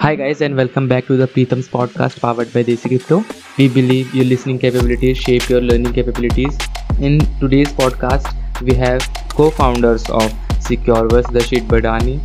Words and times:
Hi 0.00 0.14
guys 0.14 0.40
and 0.40 0.56
welcome 0.56 0.88
back 0.88 1.06
to 1.08 1.16
the 1.18 1.26
Preetham's 1.26 1.68
podcast 1.68 2.20
powered 2.20 2.50
by 2.54 2.62
Desi 2.64 2.88
Crypto. 2.88 3.16
We 3.58 3.68
believe 3.68 4.14
your 4.14 4.24
listening 4.24 4.58
capabilities 4.58 5.18
shape 5.18 5.48
your 5.50 5.60
learning 5.60 5.92
capabilities. 5.92 6.56
In 7.00 7.18
today's 7.38 7.70
podcast, 7.70 8.30
we 8.62 8.74
have 8.74 9.02
co-founders 9.30 10.08
of 10.10 10.32
Secureverse, 10.68 11.30
Darshit 11.36 11.68
Badani, 11.74 12.18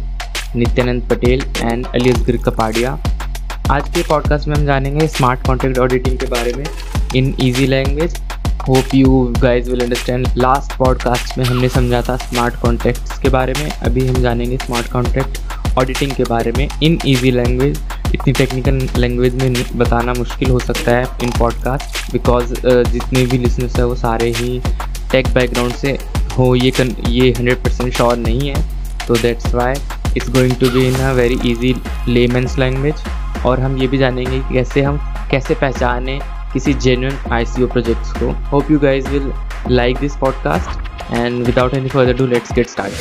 Nityanand 0.55 1.01
Patel 1.09 1.41
and 1.61 1.85
Ali 1.85 2.09
Asgar 2.09 2.35
Kapadia 2.43 2.91
आज 3.71 3.89
के 3.95 4.03
podcast 4.09 4.47
में 4.47 4.55
हम 4.55 4.65
जानेंगे 4.65 5.07
smart 5.07 5.45
contract 5.47 5.79
auditing 5.79 6.17
के 6.19 6.25
बारे 6.25 6.53
में 6.57 6.65
in 7.15 7.33
easy 7.43 7.67
language 7.67 8.15
hope 8.67 8.95
you 8.95 9.21
guys 9.41 9.69
will 9.69 9.81
understand 9.83 10.27
last 10.37 10.77
podcast 10.77 11.37
में 11.37 11.45
हमने 11.45 11.69
समझा 11.69 12.01
था 12.09 12.15
स्मार्ट 12.27 12.61
कॉन्ट्रैक्ट्स 12.61 13.19
के 13.19 13.29
बारे 13.29 13.53
में 13.59 13.69
अभी 13.69 14.07
हम 14.07 14.21
जानेंगे 14.21 14.57
स्मार्ट 14.65 14.91
कॉन्ट्रैक्ट 14.91 15.44
ऑडिटिंग 15.77 16.11
के 16.11 16.23
बारे 16.23 16.51
में 16.57 16.67
इन 16.83 16.97
ईजी 17.05 17.31
लैंग्वेज 17.31 17.79
इतनी 18.13 18.33
टेक्निकल 18.33 18.87
लैंग्वेज 18.97 19.35
में 19.35 19.53
बताना 19.77 20.13
मुश्किल 20.13 20.49
हो 20.49 20.59
सकता 20.59 20.91
है 20.91 21.05
इन 21.23 21.31
पॉडकास्ट 21.39 22.11
बिकॉज़ 22.11 22.53
जितने 22.67 23.25
भी 23.25 23.37
लिसनर्स 23.37 23.75
हैं 23.75 23.83
वो 23.83 23.95
सारे 23.95 24.29
ही 24.31 24.59
टेक 25.11 25.27
बैकग्राउंड 25.27 25.73
से 25.73 25.97
हो 26.37 26.55
ये 26.55 26.71
कन, 26.71 26.95
ये 27.07 27.31
हंड्रेड 27.31 27.63
परसेंट 27.63 27.93
श्योर 27.93 28.17
नहीं 28.17 28.49
है। 28.49 28.63
तो 29.07 29.15
that's 29.15 29.53
why 29.55 29.73
it's 30.17 30.29
going 30.29 30.55
to 30.55 30.69
be 30.69 30.87
in 30.87 30.95
a 30.95 31.11
very 31.11 31.37
easy 31.45 31.75
layman's 32.07 32.57
language 32.57 32.95
और 33.45 33.59
हम 33.59 33.77
ये 33.77 33.87
भी 33.87 33.97
जानेंगे 33.97 34.39
कि 34.39 34.53
कैसे 34.53 34.81
हम 34.81 34.97
कैसे 35.31 35.55
पहचाने 35.55 36.19
किसी 36.53 36.73
genuine 36.73 37.13
I 37.31 37.45
C 37.45 37.63
O 37.63 37.67
projects 37.67 38.11
को। 38.13 38.31
Hope 38.51 38.71
you 38.71 38.79
guys 38.79 39.07
will 39.07 39.31
like 39.69 39.97
this 39.97 40.15
podcast 40.17 41.13
and 41.13 41.45
without 41.45 41.73
any 41.73 41.89
further 41.89 42.13
do 42.13 42.27
let's 42.27 42.53
get 42.53 42.69
start 42.69 42.91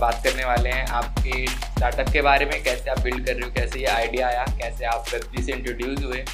बात 0.00 0.22
करने 0.24 0.44
वाले 0.44 0.70
हैं 0.70 0.86
आपके 0.86 1.46
स्टार्टअप 1.46 2.08
के 2.12 2.22
बारे 2.22 2.44
में, 2.46 2.62
कैसे 2.64 2.90
आप 2.90 3.00
बिल्ड 3.00 3.26
कर 3.26 3.34
रहे 3.34 3.44
हो, 3.44 3.50
कैसे 3.54 3.80
ये 3.80 3.86
आइडिया 3.86 4.26
आया, 4.28 4.44
कैसे 4.58 4.84
आप 4.84 5.04
वेब 5.12 5.44
से 5.44 5.52
इंट्रोड्यूस 5.52 6.02
हुए, 6.04 6.24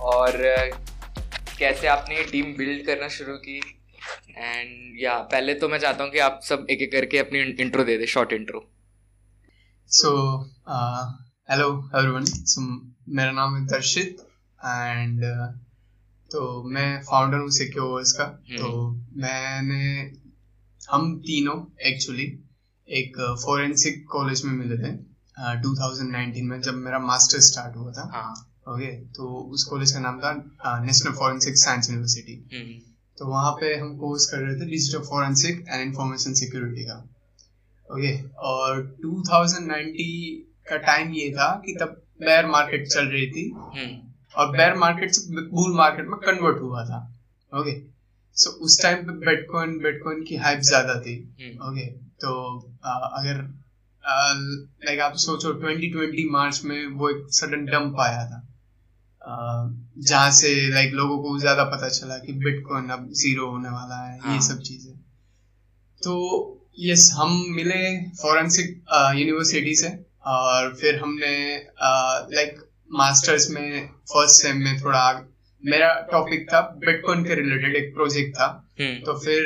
और 0.00 0.32
कैसे 1.58 1.86
आपने 1.86 2.16
ये 2.16 2.24
टीम 2.24 2.54
बिल्ड 2.58 2.86
करना 2.86 3.08
शुरू 3.08 3.34
की। 3.36 3.58
एंड 4.38 5.02
या 5.02 5.18
पहले 5.32 5.54
तो 5.54 5.68
मैं 5.68 5.78
चाहता 5.78 6.04
हूँ 6.04 6.12
कि 6.12 6.18
आप 6.18 6.40
सब 6.44 6.66
एक 6.70 6.82
एक 6.82 6.92
करके 6.92 7.18
अपनी 7.18 7.40
इंट्रो 7.62 7.84
दे 7.84 7.96
दे 7.98 8.06
short 8.06 8.32
intro 8.32 8.60
so 9.88 10.10
hello 11.50 11.68
everyone 11.96 12.24
so 12.24 12.60
मेरा 13.08 13.32
नाम 13.32 13.56
है 13.56 13.66
दर्शित 13.66 14.26
एंड 14.60 15.24
तो 16.32 16.62
मैं 16.62 17.02
फाउंडर 17.02 17.38
हूँ 17.38 17.50
सिक्योर्स 17.50 18.12
का 18.12 18.24
हम्म। 18.24 18.58
तो 18.58 18.90
मैंने 19.16 20.12
हम 20.90 21.18
तीनों 21.18 21.56
एक्चुअली 21.86 22.26
एक 22.88 23.16
फोरेंसिक 23.44 24.04
कॉलेज 24.10 24.44
में 24.44 24.52
मिले 24.52 24.76
थे 24.76 24.92
uh, 24.96 25.56
2019 25.64 26.42
में 26.42 26.60
जब 26.60 26.74
मेरा 26.74 26.98
मास्टर 26.98 27.40
स्टार्ट 27.40 27.76
हुआ 27.76 27.92
था। 27.92 28.10
हाँ. 28.14 28.48
ओके 28.68 28.92
तो 28.92 29.28
उस 29.52 29.64
कॉलेज 29.64 29.92
का 29.92 30.00
नाम 30.00 30.18
था 30.18 30.32
नेशनल 30.84 31.12
फॉरेंसिक 31.12 31.56
साइंस 31.56 31.90
यूनिवर्सिटी 31.90 32.34
तो 33.18 33.26
वहाँ 33.26 33.52
पे 33.52 33.74
हम 33.76 33.96
कोर्स 33.96 34.26
कर 34.26 34.38
रहे 34.38 34.54
थे 34.54 34.70
digital 34.70 34.98
forensic 34.98 35.64
and 35.68 35.86
information 35.86 36.34
security 36.34 36.84
का। 36.84 36.94
ओके 37.90 38.16
okay, 38.16 38.34
और 38.36 38.96
2090 39.06 40.06
का 40.70 40.76
टाइम 40.76 41.12
ये 41.12 41.30
था 41.30 41.62
कि 41.66 41.76
तब 41.80 42.02
बेयर 42.22 42.46
मार्केट 42.46 42.88
चल 42.88 43.06
रही 43.06 43.26
थी। 43.26 43.50
हम्म। 43.54 44.11
और 44.34 44.50
बेयर 44.50 44.74
मार्केट 44.76 45.10
से 45.10 45.46
बुल 45.50 45.74
मार्केट 45.76 46.06
में 46.08 46.18
कन्वर्ट 46.20 46.60
हुआ 46.60 46.84
था 46.84 47.00
ओके 47.52 47.80
सो 48.36 48.50
so, 48.50 48.56
उस 48.56 48.80
टाइम 48.82 49.02
पे 49.06 49.12
बिटकॉइन 49.26 49.78
बिटकॉइन 49.78 50.22
की 50.24 50.36
हाइप 50.36 50.60
ज़्यादा 50.68 50.94
थी 51.00 51.18
ओके 51.18 51.80
हम्म। 51.80 51.88
तो 52.20 52.32
अगर 52.84 53.42
लाइक 54.04 55.00
आप 55.00 55.16
सोचो 55.16 55.52
2020 55.60 56.30
मार्च 56.30 56.60
में 56.64 56.86
वो 56.92 57.10
एक 57.10 57.26
सडन 57.32 57.64
डंप 57.66 58.00
आया 58.00 58.24
था 58.26 58.40
जहाँ 59.22 60.30
से 60.30 60.54
लाइक 60.70 60.92
लोगों 60.92 61.18
को 61.18 61.38
ज़्यादा 61.38 61.64
पता 61.66 61.88
चला 61.88 62.18
कि 62.18 62.32
बिटकॉइन 62.44 62.88
अब 62.90 63.08
ज़ीरो 63.14 63.50
होने 63.50 63.68
वाला 63.68 63.96
है 63.96 64.18
हाँ. 64.20 64.34
ये 64.34 64.40
सब 64.42 64.60
चीज़ें 64.60 64.94
तो 66.02 66.14
यस 66.80 67.10
हम 67.14 67.32
मिले 67.56 67.84
फॉरेंसिक 68.22 68.68
यूनिवर्सिटी 69.14 69.74
से 69.76 69.88
और 70.26 70.74
फिर 70.74 70.98
हमने 70.98 71.34
लाइक 72.34 72.60
मास्टर्स 72.92 73.48
में 73.50 73.88
फ़र्स्ट 74.12 74.42
सेम 74.42 74.56
में 74.58 74.80
थोड़ा 74.80 75.04
मेरा 75.62 75.88
टॉपिक 76.10 76.46
था 76.48 76.60
बिटकॉइन 76.78 77.24
के 77.24 77.34
रिलेटेड 77.34 77.76
एक 77.76 77.92
प्रोजेक्ट 77.94 78.34
था 78.36 78.46
हम्म। 78.80 78.94
तो 79.04 79.14
फिर 79.18 79.42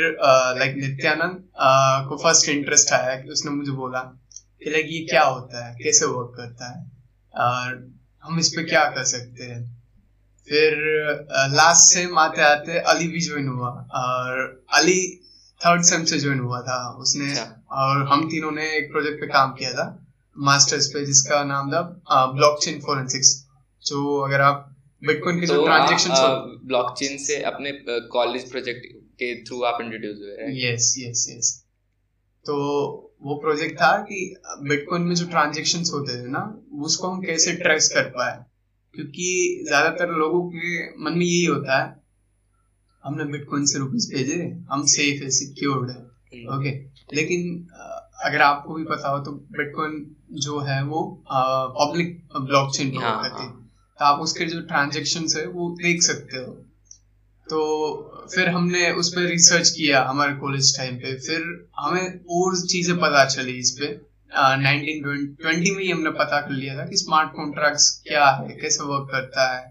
लाइक 0.59 0.77
नित्यानंद 0.77 1.43
को 2.09 2.17
फ़र्स्ट 2.17 2.49
इंटरेस्ट 2.49 2.93
आया 2.93 3.17
कि 3.17 3.29
उसने 3.31 3.51
मुझे 3.53 3.73
बोला 3.75 4.01
कि 4.61 4.71
लाइक 4.71 4.87
ये 4.91 5.01
क्या 5.11 5.23
होता 5.25 5.67
है 5.67 5.75
कैसे 5.83 6.07
वर्क 6.07 6.33
करता 6.37 6.71
है 6.71 6.85
और 7.35 7.75
हम 8.25 8.39
इस 8.39 8.49
पे 8.49 8.65
क्या 8.65 8.85
कर 8.91 9.05
सकते 9.07 9.45
हैं 9.45 9.63
फिर 10.49 10.75
लास्ट 11.53 11.93
सेम 11.93 12.19
आते 12.19 12.43
आते 12.45 12.79
अली 12.89 13.09
भी 13.09 13.21
ज्वाइन 13.21 13.49
हुआ 13.49 13.71
और 13.97 14.41
अली 14.75 14.99
थर्ड 15.61 15.83
सेम 15.85 16.05
से 16.05 16.19
ज्वाइन 16.21 16.41
हुआ 16.41 16.61
था 16.63 16.79
उसने 16.99 17.31
अच्छा। 17.31 17.45
और 17.77 18.07
हम 18.09 18.29
तीनों 18.31 18.51
ने 18.53 18.67
एक 18.77 18.91
प्रोजेक्ट 18.93 19.21
पे 19.21 19.27
काम 19.29 19.53
किया 19.53 19.73
था 19.73 19.87
मास्टर्स 20.37 20.87
पे 20.87 21.05
जिसका 21.07 21.43
नाम 21.45 21.71
था 21.73 21.83
ब्लॉकचेन 22.33 22.81
फोरेंसिक्स 22.81 23.35
जो 23.85 24.17
अगर 24.21 24.41
आप 24.41 24.73
बिटकॉइन 25.03 25.41
के 25.41 25.47
जो 25.47 25.65
ट्रांजैक्शन 25.65 26.11
ब्लॉकचेन 26.67 27.17
से 27.19 27.43
अपने 27.43 27.73
कॉलेज 28.13 28.51
प्रोजेक्ट 28.51 28.87
के 29.21 29.35
थ्रू 29.45 29.63
आप 29.63 29.81
इंट्रोड्यूस 29.81 30.17
हुए 30.19 30.53
यस 30.63 30.95
यस 30.99 31.27
यस 31.31 31.53
तो 32.47 32.55
वो 33.23 33.35
प्रोजेक्ट 33.35 33.77
था 33.77 33.97
कि 34.03 34.19
बिटकॉइन 34.69 35.03
में 35.03 35.15
जो 35.15 35.27
ट्रांजैक्शन 35.27 35.85
होते 35.93 36.23
थे 36.23 36.29
ना 36.31 36.43
उसको 36.85 37.09
हम 37.09 37.23
कैसे 37.23 37.53
ट्रेस 37.53 37.89
कर 37.95 38.09
पाए? 38.09 38.37
क्योंकि 38.95 39.65
ज़्यादातर 39.69 40.11
लोगों 40.19 40.41
के 40.51 40.69
मन 41.05 41.19
में 41.19 41.25
यही 41.27 41.45
होता 41.45 41.83
है 41.83 41.95
हमने 43.05 43.25
बिटकॉइन 43.25 43.65
से 43.67 43.79
रुपीज़ 43.79 44.15
भेजे 44.15 44.37
हम 44.71 44.85
सेफ़ 44.87 45.23
है 45.23 45.31
सिक्योर्ड 45.31 45.91
है। 45.91 45.97
ओके। 46.57 46.71
लेकिन 47.15 47.43
अगर 48.27 48.43
आपको 48.43 48.75
भी 48.75 48.85
पता 48.87 49.09
हो 49.09 49.19
तो 49.25 49.33
बिटकॉइन 49.55 49.95
जो 50.41 50.61
है 50.63 50.83
वो 50.85 51.03
पब्लिक 51.29 52.17
ब्लॉकचेन 52.37 52.91
पर 52.91 53.23
करती 53.23 53.43
है 53.43 53.51
तो 53.99 54.05
आप 54.05 54.21
उसके 54.21 54.47
जो 54.47 54.61
ट्रांजेक्शन 54.67 55.27
है 55.37 55.47
वो 55.49 55.69
देख 55.77 56.03
सकते 56.03 56.39
हो। 56.39 56.53
तो 57.47 57.59
फिर 58.33 58.49
हमने 58.49 58.91
उस 58.95 59.09
पर 59.09 59.27
रिसर्च 59.29 59.69
किया 59.71 60.03
हमारे 60.05 60.33
कॉलेज 60.37 60.77
टाइम 60.77 60.97
पे। 60.97 61.15
फिर 61.21 61.43
हमें 61.79 62.07
और 62.31 62.57
चीज़ें 62.67 62.97
पता 62.99 63.25
चली 63.27 63.53
इस 63.59 63.71
पे। 63.81 63.89
नाइनटीन 64.33 65.03
ट्वेंटी 65.37 65.71
में 65.71 65.83
ही 65.83 65.91
हमने 65.91 66.11
पता 66.13 66.41
कर 66.41 66.51
लिया 66.53 66.77
था 66.79 66.87
कि 66.87 66.97
स्मार्ट 66.97 67.31
कॉन्ट्रैक्ट्स 67.33 67.91
क्या 68.09 68.25
है 68.31 68.57
कैसे 68.57 68.85
वर्क 68.85 69.09
करता 69.13 69.47
है। 69.53 69.63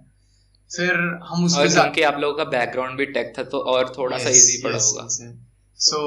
फिर 0.72 0.96
हम 1.24 1.46
उसके 1.46 1.68
साथ 1.70 2.00
आप 2.06 2.20
लोगों 2.20 2.38
का 2.38 2.44
बैकग्राउंड 2.52 2.98
भी 2.98 3.06
टेक 3.14 3.34
था 3.38 3.44
तो 3.46 3.60
और 3.74 3.94
थोड़ा 3.98 4.18
yes, 4.18 4.24
सा 4.24 4.30
इजी 4.32 4.62
पड़ा 4.64 4.78
होगा। 4.78 5.08
सो 5.80 6.00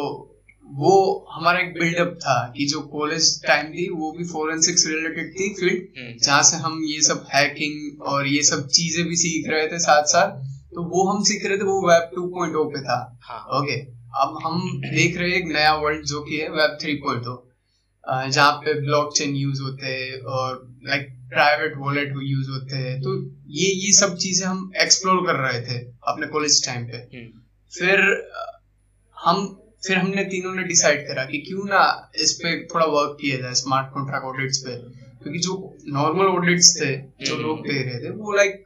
वो 0.70 0.92
हमारा 1.30 1.58
एक 1.58 1.72
बिल्डअप 1.74 2.14
था 2.20 2.36
कि 2.56 2.66
जो 2.66 2.80
कॉलेज 2.90 3.30
टाइम 3.42 3.72
थी 3.72 3.88
वो 3.90 4.10
भी 4.12 4.24
फोरेंसिक्स 4.26 4.86
रिलेटेड 4.86 5.32
थी 5.32 5.48
फ़ील्ड 5.54 5.98
हम्म। 5.98 6.16
जहाँ 6.18 6.42
से 6.42 6.56
हम 6.58 6.80
ये 6.84 7.00
सब 7.02 7.26
हैकिंग 7.34 8.02
और 8.04 8.26
ये 8.28 8.42
सब 8.44 8.66
चीज़ें 8.70 9.04
भी 9.06 9.16
सीख 9.16 9.48
रहे 9.48 9.66
थे 9.68 9.78
साथ 9.80 10.04
साथ 10.08 10.36
तो 10.74 10.82
वो 10.86 11.04
हम 11.04 11.22
सीख 11.24 11.46
रहे 11.46 11.58
थे 11.58 11.64
वो 11.64 11.80
वेब 11.82 12.10
2.0 12.14 12.64
पे 12.72 12.80
था 12.82 12.98
हाँ. 13.22 13.44
ओके 13.52 13.80
अब 14.16 14.38
हम 14.44 14.80
देख 14.84 15.16
रहे 15.16 15.30
हैं 15.30 15.36
एक 15.36 15.46
नया 15.48 15.74
वर्ल्ड 15.76 16.04
जो 16.06 16.20
कि 16.22 16.36
है 16.36 16.48
वेब 16.50 16.78
3.0 16.82 17.36
जहाँ 18.28 18.52
पे 18.58 18.74
ब्लॉकचेन 18.80 19.34
यूज़ 19.36 19.62
होते 19.62 19.86
हैं 19.88 20.20
और 20.34 20.66
लाइक 20.84 21.08
प्राइवेट 21.30 21.76
वॉलेट 21.78 22.12
यूज़ 22.22 22.50
होते 22.50 22.76
हैं 22.78 23.00
तो 23.00 23.16
ये 23.54 23.70
ये 23.76 23.92
सब 23.94 24.16
चीज़ें 24.16 24.46
हम 24.46 24.70
एक्सप्लोर 24.82 25.24
कर 25.26 25.36
रहे 25.38 25.60
थे 25.62 25.78
अपने 26.08 26.26
कॉलेज 26.28 26.64
टाइम 26.66 26.84
पे 26.86 26.98
हम्म। 27.08 27.40
फिर 27.72 28.00
हम 29.16 29.44
फिर 29.82 29.96
हमने 29.96 30.24
तीनों 30.24 30.54
ने 30.54 30.62
डिसाइड 30.64 31.06
करा 31.08 31.24
कि 31.24 31.38
क्यों 31.40 31.64
ना 31.66 31.82
इस 32.22 32.32
पे 32.34 32.54
थोड़ा 32.66 32.86
वर्क 32.88 33.16
किया 33.20 33.36
जाए 33.38 33.54
स्मार्ट 33.56 33.92
कॉन्ट्रैक्ट 33.94 34.26
ऑडिट्स 34.26 34.58
पे। 34.58 34.76
क्योंकि 35.22 35.38
जो 35.38 35.54
नॉर्मल 35.92 36.26
ऑडिट्स 36.28 36.74
थे 36.80 36.90
जो 36.96 37.34
हम्म। 37.34 37.46
लोग 37.46 37.60
दे 37.62 37.82
रहे 37.82 38.02
थे 38.02 38.10
वो 38.16 38.32
लाइक 38.36 38.64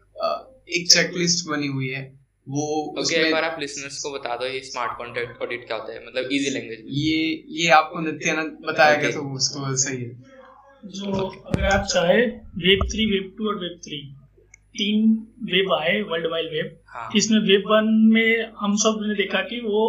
एक 0.70 0.90
चेकलिस्ट 0.90 1.48
बनी 1.48 1.66
हुई 1.68 1.88
है। 1.88 2.02
वो 2.46 2.64
ओके 3.00 3.16
एक 3.16 3.32
बार 3.32 3.44
आप 3.44 3.56
लिसनर्स 3.60 4.02
को 4.02 4.10
बता 4.12 4.36
दो 4.36 4.46
ये 4.46 4.60
स्मार्ट 4.62 4.96
कॉन्ट्रैक्ट 4.98 5.42
ऑडिट 5.42 5.66
क्या 5.66 5.76
होता 5.76 5.92
है? 5.92 6.06
मतलब 6.06 6.28
इजी 6.32 6.50
लैंग्वेज 6.50 6.80
में 6.80 6.90
ये 6.92 7.18
ये 7.58 7.68
आपको 7.76 8.00
नित्यानंद 8.00 8.56
बताया 8.68 8.96
गया 8.96 9.10
तो 9.10 9.20
उसको 9.34 9.74
सही 9.84 10.02
है। 10.02 10.10
जो 10.94 11.12
अगर 11.12 11.64
आप 11.66 11.86
चाहे 11.92 12.20
वेब 12.62 12.86
थ्री 12.92 13.06
वेब 13.10 13.34
टू 13.38 13.48
और 13.48 13.58
वेब 13.58 13.78
थ्री 13.84 14.00
तीन 14.74 15.12
वेब 15.50 15.72
आए 15.72 16.00
वर्ल्ड 16.10 16.26
वाइड 16.30 16.46
वेब 16.52 16.76
हाँ। 16.88 17.10
इसमें 17.16 17.38
वेब 17.40 17.68
वन 17.68 17.90
में 18.14 18.52
हम 18.58 18.76
सबने 18.82 19.14
देखा 19.16 19.40
कि 19.50 19.60
वो 19.64 19.82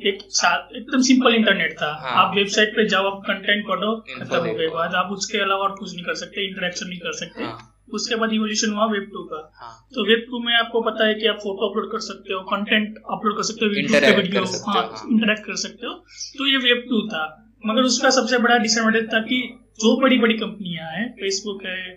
एक 0.00 0.18
साथ 0.30 0.74
एकदम 0.76 1.00
सिंपल 1.02 1.34
इंटरनेट 1.34 1.72
था। 1.72 1.92
हाँ। 2.02 2.24
आप 2.24 2.34
वेबसाइट 2.36 2.76
पे 2.76 2.88
जाओ 2.88 3.10
आप 3.10 3.22
कंटेंट 3.26 3.66
पढ़ो 3.68 3.94
खत्म 3.96 4.38
हो 4.38 4.58
देखो। 4.58 4.74
बात 4.74 4.94
आप 4.94 5.12
उसके 5.12 5.38
अलावा 5.38 5.62
और 5.62 5.74
कुछ 5.78 5.94
नहीं 5.94 6.04
कर 6.04 6.14
सकते 6.14 6.46
इंटरेक्शन 6.48 6.88
नहीं 6.88 6.98
कर 6.98 7.12
सकते। 7.12 7.44
हाँ। 7.44 7.72
उसके 7.94 8.16
बाद 8.16 8.32
इवोल्यूशन 8.32 8.72
हुआ 8.72 8.86
वेब 8.86 9.02
टू 9.02 9.22
का। 9.24 9.52
हाँ। 9.54 9.88
तो 9.94 10.06
वेब 10.06 10.24
टू 10.30 10.38
में 10.38 10.54
आपको 10.54 10.80
पता 10.80 11.06
है 11.06 11.14
कि 11.14 11.26
आप 11.26 11.36
फ़ोटो 11.36 11.68
अपलोड 11.68 11.90
कर 11.92 11.98
सकते 11.98 12.34
हो 12.34 12.40
कंटेंट 12.40 12.96
अपलोड 13.10 13.36
कर 13.36 13.42
सकते 13.42 13.64
हो 13.64 13.70
वीडियो 13.70 14.44
हो, 14.44 14.72
हाँ 14.72 14.82
हाँ। 14.82 15.08
इंटरेक्ट 15.12 15.46
कर 15.46 15.56
सकते 15.56 15.86
हो। 15.86 15.92
तो 16.38 16.46
ये 16.46 16.56
वेब 16.56 16.86
टू 16.90 17.06
था। 17.08 17.52
मगर 17.66 17.82
उसका 17.82 18.10
सबसे 18.10 18.38
बड़ा 18.38 18.58
डिसएडवांटेज 18.58 19.12
था 19.14 19.20
कि 19.20 19.40
जो 19.80 19.96
बड़ी 20.00 20.18
बड़ी 20.18 20.34
कंपनियाँ 20.34 20.90
हैं 20.90 21.12
फेसबुक 21.12 21.64
है 21.64 21.94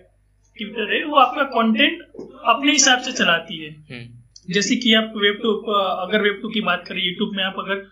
ट्विटर 0.58 0.94
है 0.94 1.04
वो 1.04 1.16
आपका 1.16 1.42
कंटेंट 1.42 2.02
अपने 2.44 2.72
हिसाब 2.72 2.98
से 2.98 3.12
चलाती 3.12 3.64
है। 3.64 3.70
हम्म। 3.70 4.19
जैसे 4.48 4.76
कि 4.76 4.94
आप 4.94 5.12
वेब 5.16 5.38
टू 5.42 5.52
अगर 5.72 6.22
वेब 6.22 6.38
टू 6.42 6.48
की 6.48 6.60
बात 6.62 6.84
करें 6.88 7.02
यूट्यूब 7.02 7.34
में 7.36 7.42
आप 7.44 7.58
अगर 7.58 7.82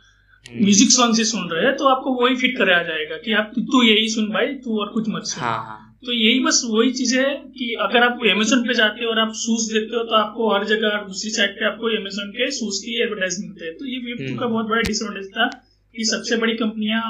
हम्म। 0.47 0.65
म्यूज़िक 0.65 0.91
सॉन्ग 0.93 1.17
से 1.17 1.25
सुन 1.25 1.49
रहे 1.51 1.65
हैं 1.65 1.77
तो 1.77 1.89
आपको 1.89 2.15
वही 2.15 2.37
फिट 2.37 2.57
कराया 2.59 2.83
जाएगा 2.85 3.17
कि 3.25 3.33
आप 3.35 3.53
तू 3.57 3.83
यही 3.83 4.09
सुन 4.09 4.29
भाई 4.31 4.55
तू 4.65 4.81
और 4.81 4.93
कुछ 4.93 5.09
मत 5.09 5.25
सुन। 5.27 5.43
हाँ 5.43 5.59
हाँ। 5.67 5.85
तो 6.07 6.13
यही 6.13 6.41
बस 6.41 6.61
वही 6.71 6.91
चीज़ 6.93 7.17
है 7.19 7.29
कि 7.59 7.73
अगर 7.81 8.05
आप 8.05 8.21
अमेजोन 8.33 8.63
पे 8.67 8.75
जाते 8.75 9.05
हो 9.05 9.11
और 9.11 9.19
आप 9.19 9.33
शूज़ 9.37 9.73
देखते 9.73 9.97
हो 9.97 10.03
तो 10.05 10.15
आपको 10.17 10.53
हर 10.55 10.65
जगह 10.67 10.97
दूसरी 11.07 11.31
साइड 11.31 11.55
पे 11.55 11.67
आपको 11.67 11.89
अमेजोन 11.97 12.31
के 12.33 12.51
शूज़ 12.59 12.81
की 12.85 13.01
एडवर्टाइज 13.03 13.39
मिलते 13.41 13.65
हैं। 13.65 13.75
तो 13.79 13.87
ये 13.87 13.99
वेब 13.99 14.19
टू 14.19 14.25
हम्म। 14.25 14.39
का 14.39 14.47
बहुत 14.47 14.67
बड़ा 14.67 14.83
डिसएडवांटेज 14.83 15.29
था 15.33 15.47
कि 15.95 16.05
सबसे 16.07 16.37
बड़ी 16.37 16.55
कंपनियाँ 16.57 17.03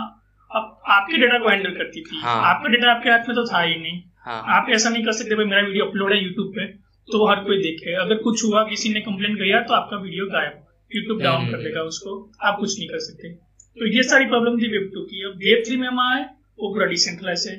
अब 0.51 0.91
आपके 0.91 1.17
डेटा 1.19 1.39
को 1.39 1.49
हैंडल 1.49 1.71
करती 1.73 2.01
थी। 2.03 2.21
हाँ। 2.21 2.37
आपका 2.51 2.69
डेटा 2.69 2.91
आपके 2.91 3.11
हाथ 3.11 3.29
में 3.29 3.35
तो 3.37 3.45
था 3.47 3.61
ही 3.63 3.75
नहीं। 3.77 4.01
हाँ। 4.27 4.43
आप 4.57 4.71
ऐसा 4.75 4.91
नहीं 4.91 5.05
कर 5.05 5.13
सकते 5.13 5.35
भाई 5.35 5.45
मेरा 5.47 5.63
वीडियो 5.63 5.85
अपलोड 5.85 6.13
है 6.13 6.23
यूट्यूब 6.25 6.53
पे। 6.57 6.67
तो 7.09 7.27
हर 7.27 7.45
कोई 7.45 7.59
देखे 7.63 7.95
अगर 8.01 8.17
कुछ 8.23 8.45
हुआ 8.45 8.63
किसी 8.69 8.93
ने 8.95 9.01
कंप्लेन 9.03 9.35
किया 9.37 9.61
तो 9.63 9.75
आपका 9.75 9.97
वीडियो 10.01 10.27
गायब 10.33 10.65
यूट्यूब 10.91 11.21
डाउन 11.23 11.37
हम्म। 11.37 11.53
कर 11.53 11.63
देगा 11.63 11.83
उसको। 11.85 12.13
आप 12.43 12.57
कुछ 12.61 12.79
नहीं 12.79 12.89
कर 12.89 12.99
सकते। 13.01 13.33
तो 13.77 13.87
ये 13.89 14.03
सारी 14.05 14.25
प्रॉब्लम 14.27 14.57
थी 14.59 14.69
वेब 14.69 14.91
टू 14.95 15.03
की। 15.05 15.25
अब 15.27 15.35
वेब 15.39 15.63
थ्री 15.67 15.77
में 15.77 15.87
हम 15.89 16.01
आए 16.01 16.23
वो 16.59 16.73
पूरा 16.75 16.87
डिसेंट्रलाइज 16.87 17.47
है। 17.49 17.57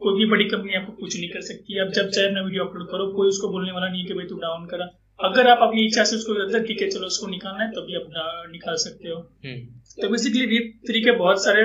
कोई 0.00 0.18
भी 0.18 0.26
बड़ी 0.30 0.44
कंपनी 0.44 0.74
आपको 0.74 0.92
कुछ 0.94 1.16
नहीं 1.16 1.28
कर 1.30 1.40
सकती। 1.42 1.78
आप 1.80 1.92
जब 1.94 2.10
चाहे 2.10 2.26
अपना 2.26 2.42
वीडियो 2.42 2.64
अपलोड 2.64 2.86
करो 2.88 3.06
कोई 3.12 3.28
उसको 3.28 3.48
बोलने 3.48 3.72
वाला 3.72 3.88
नहीं 3.88 4.00
है 4.00 4.06
कि 4.06 4.14
भाई 4.14 4.26
तू 4.26 4.36
डाउन 4.38 4.66
करा। 4.66 4.88
अगर 5.20 5.48
आप 5.48 5.58
अपनी 5.62 5.84
इच्छा 5.86 6.04
से 6.04 6.16
उसको 6.16 6.58
ठीक 6.60 6.82
है 6.82 6.88
चलो 6.90 7.06
उसको 7.06 7.26
निकालना 7.26 7.62
है 7.62 7.70
तभी 7.70 7.96
आप 7.96 8.50
निकाल 8.52 8.76
सकते 8.80 9.08
हो। 9.08 9.18
हम्म। 9.44 10.02
तो 10.02 10.08
बेसिकली 10.08 10.46
वेब 10.46 10.72
थ्री 10.88 11.00
के 11.00 11.12
बहुत 11.18 11.44
सारे 11.44 11.62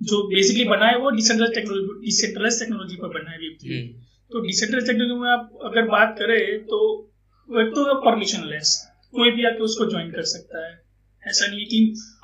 जो 0.00 0.22
बेसिकली 0.28 0.64
बना 0.68 0.86
है 0.86 0.98
वो 0.98 1.10
डिसेंट्रलाइज 1.10 1.54
टेक्नोलॉजी 1.54 2.04
डिसेंट्रलाइज 2.04 2.58
टेक्नोलॉजी 2.60 2.96
पर 2.96 3.08
बना 3.08 3.30
है 3.30 3.38
वेब 3.38 3.56
थ्री 3.60 3.78
तो 4.34 4.40
डिसेंट्रलाइज 4.40 4.86
टेक्नोलॉजी 4.86 5.20
में 5.20 5.28
आप 5.30 5.58
अगर 5.64 5.82
बात 5.88 6.14
करें 6.18 6.64
तो 6.64 6.78
वो 7.48 7.60
एक 7.60 7.68
तो 7.74 7.82
परमिशन 8.04 8.44
लेस 8.44 8.70
कोई 9.14 9.30
भी 9.30 9.44
आके 9.46 9.62
उसको 9.62 9.84
ज्वाइन 9.90 10.10
कर 10.10 10.22
सकता 10.22 10.62
है। 10.66 10.72
ऐसा 11.22 11.46
नहीं 11.46 11.58
है 11.60 11.64
कि 11.64 11.78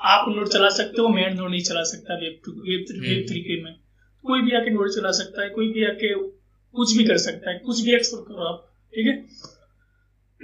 आप 0.05 0.25
नोड 0.29 0.47
चला 0.47 0.69
सकते 0.69 1.01
हो 1.01 1.07
मैं 1.09 1.29
नोड 1.35 1.49
नहीं 1.51 1.61
चला 1.61 1.83
सकता 1.83 2.15
web 2.15 2.41
two 2.45 2.51
web 2.51 2.83
three 2.89 2.99
web 2.99 3.25
three 3.29 3.39
के 3.41 3.63
में। 3.63 3.75
कोई 4.23 4.41
भी 4.41 4.51
आके 4.51 4.69
नोड 4.69 4.89
चला 4.89 5.11
सकता 5.11 5.43
है 5.43 5.49
कोई 5.49 5.71
भी 5.71 5.85
आके 5.85 6.13
कुछ 6.75 6.97
भी 6.97 7.03
कर 7.03 7.17
सकता 7.17 7.51
है 7.51 7.57
कुछ 7.59 7.81
भी 7.81 7.95
एक्सप्लोर 7.95 8.25
करो 8.27 8.49
आप 8.49 8.67
ठीक 8.93 9.07
है? 9.07 9.15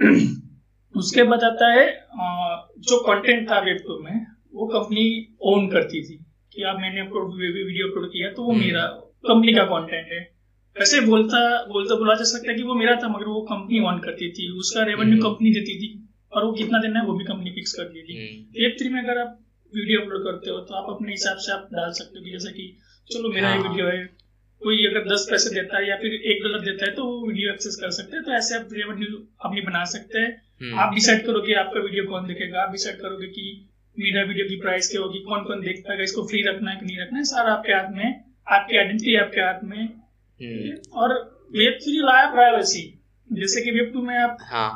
उसके 0.97 1.23
बाद 1.23 1.43
आता 1.43 1.73
है 1.73 1.85
जो 2.79 2.99
कंटेंट 2.99 3.49
था 3.51 3.59
वेब 3.59 3.83
टू 3.87 3.99
में 3.99 4.25
वो 4.53 4.67
कंपनी 4.67 5.05
ओन 5.41 5.69
करती 5.69 6.03
थी 6.03 6.17
कि 6.53 6.63
आप 6.63 6.79
मैंने 6.81 7.01
अपलोड 7.01 7.35
वीडियो 7.35 7.87
अपलोड 7.87 8.09
किया 8.09 8.31
तो 8.31 8.43
वो 8.43 8.51
हम्म। 8.51 8.61
मेरा 8.61 8.87
कंपनी 9.27 9.53
का 9.53 9.63
कंटेंट 9.63 10.11
है। 10.11 10.36
वैसे 10.77 11.00
बोलता 11.01 11.39
बोलता 11.68 11.95
बोला 11.95 12.13
जा 12.15 12.24
सकता 12.25 12.51
है 12.51 12.56
कि 12.57 12.63
वो 12.63 12.75
मेरा 12.75 12.95
था 12.95 13.07
मगर 13.09 13.27
वो 13.27 13.41
कंपनी 13.47 13.79
ऑन 13.85 14.00
करती 14.00 14.29
थी 14.31 14.50
उसका 14.59 14.83
रेवेन्यू 14.85 15.13
हम्म। 15.13 15.24
कंपनी 15.24 15.53
देती 15.53 15.75
थी 15.79 15.89
और 16.31 16.45
वो 16.45 16.51
कितना 16.53 16.79
देना 16.81 17.00
है 17.00 17.06
वो 17.06 17.13
भी 17.13 17.25
कंपनी 17.25 17.51
फिक्स 17.51 17.74
कर 17.74 17.89
देती 17.89 18.15
थी 18.15 18.27
वेब 18.57 18.75
थ्री 18.79 18.89
में 18.89 19.01
अगर 19.01 19.19
आप 19.19 19.38
वीडियो 19.74 20.01
अपलोड 20.01 20.24
करते 20.24 20.50
हो 20.50 20.59
तो 20.68 20.75
आप 20.75 20.89
अपने 20.89 21.12
हिसाब 21.12 21.38
से 21.45 21.51
आप 21.53 21.68
डाल 21.74 21.91
सकते 21.94 22.19
हो 22.19 22.25
कि 22.25 22.31
जैसे 22.31 22.51
कि 22.51 22.68
चलो 23.07 23.29
मेरा 23.29 23.50
ये 23.50 23.57
हाँ। 23.57 23.69
वीडियो 23.69 23.88
है 23.88 24.06
कोई 24.62 24.85
अगर 24.85 25.07
दस 25.07 25.25
पैसे 25.29 25.50
देता 25.56 25.77
है 25.77 25.88
या 25.88 25.95
फिर 25.97 26.13
एक 26.31 26.44
डॉलर 26.44 26.62
देता 26.62 26.85
है 26.85 26.91
तो 26.95 27.06
वो 27.06 27.27
वीडियो 27.27 27.53
एक्सेस 27.53 27.75
कर 27.81 27.91
सकते 27.97 28.15
हैं 28.15 28.23
तो 28.25 28.31
ऐसे 28.33 28.56
आप 28.56 28.69
रेवेन्यू 28.73 29.18
अपनी 29.41 29.62
बना 29.62 29.83
सकते 29.91 30.19
हैं 30.19 30.31
हम्म 30.62 30.80
आप 30.80 30.94
डिसाइड 30.94 31.25
करोगे 31.25 31.53
आपका 31.62 31.81
वीडियो 31.81 32.06
कौन 32.06 32.27
देखेगा 32.27 32.62
आप 32.62 32.71
डिसाइड 32.71 33.01
करोगे 33.01 33.27
कि 33.35 33.45
मेरा 33.97 34.23
वीडियो 34.23 34.47
की 34.47 34.56
प्राइस 34.62 34.89
क्या 34.89 35.01
होगी 35.01 35.19
कौन 35.23 35.44
कौन 35.44 35.62
देख 35.62 35.83
पाएगा 35.88 36.03
इसको 36.03 36.25
फ्री 36.27 36.41
रखना 36.44 36.71
है 36.71 36.80
कि 36.80 36.85
नहीं 36.85 37.00
रखना 37.00 37.18
है 37.18 37.23
सारा 37.27 37.53
आपके 37.53 37.73
हाथ 37.73 37.94
में 37.94 38.07
आपकी 38.51 38.77
आइडेंटिटी 38.77 39.15
आपके 39.18 39.41
हाथ 39.41 39.63
में 39.63 39.77
है। 39.77 39.88
और 40.39 41.13
वेब 41.53 41.77
थ्री 41.83 41.99
लाया 42.01 42.31
प्राइवेसी 42.31 42.83
जैसे 43.29 43.61
कि 43.61 43.71
वेब 43.71 43.91
टू 43.93 44.01
में 44.01 44.17
आप 44.17 44.37
हाँ 44.51 44.69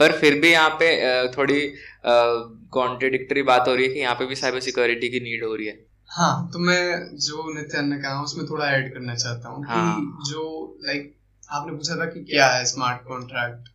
पर 0.00 0.12
फिर 0.12 0.38
भी 0.40 0.50
यहाँ 0.52 0.70
पे 0.80 0.88
थोड़ी 1.28 1.60
कॉन्ट्रेडिक्टरी 2.06 3.42
बात 3.42 3.68
हो 3.68 3.74
रही 3.74 3.86
है 3.86 3.92
कि 3.94 4.00
यहाँ 4.00 4.14
पे 4.14 4.26
भी 4.26 4.34
साइबर 4.34 4.60
सिक्योरिटी 4.60 5.08
की 5.08 5.20
नीड 5.20 5.44
हो 5.44 5.54
रही 5.54 5.66
है। 5.66 5.78
हाँ 6.10 6.50
तो 6.52 6.58
मैं 6.58 7.16
जो 7.16 7.52
नित्यान 7.54 7.88
ने 7.88 7.96
कहा 7.96 8.22
उसमें 8.22 8.46
थोड़ा 8.46 8.70
ऐड 8.70 8.92
करना 8.94 9.14
चाहता 9.14 9.48
हूँ 9.48 9.64
हाँ। 9.66 9.94
कि 9.94 10.30
जो 10.30 10.42
लाइक 10.86 11.14
आपने 11.48 11.72
पूछा 11.72 11.96
था 11.96 12.04
कि 12.04 12.24
क्या 12.24 12.46
है 12.46 12.64
स्मार्ट 12.64 13.06
कॉन्ट्रैक्ट 13.08 13.68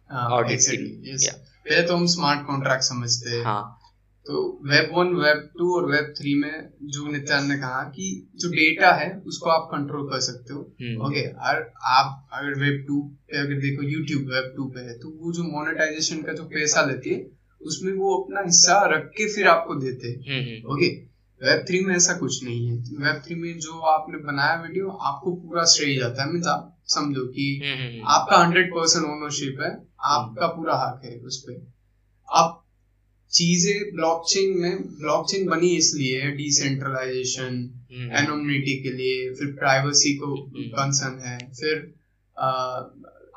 yeah. 1.18 1.33
पहले 1.65 1.81
तो 1.81 1.95
हम 1.95 2.06
स्मार्ट 2.07 2.45
कॉन्ट्रैक्ट 2.47 2.83
समझते 2.83 3.29
हैं। 3.29 3.44
हाँ। 3.44 3.76
तो 4.27 4.39
वेब 4.63 4.89
वन 4.94 5.13
वेब 5.15 5.50
टू 5.59 5.74
और 5.75 5.85
वेब 5.91 6.13
थ्री 6.18 6.33
में 6.35 6.69
जो 6.83 7.07
नित्यान 7.07 7.47
ने 7.50 7.57
कहा 7.57 7.81
कि 7.89 8.07
जो 8.35 8.50
डेटा 8.50 8.91
है 8.94 9.09
उसको 9.27 9.50
आप 9.50 9.68
कंट्रोल 9.71 10.07
कर 10.07 10.19
सकते 10.19 10.53
हो। 10.53 10.59
हम्म। 10.81 11.06
ओके 11.07 11.25
और 11.50 11.62
आप 11.91 12.29
अगर 12.33 12.59
वेब 12.59 12.83
टू 12.88 13.01
पे 13.01 13.38
अगर 13.38 13.62
देखो 13.62 13.83
यूट्यूब 13.83 14.21
वेब 14.33 14.53
टू 14.57 14.65
पे 14.65 14.79
है 14.79 14.97
तो 15.00 15.09
वो 15.21 15.33
जो 15.33 15.44
मोनेटाइजेशन 15.44 16.21
का 16.21 16.33
जो 16.33 16.44
पैसा 16.56 16.85
लेती 16.85 17.13
है 17.13 17.25
उसमें 17.62 17.94
वो 17.94 18.15
अपना 18.18 18.41
हिस्सा 18.41 18.79
रख 18.85 19.06
के 19.18 19.33
फिर 19.35 19.47
आपको 19.47 19.75
देते 19.75 20.07
हैं। 20.07 20.19
हम्म 20.27 20.50
हम्म। 20.50 20.74
ओके 20.74 20.89
वेब 21.41 21.63
थ्री 21.68 21.79
में 21.85 21.95
ऐसा 21.95 22.13
कुछ 22.18 22.44
नहीं 22.44 22.68
है। 22.68 22.75
वेब 23.00 23.21
थ्री 23.25 23.35
में 23.35 23.59
जो 23.59 23.79
आपने 23.89 24.18
बनाया 24.18 24.62
वीडियो 24.62 24.89
आपको 24.89 25.35
पूरा 25.35 25.63
श्रेय 25.71 25.95
जाता 25.95 26.24
है। 26.24 26.31
मीन्स 26.33 26.47
आप 26.47 26.77
समझो 26.85 27.25
कि 27.27 27.50
हम्म, 27.63 27.81
हम्म 27.81 28.07
आपका 28.09 28.38
हंड्रेड 28.38 28.71
परसेंट 28.71 29.06
ओनरशिप 29.06 29.59
है 29.62 29.71
आपका 30.12 30.47
पूरा 30.47 30.75
हक 30.77 31.01
है 31.06 31.18
उस 31.21 31.44
पे। 31.47 31.53
अब 32.27 32.63
चीज़ें 33.31 33.95
ब्लॉकचेन 33.95 34.57
में 34.57 34.83
ब्लॉकचेन 34.83 35.45
बनी 35.47 35.69
इसलिए 35.75 36.21
है 36.21 36.31
डिसेंट्रलाइजेशन 36.31 37.79
हम्म। 37.94 38.18
एनोमिनिटी 38.18 38.83
के 38.83 38.91
लिए 38.91 39.29
फिर 39.33 39.47
प्राइवेसी 39.47 40.13
को 40.15 40.33
हम्म। 40.35 40.68
कंसर्न 40.68 41.19
है 41.19 41.38
फिर 41.51 41.94
आ, 42.38 42.50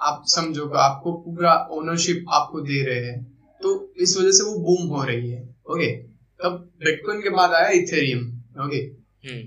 आप 0.03 0.23
समझो 0.27 0.69
आपको 0.69 1.13
पूरा 1.13 1.69
ओनरशिप 1.71 2.25
आपको 2.33 2.61
दे 2.61 2.83
रहे 2.85 3.05
हैं। 3.07 3.25
तो 3.61 3.95
इस 4.01 4.17
वजह 4.17 4.31
से 4.31 4.45
वो 4.45 4.59
बूम 4.59 4.87
हो 4.89 5.05
रही 5.05 5.31
है 5.31 5.43
ओके 5.71 5.97
तब 6.41 6.71
बिटकॉइन 6.85 7.21
के 7.21 7.31
बाद 7.31 7.53
आया 7.53 7.69
इथेरियम 7.69 8.27
ओके 8.65 8.77
हम्म। 9.29 9.43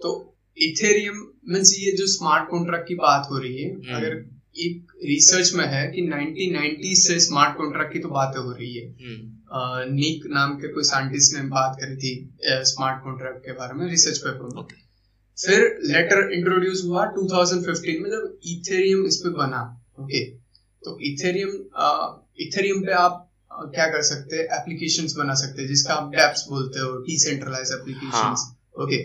तो 0.00 0.38
इथेरियम 0.58 1.26
मीन्स 1.48 1.74
ये 1.78 1.92
जो 1.92 2.06
स्मार्ट 2.06 2.48
कॉन्ट्रैक्ट 2.48 2.88
की 2.88 2.94
बात 2.94 3.28
हो 3.30 3.38
रही 3.38 3.62
है 3.62 3.70
हम्म। 3.70 3.94
अगर 3.94 4.16
एक 4.58 4.92
रिसर्च 5.04 5.52
में 5.54 5.64
है 5.66 5.92
कि 5.92 6.02
1990 6.02 6.94
से 6.94 7.20
स्मार्ट 7.20 7.56
कॉन्ट्रैक्ट 7.56 7.92
की 7.92 7.98
तो 7.98 8.08
बातें 8.08 8.40
हो 8.40 8.50
रही 8.52 8.74
है। 8.74 8.86
हम्म। 8.86 9.41
निक 9.52 10.26
नाम 10.30 10.54
के 10.58 10.68
कोई 10.74 10.84
साइंटिस्ट 10.84 11.34
ने 11.36 11.42
बात 11.48 11.76
करी 11.80 11.96
थी 11.96 12.12
स्मार्ट 12.70 13.02
कॉन्ट्रैक्ट 13.04 13.44
के 13.46 13.52
बारे 13.52 13.74
में 13.74 13.86
रिसर्च 13.90 14.18
पेपर 14.18 14.54
में। 14.54 14.60
ओके 14.62 14.80
फिर 15.38 15.64
लेटर 15.86 16.32
इंट्रोड्यूस 16.32 16.82
हुआ 16.86 17.04
2015 17.14 18.00
में 18.02 18.08
जब 18.10 18.38
इथेरियम 18.52 19.04
इस 19.06 19.16
पे 19.16 19.30
बना 19.36 19.60
ओके 20.00 20.24
तो 20.82 20.98
इथेरियम 21.10 21.52
इथेरियम 22.46 22.80
पे 22.86 22.92
आप 23.02 23.28
क्या 23.74 23.86
कर 23.92 24.02
सकते 24.02 24.36
हैं? 24.36 24.44
एप्लीकेशंस 24.58 25.14
बना 25.16 25.34
सकते 25.40 25.62
हैं 25.62 25.68
जिसका 25.68 25.94
आप 25.94 26.10
डेप्स 26.12 26.44
बोलते 26.48 26.80
हो 26.80 26.92
डिसेंट्रलाइज 27.06 27.72
एप्लीकेशंस 27.72 28.50
ओके 28.82 29.02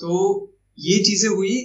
तो 0.00 0.18
ये 0.78 0.98
चीज़ें 1.04 1.28
हुई 1.30 1.56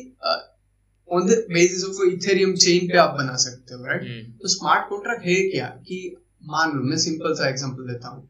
on 1.09 1.27
the 1.27 1.43
basis 1.51 1.83
of 1.85 2.03
Ethereum 2.07 2.55
chain 2.63 2.87
पे 2.87 2.97
आप 2.99 3.13
बना 3.17 3.35
सकते 3.43 3.75
हो 3.75 3.85
राइट 3.85 4.01
हम्म। 4.01 4.31
तो 4.41 4.47
स्मार्ट 4.53 4.89
कॉन्ट्रैक्ट 4.89 5.25
है 5.25 5.35
क्या? 5.49 5.67
कि 5.67 5.99
मान 6.47 6.71
लो 6.71 6.83
मैं 6.83 6.97
सिंपल 6.97 7.33
सा 7.33 7.47
एग्जांपल 7.49 7.87
देता 7.87 8.09
हूँ। 8.09 8.27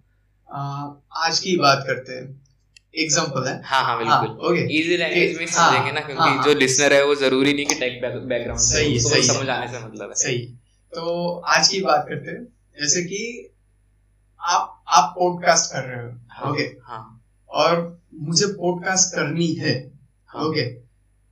आज 1.17 1.39
की 1.39 1.55
बात 1.57 1.83
करते 1.87 2.13
हैं। 2.13 2.25
एग्जांपल 2.95 3.47
है। 3.47 3.61
हाँ 3.65 3.83
हाँ 3.83 3.97
बिल्कुल। 3.97 4.47
ओके 4.49 4.61
इजी 4.77 4.97
लैंग्वेज 4.97 5.37
में 5.37 5.45
हाँ, 5.45 5.69
समझेंगे 5.69 5.91
ना 5.91 5.99
क्योंकि 5.99 6.21
हाँ, 6.21 6.43
जो 6.43 6.53
लिसनर 6.53 6.93
है 6.93 7.03
वो 7.05 7.15
ज़रूरी 7.15 7.53
नहीं 7.53 7.65
कि 7.65 7.75
टेक 7.75 8.01
बैकग्राउंड 8.03 8.59
सही, 8.61 8.95
उसको 8.97 9.09
सही। 9.09 9.23
समझ 9.23 9.47
आने 9.49 9.67
से 9.67 9.85
मतलब 9.85 10.09
है। 10.09 10.15
सही। 10.15 10.37
तो 10.93 11.35
आज 11.47 11.67
की 11.67 11.81
बात 11.81 12.05
करते 12.09 12.31
हैं। 12.31 12.43
जैसे 12.81 13.03
कि 13.03 13.21
आप 14.41 14.83
आप 14.87 15.13
पॉडकास्ट 15.19 15.71
कर 15.73 15.83
रहे 15.83 16.03
हो 16.03 16.11
हाँ, 16.29 16.51
ओके 16.51 16.63
हाँ। 16.83 17.03
और 17.49 17.99
मुझे 18.21 18.45
पॉडकास्ट 18.53 19.15
करनी 19.15 19.47
है 19.53 19.73
हाँ। 20.29 20.43
ओके 20.45 20.65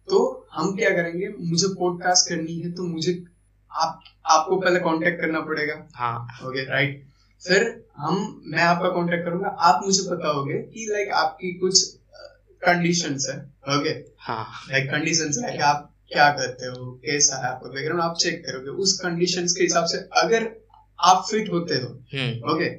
तो 0.08 0.48
हम 0.54 0.76
क्या 0.76 0.90
करेंगे? 0.90 1.30
मुझे 1.40 1.68
पॉडकास्ट 1.80 2.30
करनी 2.30 2.60
है 2.60 2.72
तो 2.72 2.84
मुझे 2.84 3.24
आप 3.72 4.00
आपको 4.26 4.56
पहले 4.56 4.80
कांटेक्ट 4.80 5.22
करना 5.22 5.40
पड़ेगा। 5.40 5.76
हाँ। 5.96 6.48
ओके 6.48 6.64
राइट 6.66 7.04
फिर 7.42 7.64
हम 7.98 8.16
मैं 8.48 8.62
आपका 8.64 8.90
कांटेक्ट 8.90 9.26
करूँगा। 9.26 9.48
आप 9.48 9.82
मुझे 9.86 10.10
बताओगे 10.10 10.54
कि 10.54 10.88
लाइक 10.92 11.12
आपकी 11.16 11.52
कुछ 11.60 11.84
कंडीशंस 12.62 13.28
है। 13.30 13.38
ओके 13.78 13.90
हाँ। 14.20 14.46
लाइक 14.72 14.90
कंडीशंस 14.92 15.38
है 15.46 15.52
कि 15.52 15.64
आप 15.64 15.92
क्या 16.12 16.30
करते 16.30 16.66
हो? 16.66 16.92
कैसा 17.06 17.38
है 17.38 17.52
आपका 17.52 17.70
बैकग्राउंड 17.70 18.02
आप 18.04 18.16
चेक 18.20 18.44
करोगे। 18.46 18.70
उस 18.84 18.98
कंडीशंस 19.00 19.54
के 19.54 19.64
हिसाब 19.64 19.86
से 19.86 19.98
अगर 20.22 20.50
आप 21.00 21.26
फिट 21.32 21.52
होते 21.52 21.76
हो 21.76 21.88
हम्म। 22.14 22.54
ओके 22.54 22.70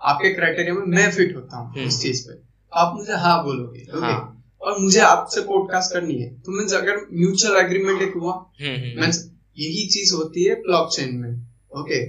आपके 0.00 0.32
क्राइटेरिया 0.34 0.74
में 0.74 0.86
मैं 0.96 1.10
फिट 1.12 1.34
होता 1.36 1.56
हूँ 1.56 1.82
इस 1.84 2.00
चीज़ 2.02 2.26
पे। 2.28 2.38
आप 2.72 2.94
मुझे 2.96 3.16
हाँ 3.16 3.42
बोलोगे 3.44 3.82
ओके 3.90 4.06
हाँ। 4.06 4.36
और 4.60 4.78
मुझे 4.78 5.00
आपसे 5.00 5.40
पॉडकास्ट 5.40 5.92
करनी 5.92 6.14
है। 6.14 6.28
तो 6.40 6.52
मीन्स 6.52 6.72
अगर 6.74 6.96
म्यूचुअल 7.12 7.56
एग्रीमेंट 7.56 8.02
एक 8.02 8.14
हुआ 8.16 8.32
हम्म 8.32 8.74
हम्म 8.74 9.00
मीन्स 9.00 9.29
यही 9.60 9.86
चीज़ 9.88 10.14
होती 10.14 10.44
है 10.44 10.54
ब्लॉकचेन 10.62 11.14
में 11.16 11.32
ओके 11.80 12.00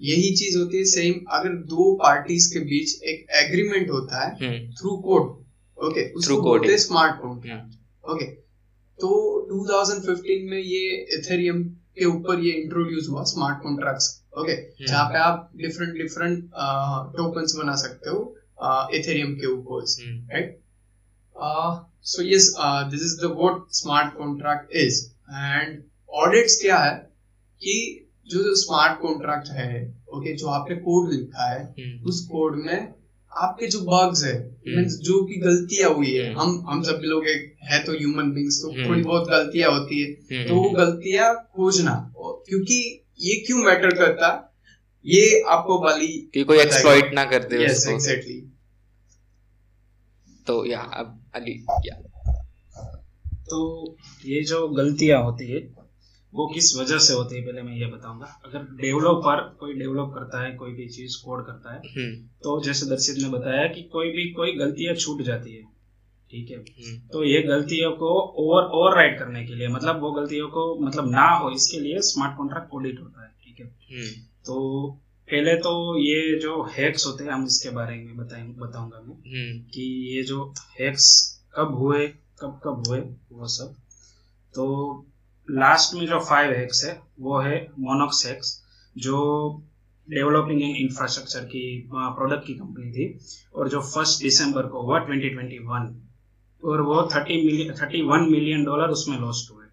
यही 0.00 0.34
चीज़ 0.36 0.58
होती 0.58 0.78
है 0.78 0.84
सेम 0.84 1.24
अगर 1.32 1.54
दो 1.72 1.94
पार्टीज़ 2.02 2.52
के 2.54 2.60
बीच 2.64 3.02
एक 3.02 3.26
एग्रीमेंट 3.42 3.90
होता 3.90 4.24
है 4.26 4.50
थ्रू 4.80 4.96
कोड 4.96 5.24
ओके 5.78 6.08
उसको 6.12 6.40
बोलते 6.42 6.68
हैं 6.68 6.78
स्मार्ट 6.78 7.20
कॉन्ट्रैक्ट 7.22 7.62
हम्म 7.62 8.12
ओके 8.12 8.26
तो 8.98 9.08
2015 9.52 10.48
में 10.50 10.58
ये 10.58 10.86
इथेरियम 11.18 11.62
के 11.98 12.04
ऊपर 12.04 12.40
ये 12.40 12.52
इंट्रोड्यूस 12.52 13.08
हुआ 13.10 13.24
स्मार्ट 13.24 13.62
कॉन्ट्रैक्ट्स 13.62 14.08
ओके 14.38 14.56
जहाँ 14.86 15.04
पे 15.08 15.18
आप 15.18 15.50
डिफरेंट 15.56 15.92
डिफरेंट 15.98 16.44
टोकन्स 17.16 17.56
बना 17.56 17.76
सकते 17.76 18.10
हो 18.10 18.22
इथेरियम 18.94 19.34
के 19.34 19.46
ऊपर 19.46 19.84
हम्म 20.00 20.26
right? 20.28 20.56
Uh, 21.36 21.84
so 22.00 22.22
yes, 22.22 22.54
uh, 22.58 22.88
this 22.88 23.00
is 23.00 23.18
the 23.18 23.32
what 23.32 23.72
smart 23.72 24.14
audits 26.10 26.60
क्या 26.60 26.78
है? 26.78 26.94
कि 27.62 28.04
जो 28.30 28.42
जो 28.44 28.54
स्मार्ट 28.54 29.00
कॉन्ट्रैक्ट 29.00 29.48
है 29.50 29.68
ओके 30.14 30.32
जो 30.36 30.46
आपने 30.48 30.76
कोड 30.76 31.12
लिखा 31.12 31.48
है 31.50 31.62
हम्म। 31.62 32.08
उस 32.08 32.20
कोड 32.26 32.56
में 32.66 32.94
आपके 33.32 33.66
जो 33.66 33.80
बग्स 33.80 34.24
है 34.24 34.34
मीन्स 34.68 34.94
जो 34.98 35.22
की 35.24 35.40
गलतियाँ 35.40 35.90
हुई 35.94 36.12
है 36.14 36.28
हम्म। 36.28 36.40
हम 36.40 36.64
हम 36.68 36.82
सब 36.82 37.00
लोग 37.04 37.26
एक 37.28 37.54
है 37.62 37.82
तो 37.84 37.92
ह्यूमन 37.92 38.30
बींग्स 38.32 38.60
तो 38.62 38.70
हम्म। 38.70 38.88
थोड़ी 38.88 39.02
बहुत 39.02 39.28
गलतियाँ 39.30 39.70
होती 39.72 40.02
है 40.02 40.10
हम्म। 40.32 40.48
तो 40.48 40.54
वो 40.54 40.70
गलतियाँ 40.70 41.34
खोजना 41.56 41.94
क्योंकि 42.16 42.78
ये 43.20 43.34
क्यों 43.46 43.58
मैटर 43.58 43.94
करता? 43.94 44.28
ये 45.04 45.42
आपको 45.48 45.78
वाली 45.84 46.06
कि 46.34 46.42
कोई 46.44 46.58
एक्सप्लॉइट 46.58 47.12
ना 47.14 47.24
कर 47.24 47.44
दे 47.44 47.64
यस 47.64 47.76
उसको। 47.76 47.92
एग्जैक्टली 47.92 48.40
तो 50.46 50.64
या 50.66 50.80
अब 50.80 51.18
अली 51.34 51.64
या 51.86 51.94
तो 53.50 53.60
ये 54.26 54.42
जो 54.44 54.66
गलतियाँ 54.68 55.22
होती 55.22 55.50
है 55.50 55.60
वो 56.38 56.46
किस 56.48 56.76
वजह 56.76 56.98
से 56.98 57.14
होती 57.14 57.36
है 57.36 57.42
पहले 57.46 57.62
मैं 57.62 57.76
ये 57.76 57.86
बताऊँगा। 57.86 58.26
अगर 58.46 58.66
डेवलपर 58.80 59.40
कोई 59.60 59.74
डेवलप 59.74 60.12
करता 60.14 60.42
है 60.44 60.50
कोई 60.56 60.72
भी 60.72 60.88
चीज़ 60.88 61.16
कोड 61.24 61.46
करता 61.46 61.74
है 61.74 61.80
हम्म। 61.86 62.14
तो 62.42 62.60
जैसे 62.64 62.86
दर्शित 62.86 63.22
ने 63.22 63.28
बताया 63.28 63.66
कि 63.68 63.82
कोई 63.92 64.10
भी 64.10 64.28
कोई 64.32 64.52
गलतियाँ 64.52 64.94
छूट 64.94 65.22
जाती 65.22 65.54
है 65.56 65.62
ठीक 66.32 66.50
है? 66.50 66.56
हम्म। 66.56 66.96
तो 67.08 67.24
ये 67.24 67.42
गलतियों 67.42 67.90
को 67.92 68.10
ओवर 68.44 68.70
ओवर 68.78 68.96
राइड 68.96 69.18
करने 69.18 69.44
के 69.46 69.54
लिए 69.54 69.68
मतलब 69.68 70.00
वो 70.00 70.10
गलतियों 70.12 70.48
को 70.48 70.64
मतलब 70.80 71.10
ना 71.10 71.28
हो 71.38 71.50
इसके 71.50 71.80
लिए 71.80 72.00
स्मार्ट 72.10 72.36
कॉन्ट्रैक्ट 72.36 72.74
ऑडिट 72.74 73.00
होता 73.00 73.24
है 73.24 73.30
ठीक 73.44 73.60
है? 73.60 73.66
हम्म। 73.66 74.10
तो 74.46 74.90
पहले 75.28 75.54
तो 75.56 75.72
ये 75.98 76.38
जो 76.40 76.62
हैक्स 76.76 77.06
होते 77.06 77.24
हैं 77.24 77.30
हम 77.30 77.44
इसके 77.46 77.70
बारे 77.70 77.96
में 77.96 78.16
बताऊँगा 78.16 79.00
मैं 79.00 79.16
कि 79.70 79.82
ये 80.14 80.22
जो 80.22 80.44
हैक्स 80.80 81.08
कब 81.56 81.74
हुए 81.74 82.06
कब 82.40 82.60
कब 82.64 82.82
हुए 82.88 83.00
वो 83.32 83.48
सब। 83.48 83.74
तो 84.54 84.64
लास्ट 85.50 85.94
में 85.94 86.06
जो 86.06 86.18
फाइव 86.20 86.52
हैक्स 86.52 86.84
है 86.84 87.00
वो 87.20 87.38
है 87.40 87.56
मोनोक्स 87.78 88.26
हैक्स 88.26 88.52
जो 88.96 89.18
डेवलपिंग 90.08 90.62
एंड 90.62 90.76
इंफ्रास्ट्रक्चर 90.76 91.44
की 91.44 91.62
प्रोडक्ट 91.92 92.46
की 92.46 92.54
कंपनी 92.54 92.90
थी 92.92 93.06
और 93.54 93.68
जो 93.68 93.80
फ़र्स्ट 93.84 94.22
दिसंबर 94.22 94.66
को 94.66 94.82
हुआ 94.82 95.00
2021 95.06 95.88
और 96.62 96.80
वो 96.80 97.00
30 97.12 97.44
मिलियन 97.44 97.72
31 97.72 98.28
मिलियन 98.30 98.64
डॉलर 98.64 98.90
उसमें 98.90 99.18
लॉस्ट 99.18 99.50
हुए 99.50 99.66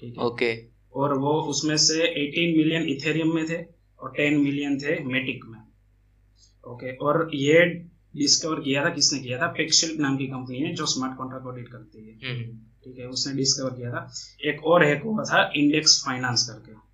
ठीक 0.00 0.18
है 0.18 0.24
ओके 0.24 0.52
okay. 0.54 0.70
और 0.94 1.18
वो 1.18 1.32
उसमें 1.50 1.76
से 1.76 1.98
18 1.98 2.56
मिलियन 2.56 2.88
इथेरियम 2.88 3.34
में 3.34 3.44
थे 3.48 3.62
और 3.98 4.12
10 4.20 4.38
मिलियन 4.44 4.78
थे 4.78 4.98
मेटिक 5.04 5.44
में 5.44 5.58
ओके 5.58 6.86
okay. 6.86 6.98
और 7.00 7.30
ये 7.34 7.64
डिस्कवर 8.16 8.60
किया 8.60 8.84
था 8.84 8.90
किसने 8.90 9.18
किया 9.18 9.38
था? 9.38 9.46
पेक्सिल 9.46 9.96
नाम 10.00 10.16
की 10.16 10.26
कंपनी 10.26 10.58
है 10.58 10.74
जो 10.74 10.86
स्मार्ट 10.86 11.16
कॉन्ट्रैक्ट 11.16 11.46
ऑडिट 11.46 11.68
करती 11.68 12.06
है। 12.06 12.14
हम्म 12.14 12.58
ठीक 12.84 12.98
है 12.98 13.06
उसने 13.06 13.34
डिस्कवर 13.34 13.70
किया 13.70 13.90
था। 13.90 14.12
एक 14.44 14.64
और 14.64 14.84
हैक 14.84 15.02
हुआ 15.02 15.24
था 15.24 15.52
इंडेक्स 15.56 16.02
फाइनेंस 16.06 16.48
करके। 16.48 16.84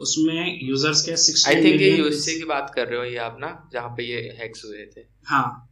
उसमें 0.00 0.58
यूज़र्स 0.62 1.02
के 1.02 1.16
60 1.16 1.48
आई 1.48 1.64
थिंक 1.64 1.80
ये 1.80 1.98
यूएसए 1.98 2.38
की 2.38 2.44
बात 2.44 2.72
कर 2.74 2.88
रहे 2.88 2.98
हो 2.98 3.04
ये 3.04 3.16
आप 3.16 3.36
ना 3.40 3.70
जहाँ 3.72 3.88
पे 3.88 4.02
ये 4.02 4.20
हैक्स 4.40 4.64
हुए 4.64 4.86
थे। 4.96 5.00
हाँ। 5.24 5.66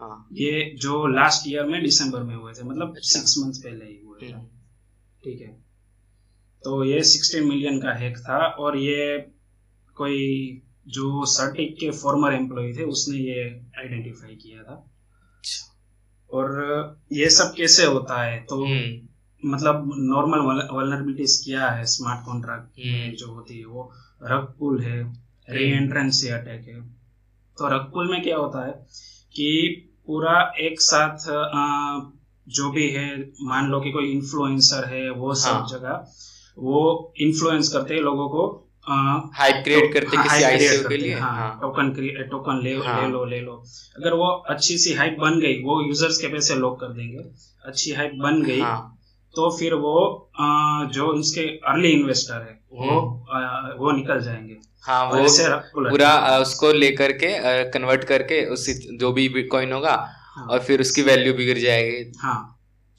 हाँ। 0.00 0.28
ये 0.32 0.74
जो 0.76 1.06
लास्ट 1.06 1.48
ईयर 1.48 1.64
में 1.64 1.82
दिसंबर 1.82 2.22
में 2.22 2.36
हुए 2.36 2.52
थे 2.52 2.62
मतलब 2.62 2.96
अच्छा। 2.96 3.18
सिक्स 3.18 3.34
मंथ 3.38 3.52
पहले 3.52 3.84
ही 3.84 4.00
हुए 4.06 4.18
थे। 4.22 4.32
हम्म। 4.32 4.46
ठीक 5.24 5.40
है। 5.40 5.48
तो 6.64 6.84
ये 6.84 7.02
16 7.02 7.44
मिलियन 7.44 7.78
का 7.78 7.92
हैक 7.92 8.18
था 8.18 8.38
और 8.38 8.78
ये 8.78 9.18
कोई 9.94 10.62
जो 10.86 11.24
सर्टिक 11.24 11.76
के 11.80 11.90
फॉर्मर 11.90 12.32
एम्प्लॉय 12.32 12.72
थे 12.72 12.84
उसने 12.84 13.18
ये 13.18 13.44
आइडेंटिफाई 13.78 14.34
किया 14.34 14.62
था 14.62 14.74
अच्छा। 14.74 15.72
और 16.30 16.98
ये 17.12 17.28
सब 17.30 17.52
कैसे 17.56 17.84
होता 17.86 18.22
है 18.22 18.38
तो 18.44 18.64
हम्म 18.64 19.50
मतलब 19.50 19.90
नॉर्मल 19.96 20.40
वल्नरेबिलिटीज 20.72 21.40
क्या 21.44 21.68
है 21.70 21.84
स्मार्ट 21.86 22.24
कॉन्ट्रैक्ट 22.26 22.78
हम्म। 22.78 22.92
में 22.92 23.14
जो 23.14 23.26
होती 23.32 23.58
है 23.58 23.64
वो 23.64 23.90
रग 24.22 24.54
पुल 24.58 24.80
है 24.82 25.02
री 25.48 25.70
एंट्रेंसी 25.72 26.28
अटैक 26.28 26.68
है 26.68 26.80
तो 27.58 27.68
रग 27.68 27.90
पुल 27.92 28.10
में 28.10 28.22
क्या 28.22 28.36
होता 28.36 28.66
है 28.66 28.72
कि 29.34 29.50
पूरा 30.06 30.52
एक 30.60 30.80
साथ 30.80 31.28
अ, 31.28 32.12
जो 32.48 32.70
भी 32.70 32.88
है 32.90 33.06
मान 33.42 33.68
लो 33.70 33.80
कि 33.80 33.90
कोई 33.92 34.10
इन्फ्लुएंसर 34.12 34.84
है 34.84 35.10
वो 35.10 35.34
सब 35.34 35.50
हाँ। 35.50 35.66
जगह 35.68 36.06
वो 36.58 37.12
इन्फ्लुएंस 37.20 37.68
करते 37.68 37.94
हैं 37.94 38.00
लोगों 38.00 38.28
को 38.28 38.63
हाइप 38.88 39.62
क्रिएट 39.64 39.92
करते 39.94 40.16
किसी 40.22 40.42
आईसीयू 40.44 40.88
के 40.88 40.96
लिए 40.96 41.14
हाँ। 41.14 41.30
हाँ 41.36 41.58
टोकन 41.60 41.90
टोकन 42.30 42.60
ले 42.64 42.74
हाँ। 42.76 43.00
ले 43.02 43.08
लो 43.12 43.24
ले 43.24 43.40
लो। 43.40 43.52
अगर 43.98 44.12
वो 44.14 44.28
अच्छी 44.50 44.76
सी 44.78 44.92
हाइप 44.94 45.16
बन 45.20 45.38
गई 45.40 45.62
वो 45.62 45.80
यूज़र्स 45.86 46.18
के 46.18 46.28
पैसे 46.28 46.54
लॉक 46.54 46.78
कर 46.80 46.92
देंगे। 46.92 47.24
अच्छी 47.64 47.92
हाइप 47.92 48.12
बन 48.22 48.42
गई 48.42 48.60
हाँ। 48.60 48.76
तो 49.34 49.50
फिर 49.58 49.74
वो 49.74 49.94
अ, 50.40 50.44
जो 50.92 51.06
उसके 51.06 51.40
अर्ली 51.68 51.90
इन्वेस्टर 51.92 52.42
है 52.42 52.58
वो 52.72 53.00
अ, 53.32 53.74
वो 53.78 53.92
निकल 53.92 54.20
जाएँगे। 54.22 54.56
हाँ 54.84 55.04
वो 55.06 55.26
पूरा 55.90 56.38
उसको 56.38 56.72
लेकर 56.72 57.12
के 57.22 57.28
कन्वर्ट 57.70 58.04
करके 58.04 58.44
उसी 58.54 58.72
जो 59.00 59.12
भी 59.12 59.28
बिटकॉइन 59.28 59.72
होगा 59.72 59.92
हाँ, 60.36 60.46
और 60.46 60.58
फिर 60.64 60.80
उसकी 60.80 61.02
वैल्यू 61.02 61.34
बिगड़ 61.34 61.58
जाएगी। 61.58 62.12
हाँ। 62.18 62.36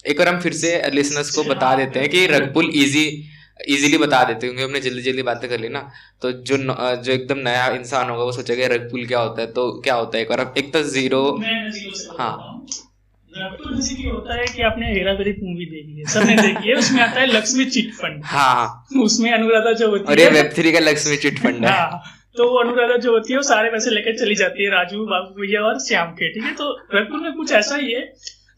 एक 0.05 0.17
बार 0.19 0.27
हम 0.27 0.39
फिर 0.41 0.53
से 0.53 0.71
लिसनर्स 0.93 1.29
को 1.35 1.43
बता 1.43 1.75
देते 1.75 1.99
हैं 1.99 2.09
कि 2.09 2.25
रग 2.27 2.53
पुल 2.53 2.69
इजी 2.75 3.05
इजीली 3.59 3.97
बता 3.97 4.23
देते 4.23 4.47
क्योंकि 4.47 4.63
हमने 4.63 4.79
जल्दी 4.81 5.01
जल्दी 5.01 5.23
बातें 5.23 5.49
कर 5.49 5.59
ली 5.59 5.69
ना। 5.69 5.79
तो 6.21 6.31
जो 6.31 6.57
न, 6.57 6.75
जो 7.03 7.11
एकदम 7.11 7.37
नया 7.39 7.67
इंसान 7.75 8.09
होगा 8.09 8.23
वो 8.23 8.31
सोचेगा 8.31 8.67
रग 8.73 8.89
पुल 8.91 9.05
क्या 9.05 9.19
होता 9.19 9.41
है? 9.41 9.47
तो 9.49 9.71
क्या 9.81 9.95
होता 9.95 10.17
है 10.17 10.23
एक 10.23 10.29
बार? 10.29 10.53
एक 10.57 10.73
तो 10.73 10.83
ज़ीरो 10.89 11.21
हाँ। 12.19 12.31
हूँ 12.33 12.65
रैप्टो 13.31 13.75
जैसे 13.75 13.95
कि 13.95 14.03
होता 14.03 14.35
है 14.35 14.45
कि 14.47 14.61
आपने 14.63 14.91
हेरा 14.91 15.13
फेरी 15.15 15.31
मूवी 15.39 15.65
देखी 15.65 15.99
है? 15.99 16.05
सबने 16.11 16.35
देखी 16.35 16.69
है। 16.69 16.75
उसमें 16.75 17.01
आता 17.03 17.19
है 17.19 17.25
लक्ष्मी 17.27 17.65
चिट 17.65 17.93
फंड। 17.93 18.21
हाँ 18.25 18.85
उसमें 19.03 19.31
अनुराधा 19.33 19.71
जो 19.73 19.89
होती 19.89 20.11
और 20.11 20.19
है 20.19 20.29
वेब 20.31 20.51
थ्री 20.55 20.71
का 20.71 20.79
लक्ष्मी 20.79 21.17
चिट 21.17 21.39
फंड 21.39 21.65
है। 21.65 21.71
हाँ 21.71 22.03
तो 22.37 22.47
वो 22.49 22.57
अनुराधा 22.59 22.97
जो 22.97 23.11
होती 23.11 23.33
है 23.33 23.37
वो 23.39 23.43
सारे 23.43 23.69
पैसे 23.71 23.91
लेकर 23.91 24.17
चली 24.19 24.35
जाती 24.35 24.63
है 24.63 24.69
राजू 24.71 25.05
बाबू 25.07 25.41
भैया 25.41 25.61
और 25.61 25.79
श्याम 25.79 26.11
के 26.13 26.33
ठीक 26.33 26.43
है? 26.43 26.53
तो 26.53 26.71
रघुपुर 26.93 27.19
में 27.19 27.33
कुछ 27.33 27.51
ऐसा 27.53 27.75
ही 27.75 27.91
है 27.91 28.01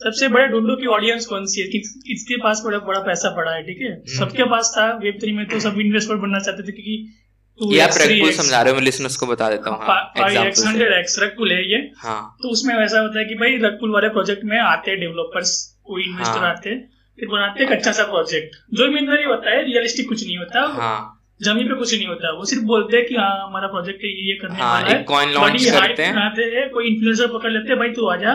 सबसे 0.02 0.28
बड़े 0.28 0.48
ढूंढो 0.48 0.76
की 0.76 0.86
ऑडियंस 0.86 1.26
कौन 1.26 1.46
सी 1.46 1.62
है? 1.62 1.68
कि 1.68 1.80
किसके 2.08 2.36
पास 2.38 2.62
बड़ा 2.66 2.80
बड़ा 2.80 3.00
पैसा 3.00 3.30
पड़ा 3.30 3.52
है 3.52 3.64
ठीक 3.64 3.82
है? 3.82 3.92
हम्म। 3.92 4.18
सबके 4.20 4.44
पास 4.44 4.74
था 4.78 4.86
वेब 5.04 5.18
थ्री 5.22 5.32
में 5.32 5.46
तो 5.48 5.60
सब 5.60 5.80
इन्वेस्टर 5.80 6.16
बनना 6.16 6.40
चाहते 6.40 6.64
थे 6.64 6.72
क्योंकि 6.72 7.74
ये 7.76 7.80
आप 7.82 7.90
समझा 7.90 8.62
रहे 8.62 8.72
हो 8.72 8.76
मैं 8.76 8.84
लिसनर्स 8.84 9.16
को 9.16 9.26
बता 9.28 9.50
देता 9.50 9.70
हूँ 9.70 9.80
हाँ 9.82 10.14
से। 10.54 11.00
एक्स 11.00 11.20
रगपुल 11.20 11.52
है 11.52 11.72
ये। 11.72 11.78
हाँ। 11.98 12.38
तो 12.42 12.50
उसमें 12.50 12.76
वैसा 12.76 13.00
होता 13.00 13.20
है 13.20 13.26
कि 13.26 13.36
भाई 13.36 13.58
रगपुल 13.58 13.92
वाले 13.92 14.10
प्रोजेक्ट 14.10 14.44
में 14.44 14.58
आते 14.60 14.92
हैं 14.92 15.00
डेवलपर्स 15.00 15.54
कोई 15.86 16.04
इन्वेस्टर 16.04 16.40
हाँ। 16.40 16.50
आते 16.50 16.76
फिर 17.20 17.30
बनाते 17.30 17.64
हैं 17.64 17.70
एक 17.72 17.78
अच्छा 17.78 17.92
सा 17.92 18.04
प्रोजेक्ट 18.04 18.56
जो 18.74 18.86
ईमानदारी 18.88 19.24
होता 19.24 19.50
है 19.50 19.64
रियलिस्टिक 19.66 20.08
कुछ 20.10 20.24
नहीं 20.26 20.38
होता। 20.38 20.62
हाँ। 20.82 21.14
ज़मीन 21.44 21.68
पे 21.68 21.76
कुछ 21.76 21.94
नहीं 21.94 22.08
होता। 22.08 22.32
वो 22.38 22.46
सिर्फ़ 22.46 22.64
बोलते 22.64 22.98
हैं 22.98 23.06
कि 23.06 23.16
हाँ 23.16 23.48
हमारा 23.48 23.68
प्रोजेक्ट 23.68 24.04
ये 24.04 24.12
ये 24.30 24.36
करने 24.42 24.60
हाँ 24.60 24.74
वाला 24.74 24.96
है। 24.96 25.04
कॉइन 25.04 25.30
लॉन्च 25.30 25.66
करते 25.66 26.04
हैं। 26.04 26.14
हैं 26.56 26.70
कोई 26.70 26.88
इन्फ्लुएंसर 26.88 27.28
पकड़ 27.28 27.52
लेते 27.52 27.70
हैं 27.70 27.78
भाई 27.80 27.90
तू 27.90 28.08
आजा 28.08 28.34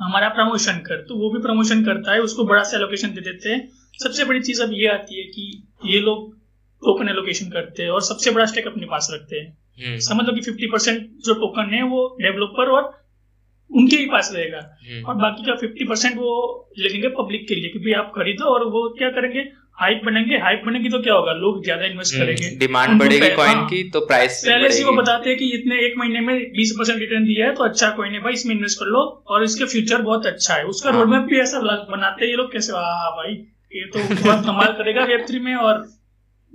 हमारा 0.00 0.28
प्रमोशन 0.28 0.78
कर 0.78 1.02
तो 1.02 1.16
वो 1.16 1.30
भी 1.30 1.40
प्रमोशन 1.42 1.84
करता 1.84 2.12
है 2.12 2.20
उसको 2.20 2.44
बड़ा 2.44 2.62
सा 2.62 2.76
एलोकेशन 2.76 3.08
दे 3.08 3.20
देते 3.20 3.48
हैं। 3.48 3.68
सबसे 4.02 4.24
बड़ी 4.24 4.40
चीज़ 4.40 4.62
अब 4.62 4.70
ये 4.72 4.86
आती 4.86 5.18
है 5.20 5.24
कि 5.24 5.62
ये 5.84 6.00
लोग 6.00 6.34
टोकन 6.82 7.08
एलोकेशन 7.08 7.50
करते 7.50 7.82
हैं 7.82 7.90
और 7.90 8.02
सबसे 8.02 8.30
बड़ा 8.30 8.46
स्टेक 8.46 8.66
अपने 8.66 8.86
पास 8.86 9.08
रखते 9.12 9.36
हैं। 9.36 9.58
हम्म, 9.84 9.98
समझ 9.98 10.26
लो 10.26 10.34
कि 10.34 10.40
फिफ्टी 10.40 10.66
परसेंट 10.66 11.10
जो 11.24 11.34
टोकन 11.34 11.74
है 11.74 11.82
वो 11.82 12.16
डेवलपर 12.20 12.70
और 12.70 13.02
उनके 13.70 13.96
ही 13.96 14.06
पास 14.06 14.30
रहेगा। 14.34 14.78
हम्म, 14.88 15.04
और 15.04 15.14
बाकी 15.14 15.44
का 15.44 15.54
फिफ्टी 15.54 15.84
परसेंट 15.84 16.16
वो 16.16 16.72
लिखेंगे 16.78 17.08
पब्लिक 17.08 17.48
के 17.48 17.54
लिए 17.54 17.68
क्योंकि 17.68 17.92
आप 17.92 18.12
खरीदो 18.16 18.44
और 18.44 18.64
वो 18.64 18.88
क्या 18.98 19.10
करेंगे? 19.10 19.40
हाइप 19.82 20.00
बनेंगे 20.04 20.38
हाइप 20.38 20.62
बनेगी 20.66 20.88
तो 20.88 20.98
क्या 21.02 21.14
होगा 21.14 21.32
लोग 21.36 21.62
ज़्यादा 21.64 21.86
इन्वेस्ट 21.86 22.14
करेंगे 22.14 22.44
हम्म, 22.44 22.58
डिमांड 22.58 22.98
बढ़ेगी 22.98 23.28
कॉइन 23.36 23.54
हाँ। 23.54 23.66
की 23.68 23.82
तो 23.90 24.00
प्राइस 24.06 24.42
पहले 24.46 24.70
से 24.70 24.84
वो 24.84 24.92
बताते 24.92 25.30
हैं 25.30 25.38
कि 25.38 25.50
इतने 25.54 25.78
एक 25.86 25.94
महीने 25.98 26.20
में 26.20 26.34
बीस 26.52 26.74
परसेंट 26.78 26.98
रिटर्न 26.98 27.24
दिया 27.24 27.46
है 27.46 27.54
तो 27.54 27.64
अच्छा 27.64 27.90
कॉइन 27.96 28.12
है 28.12 28.20
भाई 28.20 28.32
इसमें 28.32 28.54
इन्वेस्ट 28.54 28.78
कर 28.78 28.86
लो 28.88 29.00
और 29.28 29.44
इसके 29.44 29.64
फ्यूचर 29.72 30.02
बहुत 30.02 30.26
अच्छा 30.26 30.54
है 30.54 30.64
उसका 30.66 30.90
हाँ। 30.90 30.98
रोड 30.98 31.08
मैप 31.08 31.26
भी 31.30 31.40
ऐसा 31.40 31.60
लग- 31.62 31.90
बनाते 31.90 32.24
हैं 32.24 32.30
ये 32.30 32.36
लोग 32.36 32.52
कैसे 32.52 32.72
हाँ 32.74 33.10
भाई 33.16 33.32
ये 33.72 33.84
तो 33.88 33.98
बहुत 34.14 34.44
कमाल 34.46 34.72
करेगा 34.78 35.04
वेब 35.04 35.24
थ्री 35.28 35.38
में 35.40 35.54
और 35.56 35.78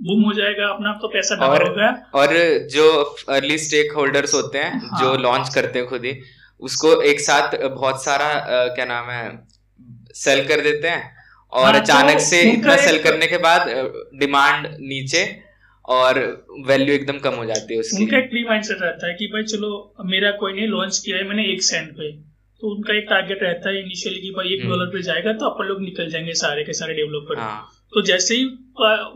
बूम 0.00 0.22
हो 0.22 0.32
जाएगा 0.32 0.66
अपना 0.68 0.92
तो 1.02 1.08
पैसा 1.08 1.34
डबल 1.34 1.46
और- 1.48 1.68
हो 1.68 1.74
गया 1.74 1.90
और 2.14 2.34
जो 2.72 2.90
अर्ली 3.28 3.58
स्टेक 3.58 3.92
होल्डर्स 3.92 4.34
होते 4.34 4.58
हैं 4.58 4.80
हाँ। 4.82 5.00
जो 5.00 5.14
लॉन्च 5.22 5.54
करते 5.54 5.78
हैं 5.78 5.88
खुद 5.88 6.04
ही 6.04 6.12
उसको 6.62 7.00
एक 7.08 7.20
साथ 7.20 7.56
बहुत 7.64 8.04
सारा 8.04 8.28
क्या 8.74 8.84
नाम 8.84 9.10
है 9.10 9.24
सेल 10.16 10.46
कर 10.48 10.60
देते 10.60 10.88
हैं 10.88 11.17
और 11.52 11.64
हाँ, 11.64 11.72
तो 11.72 11.78
अचानक 11.78 12.18
से 12.20 12.40
इतना 12.52 12.76
सेल 12.76 13.02
करने 13.02 13.26
के 13.26 13.38
बाद 13.38 13.68
डिमांड 14.14 14.66
नीचे 14.80 15.24
और 15.88 16.18
वैल्यू 16.66 16.94
एकदम 16.94 17.18
कम 17.18 17.34
हो 17.34 17.44
जाती 17.44 17.74
है 17.74 17.80
उसकी। 17.80 18.02
उनका 18.04 18.18
एक 18.18 18.30
प्री 18.30 18.44
माइंडसेट 18.44 18.78
रहता 18.82 19.06
है 19.06 19.14
कि 19.14 19.26
भाई 19.26 19.42
चलो 19.42 19.70
मेरा 20.06 20.30
कोई 20.30 20.52
नहीं 20.52 20.66
लॉन्च 20.68 20.98
किया 20.98 21.16
है 21.16 21.28
मैंने 21.28 21.44
एक 21.52 21.62
सेंट 21.62 21.90
पे। 21.92 22.10
तो 22.62 22.74
उनका 22.74 22.94
एक 22.94 23.06
टारगेट 23.10 23.42
रहता 23.42 23.68
है 23.68 23.80
इनिशियली 23.80 24.20
कि 24.20 24.30
भाई 24.30 24.48
एक 24.54 24.60
हम्म। 24.60 24.70
डॉलर 24.70 24.86
पे 24.86 25.02
जाएगा 25.02 25.32
तो 25.32 25.46
अपन 25.46 25.64
लोग 25.64 25.82
निकल 25.82 26.08
जाएँगे 26.10 26.32
सारे 26.34 26.64
के 26.64 26.72
सारे 26.72 26.94
डेवलपर 26.94 27.38
हाँ। 27.38 27.68
तो 27.92 28.02
जैसे 28.02 28.34
ही 28.34 28.44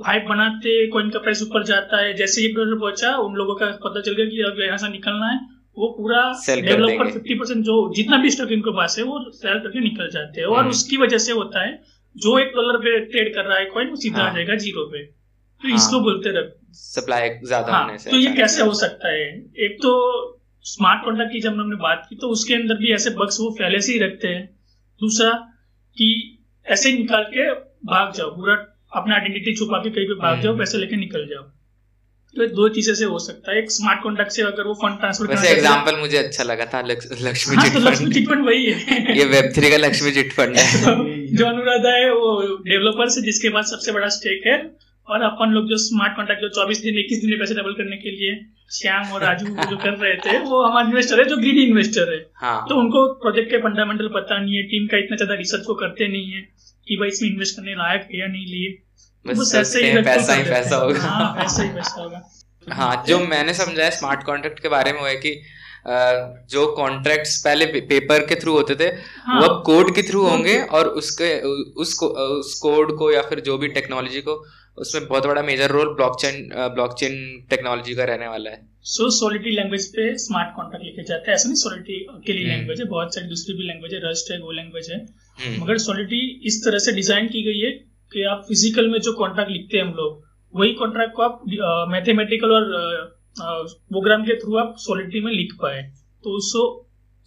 हाइप 0.07 0.27
बनाते 0.29 0.87
कॉइन 0.87 1.11
का 1.11 1.19
प्राइस 1.19 1.43
ऊपर 1.43 1.65
जाता 1.65 2.01
है 2.03 2.15
जैसे 2.15 2.41
ही 2.41 2.47
एक 2.47 2.55
डॉलर 2.57 2.79
पहुँचा 2.79 3.17
उन 3.17 3.35
लोगों 3.35 3.55
का 3.55 3.67
पता 3.85 4.01
चल 4.01 4.15
गया 4.15 4.27
कि 4.27 4.43
अब 4.43 4.61
यहाँ 4.61 4.79
से 4.79 4.89
निकलना 4.89 5.31
है 5.31 5.39
वो 5.79 5.89
पूरा 5.99 6.23
डेवलपर 6.49 7.11
फिफ्टी 7.11 7.35
परसेंट 7.35 7.65
जो 7.65 7.75
जितना 7.95 8.17
भी 8.17 8.31
स्टॉक 8.31 8.53
इनके 8.53 8.77
पास 8.77 8.99
है 8.99 9.05
वो 9.05 9.19
सेल 9.33 9.59
करके 9.59 9.81
निकल 9.81 10.09
जाते 10.12 10.41
हैं। 10.41 10.49
और 10.49 10.59
हम्म। 10.59 10.71
उसकी 10.71 10.97
वजह 10.97 11.19
से 11.19 11.33
होता 11.33 11.65
है 11.67 11.73
जो 12.16 12.38
एक 12.38 12.47
डॉलर 12.47 12.76
पे 12.78 12.99
ट्रेड 13.00 13.35
कर 13.35 13.45
रहा 13.45 13.59
है 13.59 13.64
कॉइन 13.64 13.88
वो 13.88 13.97
सीधा 13.97 14.23
हाँ। 14.23 14.31
आ 14.31 14.35
जाएगा 14.35 14.54
ज़ीरो 14.54 14.85
पे। 14.85 15.04
तो 15.04 15.69
हाँ। 15.69 15.76
इसको 15.76 16.00
बोलते 16.00 16.31
रह। 16.31 16.50
सप्लाई 16.73 17.28
ज़्यादा 17.45 17.73
हाँ 17.73 17.85
होने 17.85 17.99
से 17.99 18.11
तो 18.11 18.16
ये 18.16 18.33
कैसे 18.33 18.62
हो 18.62 18.75
सकता 18.75 19.09
है? 19.09 19.28
एक 19.38 19.78
तो 19.83 19.92
स्मार्ट 20.64 21.04
कॉन्ट्रैक्ट 21.04 21.33
की 21.33 21.40
जब 21.40 21.50
हमने 21.52 21.76
बात 21.76 22.07
की 22.11 22.16
तो 22.16 22.28
उसके 22.28 22.54
अंदर 22.54 22.75
भी 22.75 22.92
ऐसे 22.95 23.11
बग्स 23.11 23.40
वो 23.40 23.50
पहले 23.50 23.81
से 23.81 23.92
ही 23.92 23.99
रखते 23.99 24.28
हैं। 24.28 24.45
दूसरा 25.00 25.31
कि 25.97 26.09
ऐसे 26.66 26.90
ही 26.90 26.99
निकाल 26.99 27.23
के 27.23 27.50
भाग 27.87 28.12
जाओ। 28.12 28.31
पूरा 28.31 28.54
अपना 28.97 29.14
आइडेंटिटी 29.14 29.54
छुपा 29.57 29.78
के 29.78 29.90
कहीं 29.90 30.07
पे 30.07 30.14
भाग 30.14 30.33
हम्म। 30.33 30.42
जाओ 30.42 30.59
पैसे 30.59 30.78
लेके 30.78 30.97
निकल 30.97 31.26
जाओ। 31.26 31.42
तो 32.37 32.42
ये 32.42 32.49
दो 32.49 32.69
चीज़ें 32.69 32.95
से 32.95 33.04
हो 33.04 33.19
सकता 33.19 33.52
है। 33.52 33.59
एक 33.59 33.71
स्मार्ट 33.71 34.02
कॉन्ट्रैक्ट 34.02 34.33
से 34.33 34.42
अगर 34.42 34.62
वो 34.62 34.75
फंड 34.75 34.99
ट्रांसफ़र 34.99 35.26
वैसे 35.26 35.49
एग्जांपल 35.49 35.97
मुझे 36.00 36.16
अच्छा 36.19 36.45
लगा 36.45 36.64
था 36.64 36.81
लक्ष- 36.83 37.23
लक्ष्मी 37.23 37.57
हाँ 37.57 37.64
चिट 37.64 37.73
तो 37.75 37.78
लक्ष्मी 37.81 38.07
फंड 38.07 38.14
चिट 38.14 38.28
फंड 38.28 38.47
वही 38.47 38.64
है। 38.66 39.19
ये 39.19 39.25
वेब 39.25 39.52
थ्री 39.57 39.71
का 39.71 39.76
लक्ष्मी 39.76 40.11
चिट 40.12 40.33
फंड 40.33 40.57
है। 40.57 40.62
जो 41.37 41.47
अनुराधा 41.47 41.91
है 41.95 42.12
वो 42.15 42.31
डेवलपर 42.65 43.09
से 43.09 43.23
जिसके 43.23 43.49
पास 43.49 43.71
सबसे 43.71 43.93
बड़ा 43.93 44.09
स्टेक 44.17 44.47
है 44.47 44.57
और 45.09 45.23
अपन 45.23 45.51
लोग 45.51 45.69
जो 45.69 45.77
स्मार्ट 45.77 46.17
कॉन्ट्रैक्ट 46.17 46.43
जो 46.43 46.49
24 46.57 46.83
दिन 46.83 46.99
21 46.99 47.21
दिन 47.21 47.31
में 47.31 47.39
पैसे 47.39 47.55
डबल 47.55 47.73
करने 47.73 47.97
के 47.97 48.11
लिए 48.11 48.35
श्याम 48.73 49.12
और 49.12 49.23
राजू 49.23 49.47
जो 49.71 49.77
कर 49.77 49.97
रहे 49.97 50.15
थे 50.17 50.39
वो 50.45 50.62
हमारे 50.65 50.89
इन्वेस्टर 50.89 51.19
है 51.19 51.25
जो 51.25 51.37
ग्रीडी 51.37 51.62
इन्वेस्टर 51.62 52.12
है। 52.12 52.21
हाँ। 52.43 52.67
तो 52.69 52.77
उनको 52.77 53.07
प्रोजेक्ट 53.23 53.51
के 53.51 53.59
फंडामेंटल 53.59 54.09
पता 54.15 54.39
नहीं 54.39 54.57
है 54.57 54.62
टीम 54.62 54.87
का 54.87 54.99
इतना 54.99 55.17
ज़्यादा 55.17 55.35
रिसर्च 55.35 55.65
वो 55.69 55.75
करते 55.75 56.09
नहीं 56.09 56.31
है 56.33 56.41
कि 56.87 56.97
भाई 56.97 57.09
इसमें 57.09 57.29
इन्वेस्ट 57.31 57.57
करने 57.57 57.75
लायक 57.75 58.09
है 58.12 58.21
या 58.21 58.27
नहीं 58.27 58.47
लिए। 58.47 58.71
बस 59.27 59.39
बस 59.39 59.55
ऐसे 59.55 59.85
ही 59.87 60.03
पैसा 60.03 60.35
ही 60.35 60.45
पैसा 60.45 60.77
होगा। 60.77 61.01
हाँ 61.01 61.33
पैसा 61.35 61.62
ही 61.62 61.69
पैसा 61.69 62.03
होगा। 62.03 62.23
हाँ 62.67 63.05
जो 63.09 63.19
मैंने 63.27 63.55
समझा 63.55 63.85
है 63.85 63.91
स्मार्ट 63.91 64.23
कॉन्ट्रैक्ट 64.23 64.61
के 64.61 64.69
बारे 64.69 64.93
में 64.93 65.01
वो 65.01 65.07
है 65.07 65.17
कि 65.17 65.35
जो 65.85 66.67
कॉन्ट्रैक्ट्स 66.75 67.37
पहले 67.45 67.67
पेपर 67.85 68.27
के 68.27 68.35
थ्रू 68.41 68.53
होते 68.53 68.75
थे 68.77 68.89
हाँ। 69.25 69.41
वो 69.41 69.47
अब 69.47 69.62
कोड 69.67 69.95
के 69.95 70.03
थ्रू 70.03 70.23
होंगे 70.23 70.59
और 70.71 70.89
उसके 71.01 71.31
उसको 71.83 72.07
उस 72.31 72.55
कोड 72.62 72.97
को 72.99 73.11
या 73.12 73.23
फिर 73.23 73.41
जो 73.47 73.57
भी 73.59 73.69
टेक्नोलॉजी 73.71 74.21
को 74.21 74.43
उसमें 74.79 75.07
बहुत 75.07 75.27
बड़ा 75.27 75.43
major 75.43 75.71
role 75.71 75.89
blockchain 75.95 76.49
blockchain 76.75 77.17
technology 77.51 77.95
का 77.95 78.05
रहने 78.05 78.29
वाला 78.29 78.51
है। 78.51 78.61
सो 78.87 79.09
सोलिटी 79.11 79.51
लैंग्वेज 79.51 79.87
पे 79.89 80.07
स्मार्ट 80.19 80.55
कॉन्ट्रैक्ट 80.57 80.85
लिखे 80.87 81.03
जाते 81.09 81.31
हैं। 81.31 81.35
ऐसा 81.35 81.49
नहीं 81.49 81.57
सोलिटी 81.57 81.99
अकेली 82.11 82.43
हम्म। 82.43 82.53
लैंग्वेज 82.53 82.81
है 82.81 82.87
बहुत 82.89 83.15
सारी 83.15 83.27
दूसरी 83.29 83.55
भी 83.57 83.67
लैंग्वेज 83.67 83.95
है 83.95 84.01
रस्ट 84.05 84.31
है 84.33 84.39
गो 84.41 84.53
लैंग्वेज 84.53 84.91
है। 84.91 84.97
हम्म, 84.97 85.62
मगर 85.62 85.79
सोलिटी 85.79 86.21
इस 86.47 86.62
तरह 86.65 86.79
से 86.79 86.93
डिज़ाइन 86.93 87.29
की 87.29 87.43
गई 87.43 87.61
है 87.61 87.71
कि 88.12 88.23
आप 88.31 88.45
फ़िज़िकल 88.49 88.89
में 88.89 88.99
जो 89.01 89.12
कॉन्ट्रैक्ट 89.15 89.51
लिखते 89.51 89.77
हैं 89.77 89.85
हम 89.85 89.93
लोग 89.95 90.25
वही 90.55 90.73
कॉन्ट्रैक्ट 90.75 91.15
को 91.17 91.23
आप 91.23 91.43
मैथमेटिकल 91.91 92.53
और 92.53 92.65
प्रोग्राम 93.37 94.23
के 94.23 94.37
थ्रू 94.37 94.57
आप 94.57 94.75
सॉलिटी 94.79 95.21
में 95.21 95.33
लिख 95.33 95.53
पाए 95.62 95.83
तो 96.25 96.37
उसको 96.37 96.65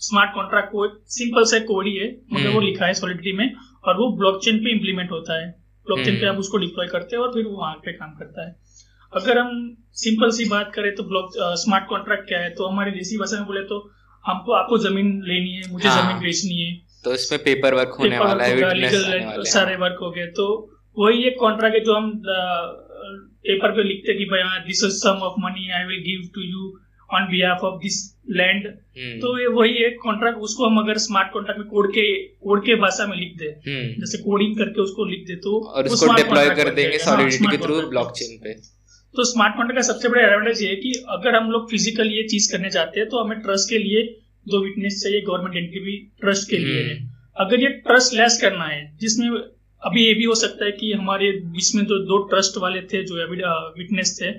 स्मार्ट 0.02 0.34
कॉन्ट्रैक्ट 0.34 0.72
को 0.72 0.86
एक 0.86 1.00
सिंपल 1.10 1.44
सा 1.44 1.60
कोड 1.66 1.88
ही 1.88 1.96
है 1.96 2.10
मगर 2.34 2.48
वो 2.48 2.52
हम्म। 2.52 2.66
लिखा 2.66 2.86
है 2.86 2.94
सॉलिटी 2.94 3.34
में 3.34 3.50
और 3.84 3.98
वो 3.98 4.12
ब्लॉकचेन 4.18 4.58
पे 4.58 4.72
इम्प्लीमेंट 4.72 5.12
होता 5.12 5.40
है 5.42 5.50
ब्लॉकचेन 5.88 6.16
पे 6.16 6.20
हम्म। 6.20 6.30
आप 6.30 6.40
उसको 6.40 6.58
डिप्लॉय 6.58 6.88
करते 6.88 7.16
हैं 7.16 7.24
और 7.24 7.34
फिर 7.34 7.46
वो 7.46 7.58
वहाँ 7.58 7.74
पे 7.76 7.94
काम 7.94 8.14
करता 8.14 8.48
है 8.48 8.56
अगर 9.14 9.38
हम 9.38 9.52
सिंपल 9.96 10.32
सी 10.32 10.46
बात 10.46 10.72
करें 10.76 10.94
तो 10.96 11.04
ब्लॉक 11.04 11.32
स्मार्ट 11.58 11.88
कॉन्ट्रैक्ट 11.90 12.28
क्या 12.28 12.40
है 12.40 12.50
तो 12.50 12.68
हमारे 12.68 12.92
देसी 12.92 13.18
भाषा 13.18 13.38
में 13.38 13.46
बोले 13.46 13.62
तो 13.64 13.80
हमको 14.26 14.54
आपको 14.54 14.78
ज़मीन 14.78 15.12
लेनी 15.26 15.52
है 15.52 15.72
मुझे 15.72 15.88
हाँ। 15.90 16.02
ज़मीन 16.02 16.22
बेचनी 16.22 16.62
है 16.62 16.74
तो 17.04 17.14
इसमें 17.14 17.44
पेपर 17.44 17.74
वर्क 17.74 17.96
होने 18.00 18.10
पेपर 18.10 18.26
वाला 18.26 18.44
है 18.44 18.54
हैं। 18.84 19.44
सारे 19.50 19.76
वर्क 19.76 19.98
हो 20.02 20.10
गए 20.12 20.26
तो 20.32 20.48
वही 20.98 21.24
एक 21.24 21.40
कॉन्ट्रैक्ट 21.40 21.76
है 21.76 21.84
जो 21.84 21.96
हम 21.96 22.12
पेपर 23.48 23.72
पे 23.78 23.84
लिखते 23.88 24.18
कि 24.18 24.26
भाई 24.32 24.42
हाँ 24.44 24.60
this 24.66 24.84
is 24.84 24.98
sum 24.98 25.24
of 25.30 25.40
money 25.42 25.70
I 25.72 25.86
will 25.88 26.04
give 26.06 26.28
to 26.36 26.42
you 26.44 26.74
on 27.10 27.26
behalf 27.32 27.64
of 27.64 27.80
this 27.82 27.98
land 28.38 28.68
तो 29.22 29.32
ये 29.40 29.48
वही 29.56 29.74
एक 29.86 29.98
कॉन्ट्रैक्ट 30.04 30.38
उसको 30.46 30.66
हम 30.66 30.78
अगर 30.80 30.98
स्मार्ट 31.00 31.32
कॉन्ट्रैक्ट 31.32 31.60
में 31.60 31.68
कोड 31.70 31.92
के 31.94 32.06
कोड 32.46 32.64
के 32.66 32.76
भाषा 32.84 33.06
में 33.08 33.16
लिख 33.18 33.36
दे 33.40 33.50
हम्म, 33.68 33.88
जैसे 34.00 34.18
कोडिंग 34.24 34.56
करके 34.58 34.82
उसको 34.82 35.06
लिख 35.06 35.26
दे 35.28 35.36
तो 35.44 35.60
और 35.72 35.88
उसको 35.90 36.14
डिप्लॉय 36.14 36.50
कर 36.56 36.70
देंगे 36.72 36.90
हाँ, 36.90 37.04
सॉलिडिटी 37.06 37.52
के 37.52 37.58
थ्रू 37.66 37.82
ब्लॉकचेन 37.90 38.38
पे। 38.44 38.54
तो 39.16 39.24
स्मार्ट 39.26 39.56
कॉन्ट्रैक्ट 39.58 39.80
का 39.80 39.88
सबसे 39.88 40.10
बड़ा 40.10 40.22
एडवांटेज 40.22 40.62
ये 40.64 40.70
है 40.70 40.76
कि 40.78 40.92
अगर 41.10 41.36
हम 41.36 41.52
लोग 41.52 41.70
फ़िज़िकल 41.72 42.12
ये 42.12 42.24
चीज़ 42.30 42.52
करने 42.52 42.70
चाहते 42.70 43.00
हैं 43.00 43.10
तो 43.10 43.24
हमें 43.24 43.40
ट्रस्ट 43.42 43.70
के 43.70 43.78
लिए 43.80 44.02
दो 44.46 44.64
विटनेस 44.64 45.00
चाहिए 45.04 45.22
गवर्नमेंट 45.28 45.56
एंटिटी 45.56 45.80
भी 45.86 45.98
ट्रस्ट 46.22 46.50
के 46.50 46.58
लिए 46.58 46.82
है। 46.82 46.96
हम्म, 46.96 47.10
अगर 47.38 47.60
ये 47.62 47.70
ट्रस्ट 47.86 48.14
लेस 48.14 48.40
करना 48.42 48.66
है 48.66 48.82
जिसमें 49.02 49.30
अभी 49.82 50.06
ये 50.06 50.14
भी 50.14 50.24
हो 50.24 50.36
सकता 50.36 50.66
है 50.66 50.72
कि 50.74 50.92
हमारे 50.94 51.32
बीच 51.50 51.74
में 51.76 51.84
जो 51.86 51.98
दो 52.06 52.18
ट्रस्ट 52.28 52.58
वाले 52.58 52.82
थे 52.84 53.04
जो 53.04 53.16
विटनेस 53.74 54.18
थे 54.22 54.32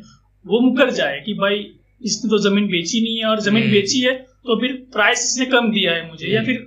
वो 0.46 0.60
मुकर 0.60 0.90
जाए 0.92 1.20
कि 1.20 1.34
भाई 1.34 1.58
इसने 2.02 2.30
तो 2.30 2.38
ज़मीन 2.40 2.66
बेची 2.68 3.00
नहीं 3.00 3.18
है 3.18 3.26
और 3.26 3.40
ज़मीन 3.40 3.62
हम्म। 3.62 3.72
बेची 3.72 4.00
है 4.00 4.14
तो 4.46 4.56
फिर 4.60 4.72
प्राइस 4.92 5.20
इसने 5.22 5.46
कम 5.46 5.70
दिया 5.72 5.92
है 5.92 6.08
मुझे 6.08 6.26
या 6.26 6.40
हम्म। 6.40 6.46
फिर 6.46 6.66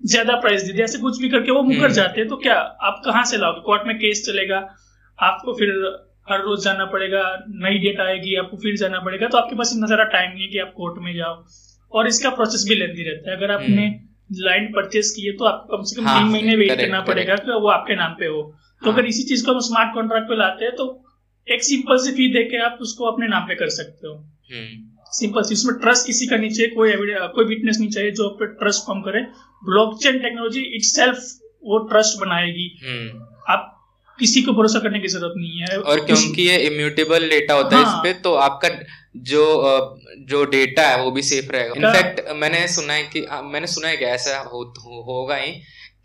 ज़्यादा 0.00 0.36
प्राइस 0.40 0.62
दे 0.62 0.72
दिया 0.72 0.84
ऐसे 0.84 0.98
कुछ 0.98 1.20
भी 1.20 1.28
करके 1.28 1.52
वो 1.52 1.62
मुकर 1.62 1.82
हम्म। 1.82 1.94
जाते 1.94 2.20
हैं 2.20 2.28
तो 2.28 2.36
क्या 2.36 2.54
आप 2.82 3.02
कहाँ 3.04 3.24
से 3.24 3.38
लाओगे 3.38 3.60
कोर्ट 3.60 3.86
में 3.86 3.96
केस 3.98 4.24
चलेगा 4.26 4.60
आपको 5.18 5.54
फिर 5.54 5.72
हर 6.30 6.42
रोज 6.42 6.64
जाना 6.64 6.84
पड़ेगा 6.86 7.22
नई 7.58 7.78
डेट 7.78 8.00
आएगी 8.00 8.34
आपको 8.36 8.56
फिर 8.56 8.76
जाना 8.76 9.00
पड़ेगा 9.00 9.28
तो 9.28 9.38
आपके 9.38 9.56
पास 9.56 9.72
इतना 9.74 9.86
सारा 9.86 10.04
टाइम 10.10 10.30
नहीं 10.30 10.42
है 10.42 10.48
कि 10.48 10.58
आप 10.58 10.72
कोर्ट 10.76 11.02
में 11.02 11.14
जाओ 11.14 11.34
और 11.92 12.06
इसका 12.06 12.30
प्रोसेस 12.30 12.64
भी 12.68 12.74
लेंदी 12.74 13.02
रहता 13.02 13.30
है 13.30 13.36
अगर 13.36 13.50
आपने 13.52 13.88
लैंड 14.32 14.74
परचेस 14.74 15.10
की 15.16 15.26
है 15.26 15.32
तो 15.32 15.44
आपको 15.44 15.76
कम 15.76 15.82
से 15.82 15.96
कम 15.96 16.02
हम्म। 16.02 16.10
हाँ, 16.10 16.22
तीन 16.22 16.32
महीने 16.32 16.56
वेट 16.56 16.80
करना 16.80 17.00
पड़ेगा 17.00 17.34
कि 17.34 17.52
वो 17.52 17.68
आपके 17.68 17.96
नाम 17.96 18.12
पे 18.12 18.26
हो 18.26 18.42
तो 18.82 18.90
हाँ। 18.90 18.94
अगर 18.94 19.06
इसी 19.06 19.22
चीज़ 19.22 19.46
को 19.46 19.52
हम 19.52 19.60
स्मार्ट 19.60 19.94
कॉन्ट्रैक्ट 19.94 20.28
पे 20.28 20.36
लाते 20.36 20.64
हैं 20.64 20.74
तो 20.74 21.04
एक 21.48 21.62
सिंपल 21.62 21.96
सी 21.96 22.12
फ़ी 22.12 22.28
देके 22.32 22.56
आप 22.56 22.78
उसको 22.80 23.04
अपने 23.04 23.28
नाम 23.28 23.42
पे 23.42 23.54
कर 23.54 23.68
सकते 23.68 24.08
हो 24.08 24.14
हम्म, 24.14 24.90
सिंपल 25.12 25.42
सी 25.42 25.54
उसमें 25.54 25.78
ट्रस्ट 25.80 26.06
किसी 26.06 26.26
का 26.26 26.36
नहीं 26.36 26.50
चाहिए 26.50 26.74
कोई 26.74 26.92
कोई 27.34 27.44
विटनेस 27.44 27.78
नहीं 27.80 27.90
चाहिए 27.90 28.10
जो 28.10 28.28
आप 28.28 28.36
पे 28.40 28.46
ट्रस्ट 28.46 28.86
फॉर्म 28.86 29.00
करे 29.00 29.22
ब्लॉकचेन 29.64 30.18
टेक्नोलॉजी 30.18 30.60
इट 30.60 31.14
वो 31.64 31.78
ट्रस्ट 31.78 32.20
बनाएगी 32.20 32.78
हम्म। 32.84 33.26
आप 33.48 33.79
किसी 34.20 34.42
को 34.42 34.52
भरोसा 34.52 34.78
करने 34.78 35.00
की 35.00 35.08
ज़रूरत 35.08 35.34
नहीं 35.36 35.60
है। 35.60 35.78
और 35.80 36.04
क्योंकि 36.06 36.42
ये 36.42 36.56
इम्यूटेबल 36.66 37.28
डेटा 37.28 37.54
होता 37.54 37.76
हाँ, 37.76 37.82
है 37.82 37.88
इस 37.88 37.94
हाँ। 37.94 38.02
पे 38.02 38.12
तो 38.20 38.34
आपका 38.46 38.68
जो 39.26 39.44
जो 40.28 40.44
डेटा 40.50 40.82
है 40.88 41.02
वो 41.02 41.10
भी 41.10 41.22
सेफ़ 41.22 41.50
रहेगा। 41.52 41.74
इनफैक्ट 41.76 42.30
मैंने 42.36 42.66
सुना 42.68 42.92
है 42.92 43.02
कि 43.14 43.26
मैंने 43.44 43.66
सुना 43.66 43.88
है 43.88 43.96
कि 43.96 44.04
ऐसा 44.06 44.38
हो, 44.38 44.62
हो, 44.62 45.02
होगा 45.02 45.36
ही 45.36 45.52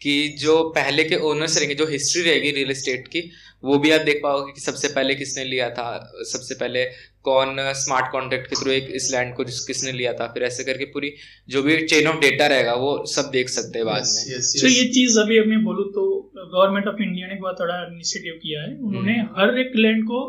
कि 0.02 0.28
जो 0.40 0.62
पहले 0.70 1.04
के 1.04 1.16
ओनर्स 1.26 1.58
रहेंगे 1.58 1.76
जो 1.76 1.86
हिस्ट्री 1.88 2.22
रहेगी 2.22 2.52
रियल 2.52 2.72
एस्टेट 2.72 3.08
की 3.08 3.22
वो 3.64 3.78
भी 3.80 3.92
आप 3.92 4.02
देख 4.02 4.20
पाओगे 4.24 4.52
कि 4.52 4.62
सबसे 4.62 4.88
पहले 4.88 5.16
किसने 5.16 5.44
लिया 5.44 5.70
था 5.70 5.86
सबसे 6.32 6.56
पहले 6.56 6.84
कौन 7.24 7.56
स्मार्ट 7.60 8.12
कॉन्ट्रैक्ट 8.12 8.48
के 8.48 8.56
थ्रू 8.56 8.72
एक 8.72 8.90
इस 8.96 9.10
लैंड 9.12 9.34
को 9.36 9.44
जिस 9.44 9.60
किसने 9.66 9.92
लिया 9.92 10.14
था। 10.14 10.28
फिर 10.28 10.44
ऐसे 10.44 10.64
करके 10.64 10.86
पूरी 10.86 11.12
जो 11.50 11.64
भी 11.64 11.78
चेन 11.88 12.08
ऑफ़ 12.08 12.20
डेटा 12.20 12.48
रहेगा 12.48 12.74
वो 12.74 12.92
सब 13.06 13.30
देख 13.32 13.50
सकते 13.50 13.80
हैं 13.80 13.86
बाद 13.86 14.04
Yes, 14.04 14.14
में। 14.28 14.36
yes, 14.38 14.62
तो 14.62 14.68
ये 14.68 14.86
चीज़ 14.94 15.20
अभी 15.20 15.40
मैं 15.42 15.64
बोलूँ 15.64 15.86
तो 15.92 16.06
गवर्नमेंट 16.38 16.88
ऑफ़ 16.88 17.02
इंडिया 17.02 17.28
ने 17.28 17.36
बहुत 17.36 17.56
बड़ा 17.60 17.78
इनिशिएटिव 17.92 18.40
किया 18.44 18.62
है। 18.62 18.78
उन्होंने 18.78 19.20
हम्म। 19.20 19.42
हर 19.42 19.60
एक 19.60 19.72
लैंड 19.76 20.04
को 20.04 20.22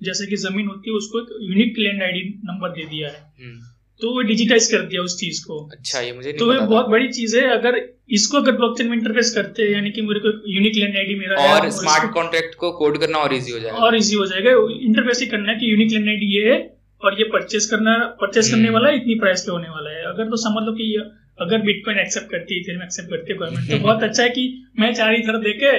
जैसे 0.00 0.26
कि 0.26 0.36
ज़मीन 0.36 0.66
होती 0.66 0.90
है 0.90 0.96
उसको 0.96 1.20
एक 1.20 1.36
यूनिक 1.42 1.78
लैंड 1.78 2.02
आईडी 2.02 2.28
नंबर 2.44 2.68
दे 2.68 2.84
दिया 2.84 3.08
है। 3.08 3.20
हम्म, 3.40 3.60
तो 4.02 4.10
वो 4.10 4.22
डिजिटाइज 4.22 4.70
कर 4.70 4.78
दिया 4.78 5.02
उस 5.02 5.20
चीज़ 5.20 5.44
को। 5.44 5.68
अच्छा 5.72 6.00
ये 6.00 6.12
मुझे 6.12 6.32
तो 6.32 6.44
नहीं 6.44 6.54
ये 6.54 6.58
पता 6.58 6.66
बहुत 6.66 6.86
बड़ी 6.86 7.08
चीज़ 7.08 7.36
है 7.38 7.50
अगर 7.58 7.94
इसको 8.10 8.36
अगर 8.36 8.52
ब्लॉकचेन 8.52 8.88
में 8.88 8.96
इंटरफेस 8.98 9.34
करते 9.34 9.62
हैं 9.62 9.70
यानी 9.70 9.90
कि 9.90 10.02
मेरे 10.02 10.20
को 10.20 10.50
यूनिक 10.52 10.76
लैंड 10.76 10.96
आईडी 10.96 11.14
मेरा 11.14 11.36
और 11.36 11.70
स्मार्ट 11.70 12.12
कॉन्ट्रैक्ट 12.12 12.54
को 12.54 12.72
कोड 12.72 12.98
करना 12.98 13.18
और 13.18 13.34
इजी 13.34 13.52
हो 13.52 13.58
जाएगा। 13.58 13.78
और 13.78 13.96
इजी 13.96 14.16
हो 14.16 14.26
जाएगा। 14.26 14.50
इंटरफेस 14.80 15.20
ही 15.20 15.26
करना 15.26 15.52
है 15.52 15.58
कि 15.58 15.72
यूनिक 15.72 15.92
लैंड 15.92 16.08
आईडी 16.08 16.26
ये 16.38 16.52
है 16.52 16.76
और 17.04 17.14
ये 17.18 17.24
परचेस 17.24 17.66
करना 17.66 17.98
परचेस 18.20 18.50
करने 18.50 18.62
हम्म। 18.62 18.74
वाला 18.74 18.88
है, 18.88 18.96
इतनी 18.96 19.14
प्राइस 19.14 19.40
पे 19.40 19.52
होने 19.52 19.68
वाला 19.68 19.90
है। 19.90 20.02
अगर 20.02 20.24
तो 20.24 20.36
समझ 20.36 20.66
लो 20.66 20.72
कि 20.72 20.84
ये- 20.92 21.08
अगर 21.40 21.58
बिटकॉइन 21.58 21.98
एक्सेप्ट 21.98 22.30
करती 22.30 22.54
है 22.54 22.60
इथेरियम 22.60 22.82
एक्सेप्ट 22.82 23.10
करती 23.10 23.32
है 23.32 23.38
गवर्नमेंट 23.38 23.70
तो 23.70 23.78
बहुत 23.78 24.02
अच्छा 24.02 24.22
है 24.22 24.28
कि 24.28 24.64
मैं 24.80 24.94
चार 24.94 25.14
इधर 25.14 25.38
देके 25.38 25.78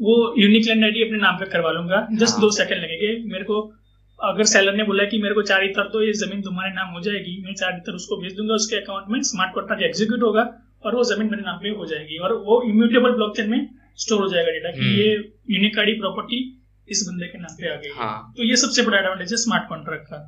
वो 0.00 0.34
यूनिक 0.38 0.66
लैंड 0.66 0.84
आईडी 0.84 1.02
अपने 1.02 1.18
नाम 1.18 1.34
पे 1.34 1.44
करवा 1.44 1.72
लूँगा। 1.72 2.08
जस्ट 2.12 2.32
हाँ। 2.32 2.40
दो 2.40 2.50
सेकंड 2.50 2.78
लगेंगे। 2.78 3.32
मेरे 3.32 3.44
को 3.44 3.74
अगर 4.20 4.44
सेलर 4.44 4.74
ने 4.74 4.84
बोला 4.84 5.04
कि 5.04 5.18
मेरे 5.22 5.34
को 5.34 5.42
चार 5.42 5.64
इतर 5.64 5.88
तो 5.88 6.02
ये 6.02 6.12
ज़मीन 6.20 6.40
तुम्हारे 6.42 6.70
नाम 6.74 6.88
हो 6.94 7.00
जाएगी 7.00 7.34
मैं 7.42 7.54
चार 7.54 7.76
इतर 7.76 7.94
उसको 7.94 8.16
भेज 8.22 8.32
दूँगा 8.36 8.54
उसके 8.54 8.76
अकाउंट 8.76 9.04
में 9.08 9.20
स्मार्ट 9.22 9.54
कॉन्ट्रैक्ट 9.54 9.82
एग्जीक्यूट 9.84 10.22
होगा 10.22 10.42
और 10.84 10.94
वो 10.96 11.04
ज़मीन 11.04 11.30
मेरे 11.30 11.42
नाम 11.42 11.58
पे 11.58 11.68
हो 11.78 11.86
जाएगी 11.86 12.18
और 12.18 12.32
वो 12.46 12.62
इम्यूटेबल 12.70 13.12
ब्लॉकचेन 13.12 13.50
में 13.50 13.68
स्टोर 13.96 14.20
हो 14.20 14.28
जाएगा 14.28 14.50
डेटा 14.50 14.70
कि। 14.70 14.90
ये 15.00 15.12
यूनिक 15.50 15.78
आईडी 15.78 15.92
प्रॉपर्टी 16.00 16.40
इस 16.88 17.04
बंदे 17.08 17.26
के 17.26 17.38
नाम 17.38 17.54
पे 17.56 17.68
आ 17.68 17.74
गई। 17.76 17.90
हाँ। 17.96 18.34
तो 18.36 18.44
ये 18.44 18.56
सबसे 18.56 18.82
बड़ा 18.82 18.98
एडवांटेज 18.98 19.32
है 19.32 19.36
स्मार्ट 19.38 19.68
कॉन्ट्रैक्ट 19.68 20.04
का। 20.04 20.18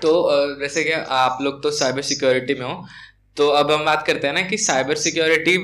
तो 0.00 0.12
वैसे 0.60 0.84
क्या 0.84 0.98
आप 1.16 1.38
लोग 1.42 1.62
तो 1.62 1.70
साइबर 1.70 2.02
सिक्योरिटी 2.02 2.54
में 2.54 2.66
हो 2.66 2.74
तो 3.36 3.48
अब 3.48 3.70
हम 3.70 3.84
बात 3.84 4.06
करते 4.06 4.26
हैं 4.26 4.34
ना 4.34 4.42
कि 4.42 4.56
साइबर 4.58 4.94
सिक्योरिटी 4.94 5.56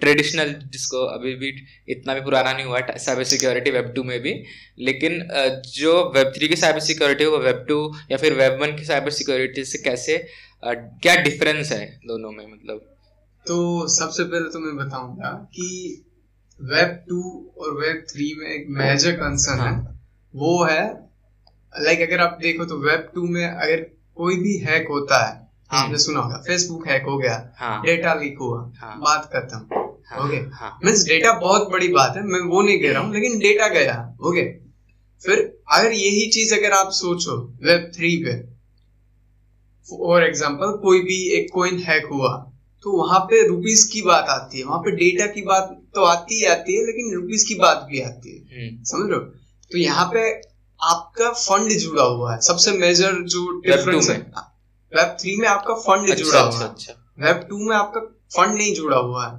ट्रेडिशनल 0.00 0.54
जिसको 0.72 0.98
अभी 1.04 1.34
भी 1.34 1.52
इतना 1.88 2.14
भी 2.14 2.20
पुराना 2.20 2.52
नहीं 2.52 2.64
हुआ 2.64 2.78
है 2.78 2.98
साइबर 2.98 3.24
सिक्योरिटी 3.24 3.70
वेब 3.70 3.92
टू 3.96 4.02
में 4.02 4.20
भी 4.20 4.44
लेकिन 4.78 5.28
जो 5.74 6.12
वेब 6.16 6.32
थ्री 6.36 6.48
की 6.48 6.56
साइबर 6.56 6.80
सिक्योरिटी 6.80 7.24
है 7.24 7.30
वो 7.30 7.38
वेब 7.38 7.64
टू 7.68 7.94
या 8.10 8.16
फिर 8.16 8.34
वेब 8.34 8.62
वन 8.62 8.76
की 8.76 8.84
साइबर 8.84 9.10
सिक्योरिटी 9.10 9.64
से 9.64 9.78
कैसे 9.78 10.28
क्या 10.64 11.16
डिफरेंस 11.16 11.72
है 11.72 12.00
दोनों 12.06 12.30
में 12.32 12.46
मतलब 12.46 12.86
तो 13.46 13.88
सबसे 13.88 14.24
पहले 14.24 14.48
तो 14.48 14.58
मैं 14.58 14.86
बताऊँगा 14.86 15.30
कि 15.30 16.04
वेब 16.60 17.04
टू 17.08 17.52
और 17.58 17.74
वेब 17.74 18.06
थ्री 18.12 18.34
में 18.38 18.46
एक 18.46 18.66
मेजर 18.68 19.12
कंसर्न 19.12 19.60
है 19.60 19.66
हाँ। 19.66 20.00
वो 20.34 20.64
है 20.64 20.82
लाइक 21.80 22.00
अगर 22.00 22.20
आप 22.20 22.38
देखो 22.42 22.64
तो 22.64 22.78
वेब 22.78 23.10
टू 23.14 23.22
में 23.22 23.46
अगर 23.46 23.76
कोई 24.14 24.36
भी 24.36 24.56
हैक 24.58 24.88
होता 24.88 25.26
है। 25.28 25.49
आपने 25.70 25.98
सुना 25.98 26.20
होगा 26.20 26.36
फेसबुक 26.46 26.86
हैक 26.88 27.04
हो 27.06 27.16
गया 27.18 27.34
हाँ। 27.58 27.80
डेटा 27.82 28.14
लीक 28.14 28.38
हुआ 28.40 28.60
हाँ। 28.80 28.98
बात 29.00 29.30
खत्म 29.34 29.80
हाँ 30.10 30.24
ओके 30.24 30.36
हाँ। 30.54 30.78
मीन्स 30.84 31.04
डेटा 31.06 31.32
बहुत 31.38 31.70
बड़ी 31.72 31.88
बात 31.88 32.16
है 32.16 32.22
मैं 32.26 32.40
वो 32.48 32.62
नहीं 32.62 32.80
कह 32.82 32.92
रहा 32.92 33.02
हूँ 33.02 33.12
लेकिन 33.14 33.38
डेटा 33.38 33.68
गया 33.68 33.94
ओके 34.20 34.44
फिर 35.22 35.38
अगर 35.72 35.92
यही 35.92 36.28
चीज़ 36.30 36.54
अगर 36.54 36.72
आप 36.72 36.90
सोचो 36.92 37.36
वेब 37.62 37.90
थ्री 37.96 38.16
पे 38.24 38.34
फॉर 39.88 40.24
एग्ज़ाम्पल 40.24 40.76
कोई 40.82 41.00
भी 41.02 41.18
एक 41.38 41.48
कोइन 41.52 41.78
हैक 41.78 42.06
हुआ 42.12 42.36
तो 42.84 42.92
वहाँ 42.92 43.18
पे 43.20 43.46
रुपीस 43.48 43.84
की 43.84 44.02
बात 44.02 44.28
आती 44.28 44.58
है 44.58 44.64
वहाँ 44.64 44.78
पे 44.80 44.90
डेटा 44.96 45.26
की 45.26 45.42
बात 45.42 45.76
तो 45.94 46.04
आती 46.04 46.34
ही 46.34 46.44
आती 46.46 46.76
है 46.76 46.84
लेकिन 46.86 47.14
रुपीस 47.14 47.44
की 47.44 47.54
बात 47.54 47.86
भी 47.90 48.00
आती 48.00 48.36
है 48.36 48.60
हम्म, 48.60 48.82
समझ 48.84 49.10
लो 49.10 49.18
तो 49.70 49.78
यहाँ 49.78 50.06
पे 50.14 50.30
आपका 50.80 51.30
फंड 51.32 51.72
जुड़ा 51.78 52.04
हुआ 52.04 52.32
है 52.34 52.40
सबसे 52.40 52.72
मेजर 52.78 53.20
जो 53.26 53.48
डिफरेंस 53.60 54.08
है। 54.10 54.16
वेब 54.92 55.16
थ्री 55.20 55.36
में 55.36 55.46
आपका 55.48 55.74
फंड 55.76 56.10
अच्छा 56.10 56.24
जुड़ा 56.24 56.40
हुआ 56.40 56.48
अच्छा 56.48 56.64
है। 56.64 56.70
अच्छा 56.70 56.92
वेब 57.18 57.46
टू 57.50 57.58
में 57.68 57.76
आपका 57.76 58.00
फंड 58.36 58.54
नहीं 58.54 58.74
जुड़ा 58.74 58.96
हुआ 58.98 59.26
है। 59.26 59.34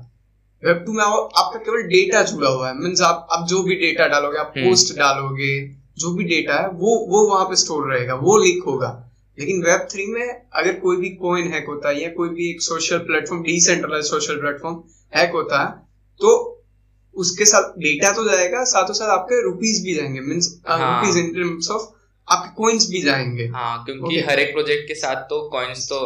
वेब 0.64 0.84
टू 0.86 0.94
में 0.94 1.04
आपका 1.04 1.60
केवल 1.60 1.82
डेटा 1.90 2.22
जुड़ा 2.24 2.50
हुआ 2.50 2.68
है। 2.68 2.74
मीन्स 2.78 3.02
आप 3.02 3.28
आप 3.32 3.48
जो 3.48 3.62
भी 3.64 3.76
डेटा 3.76 4.08
डालोगे 4.08 4.38
आप 4.38 4.54
हम्म। 4.58 4.70
पोस्ट 4.70 4.96
डालोगे 4.98 5.54
जो 5.98 6.14
भी 6.14 6.24
डेटा 6.24 6.56
है 6.56 6.68
वो 6.68 6.98
वो 7.08 7.26
वहाँ 7.30 7.46
पे 7.46 7.56
स्टोर 7.56 7.92
रहेगा 7.94 8.16
वो 8.18 8.38
लीक 8.38 8.64
होगा। 8.68 8.92
लेकिन 9.38 9.62
वेब 9.64 9.88
थ्री 9.92 10.06
में 10.06 10.28
अगर 10.28 10.74
कोई 10.80 10.98
भी 10.98 11.10
कोइन 11.18 11.52
हैक 11.54 11.68
होता 11.68 11.90
है 11.90 12.02
या 12.02 12.10
कोई 12.10 12.30
भी 12.30 12.50
एक 12.50 12.62
social 12.62 12.98
platform 13.06 13.44
decentralize 13.44 14.06
social 14.06 14.40
platform 14.42 14.82
hack 15.14 15.32
होता 15.32 15.62
है 15.64 15.70
तो 16.22 16.34
उसके 17.16 17.46
साथ 17.46 17.72
डेटा 17.80 18.12
तो 18.12 18.24
जाएगा 18.24 18.64
साथों 18.64 18.94
साथ 18.94 19.10
आपके 19.10 19.42
रुपीज़ 19.44 19.84
भी 19.84 19.94
जाएँगे। 19.94 20.20
मीन्स 20.20 20.48
हाँ। 20.68 21.02
रुपीज़ 21.02 21.18
इन 21.20 21.34
टर्म्स 21.34 21.70
ऑफ़ 21.72 21.90
आपके 22.32 22.50
कोइंस 22.56 22.88
भी 22.89 23.02
जाएँगे। 23.02 23.46
हाँ 23.50 23.84
क्योंकि 23.86 24.15
Okay. 24.15 24.30
हर 24.30 24.39
एक 24.39 24.54
प्रोजेक्ट 24.54 24.88
के 24.88 24.96
साथ 24.96 25.24
तो 25.30 25.41
कॉइन्स 25.50 25.88
तो 25.89 26.00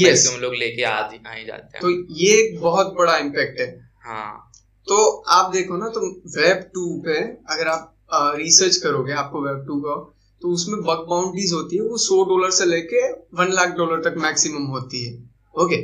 Yes. 0.00 0.26
हम 0.26 0.40
लोग 0.40 0.54
लेके 0.54 0.82
आ 0.84 0.92
आ 0.92 1.32
ही 1.32 1.44
जाते 1.44 1.76
हैं। 1.76 1.80
तो 1.80 1.90
ये 2.16 2.32
एक 2.38 2.60
बहुत 2.60 2.94
बड़ा 2.98 3.16
इम्पैक्ट 3.18 3.60
है। 3.60 3.68
हाँ। 4.04 4.50
तो 4.88 4.96
आप 5.30 5.52
देखो 5.52 5.76
ना 5.76 5.88
तो 5.88 6.00
वेब 6.36 6.70
टू 6.74 6.84
पे 7.06 7.18
अगर 7.52 7.68
आप 7.68 7.92
रिसर्च 8.36 8.76
करोगे 8.76 9.12
आपको 9.14 9.40
वेब 9.42 9.64
टू 9.66 9.80
का 9.80 9.94
तो 10.42 10.48
उसमें 10.48 10.80
बग 10.80 11.06
बाउंड्रीज 11.10 11.52
होती 11.52 11.76
है 11.76 11.82
वो 11.82 11.96
सौ 11.98 12.22
डॉलर 12.24 12.50
से 12.50 12.64
लेके 12.66 13.00
वन 13.38 13.52
लाख 13.52 13.68
डॉलर 13.76 14.02
तक 14.02 14.16
मैक्सिमम 14.18 14.66
होती 14.68 15.04
है। 15.04 15.12
ओके 15.54 15.76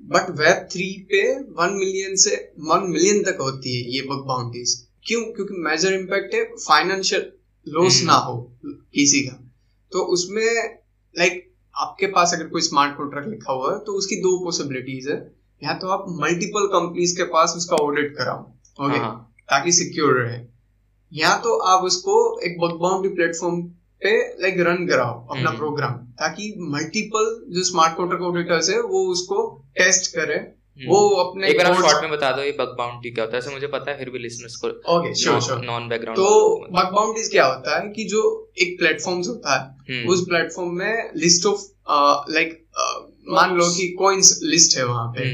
बट 0.00 0.30
वेब 0.38 0.68
थ्री 0.72 0.90
पे 1.10 1.22
वन 1.54 1.72
मिलियन 1.74 2.16
से 2.24 2.34
वन 2.64 2.86
मिलियन 2.90 3.22
तक 3.22 3.38
होती 3.40 3.76
है 3.76 3.90
ये 3.90 4.02
बग 4.10 4.24
बाउंड्रीज 4.26 4.74
क्यों? 5.06 5.22
क्योंकि 5.26 5.54
मेजर 5.62 5.94
इम्पैक्ट 5.94 6.34
है 6.34 6.44
फाइनेंशियल 6.56 7.30
लॉस 7.66 7.96
हम्म। 7.96 8.06
ना 8.06 8.16
हो 8.20 8.36
किसी 8.60 9.22
का 9.22 9.36
तो 9.92 10.04
उसमें 10.12 10.46
लाइक 11.14 11.42
आपके 11.74 12.06
पास 12.08 12.32
अगर 12.34 12.48
कोई 12.48 12.62
स्मार्ट 12.62 12.96
कॉन्ट्रैक्ट 12.96 13.28
लिखा 13.28 13.52
हुआ 13.52 13.72
है 13.72 13.78
तो 13.78 13.92
उसकी 13.92 14.16
दो 14.22 14.36
पॉसिबिलिटीज 14.44 15.08
है 15.08 15.16
या 15.62 15.74
तो 15.78 15.88
आप 15.88 16.04
मल्टीपल 16.20 16.66
कंपनीज़ 16.68 17.16
के 17.16 17.24
पास 17.32 17.54
उसका 17.56 17.76
ऑडिट 17.84 18.16
कराओ 18.16 18.42
ओके 18.78 18.98
हाँ 18.98 19.14
ताकि 19.48 19.72
सिक्योर 19.72 20.14
रहे 20.14 20.40
या 21.12 21.36
तो 21.38 21.56
आप 21.66 21.84
उसको 21.84 22.16
एक 22.40 22.58
बग 22.60 22.78
बाउंड्री 22.80 23.10
प्लेटफॉर्म 23.14 23.62
पे 24.02 24.16
लाइक 24.42 24.60
रन 24.60 24.86
कराओ 24.86 25.14
अपना 25.20 25.48
हम्म। 25.48 25.58
प्रोग्राम 25.58 25.94
ताकि 26.16 26.54
मल्टीपल 26.70 27.30
जो 27.50 27.62
स्मार्ट 27.64 27.96
कॉन्ट्रैक्ट 27.96 28.24
ऑडिटर्स 28.24 28.70
है 28.70 28.80
वो 28.84 29.04
उसको 29.10 29.44
टेस्ट 29.74 30.14
करे 30.14 30.34
हम्म। 30.34 30.55
वो 30.78 30.98
अपने 31.16 31.48
एक 31.48 31.58
बार 31.58 31.74
शॉर्ट 31.74 32.02
में 32.02 32.10
बता 32.10 32.30
दो 32.32 32.42
ये 32.42 32.52
बग 32.52 32.74
बाउंड्री 32.78 33.10
क्या 33.10 33.24
होता 33.24 33.36
है? 33.36 33.42
ऐसे 33.42 33.50
मुझे 33.50 33.66
पता 33.66 33.90
है 33.90 33.98
फिर 33.98 34.10
भी 34.10 34.18
लिसनर्स 34.18 34.56
को 34.56 34.68
okay 34.96 35.14
sure 35.14 35.40
sure 35.40 35.64
non 35.64 35.88
background 35.88 36.18
तो 36.18 36.66
बग 36.72 36.92
बाउंड्रीज 36.92 37.28
क्या 37.30 37.46
होता 37.46 37.78
है 37.78 37.88
कि 37.88 38.04
जो 38.04 38.22
एक 38.58 38.78
प्लेटफॉर्म्स 38.78 39.28
होता 39.28 39.54
है 39.54 39.96
हम्म। 39.96 40.08
उस 40.08 40.24
प्लेटफॉर्म 40.28 40.72
में 40.78 41.10
लिस्ट 41.16 41.46
ऑफ़ 41.46 41.66
लाइक 42.32 42.58
मान 43.28 43.56
लो 43.56 43.70
कि 43.70 43.88
कॉइन्स 43.98 44.38
लिस्ट 44.44 44.76
है 44.78 44.84
वहाँ 44.84 45.12
पे। 45.12 45.24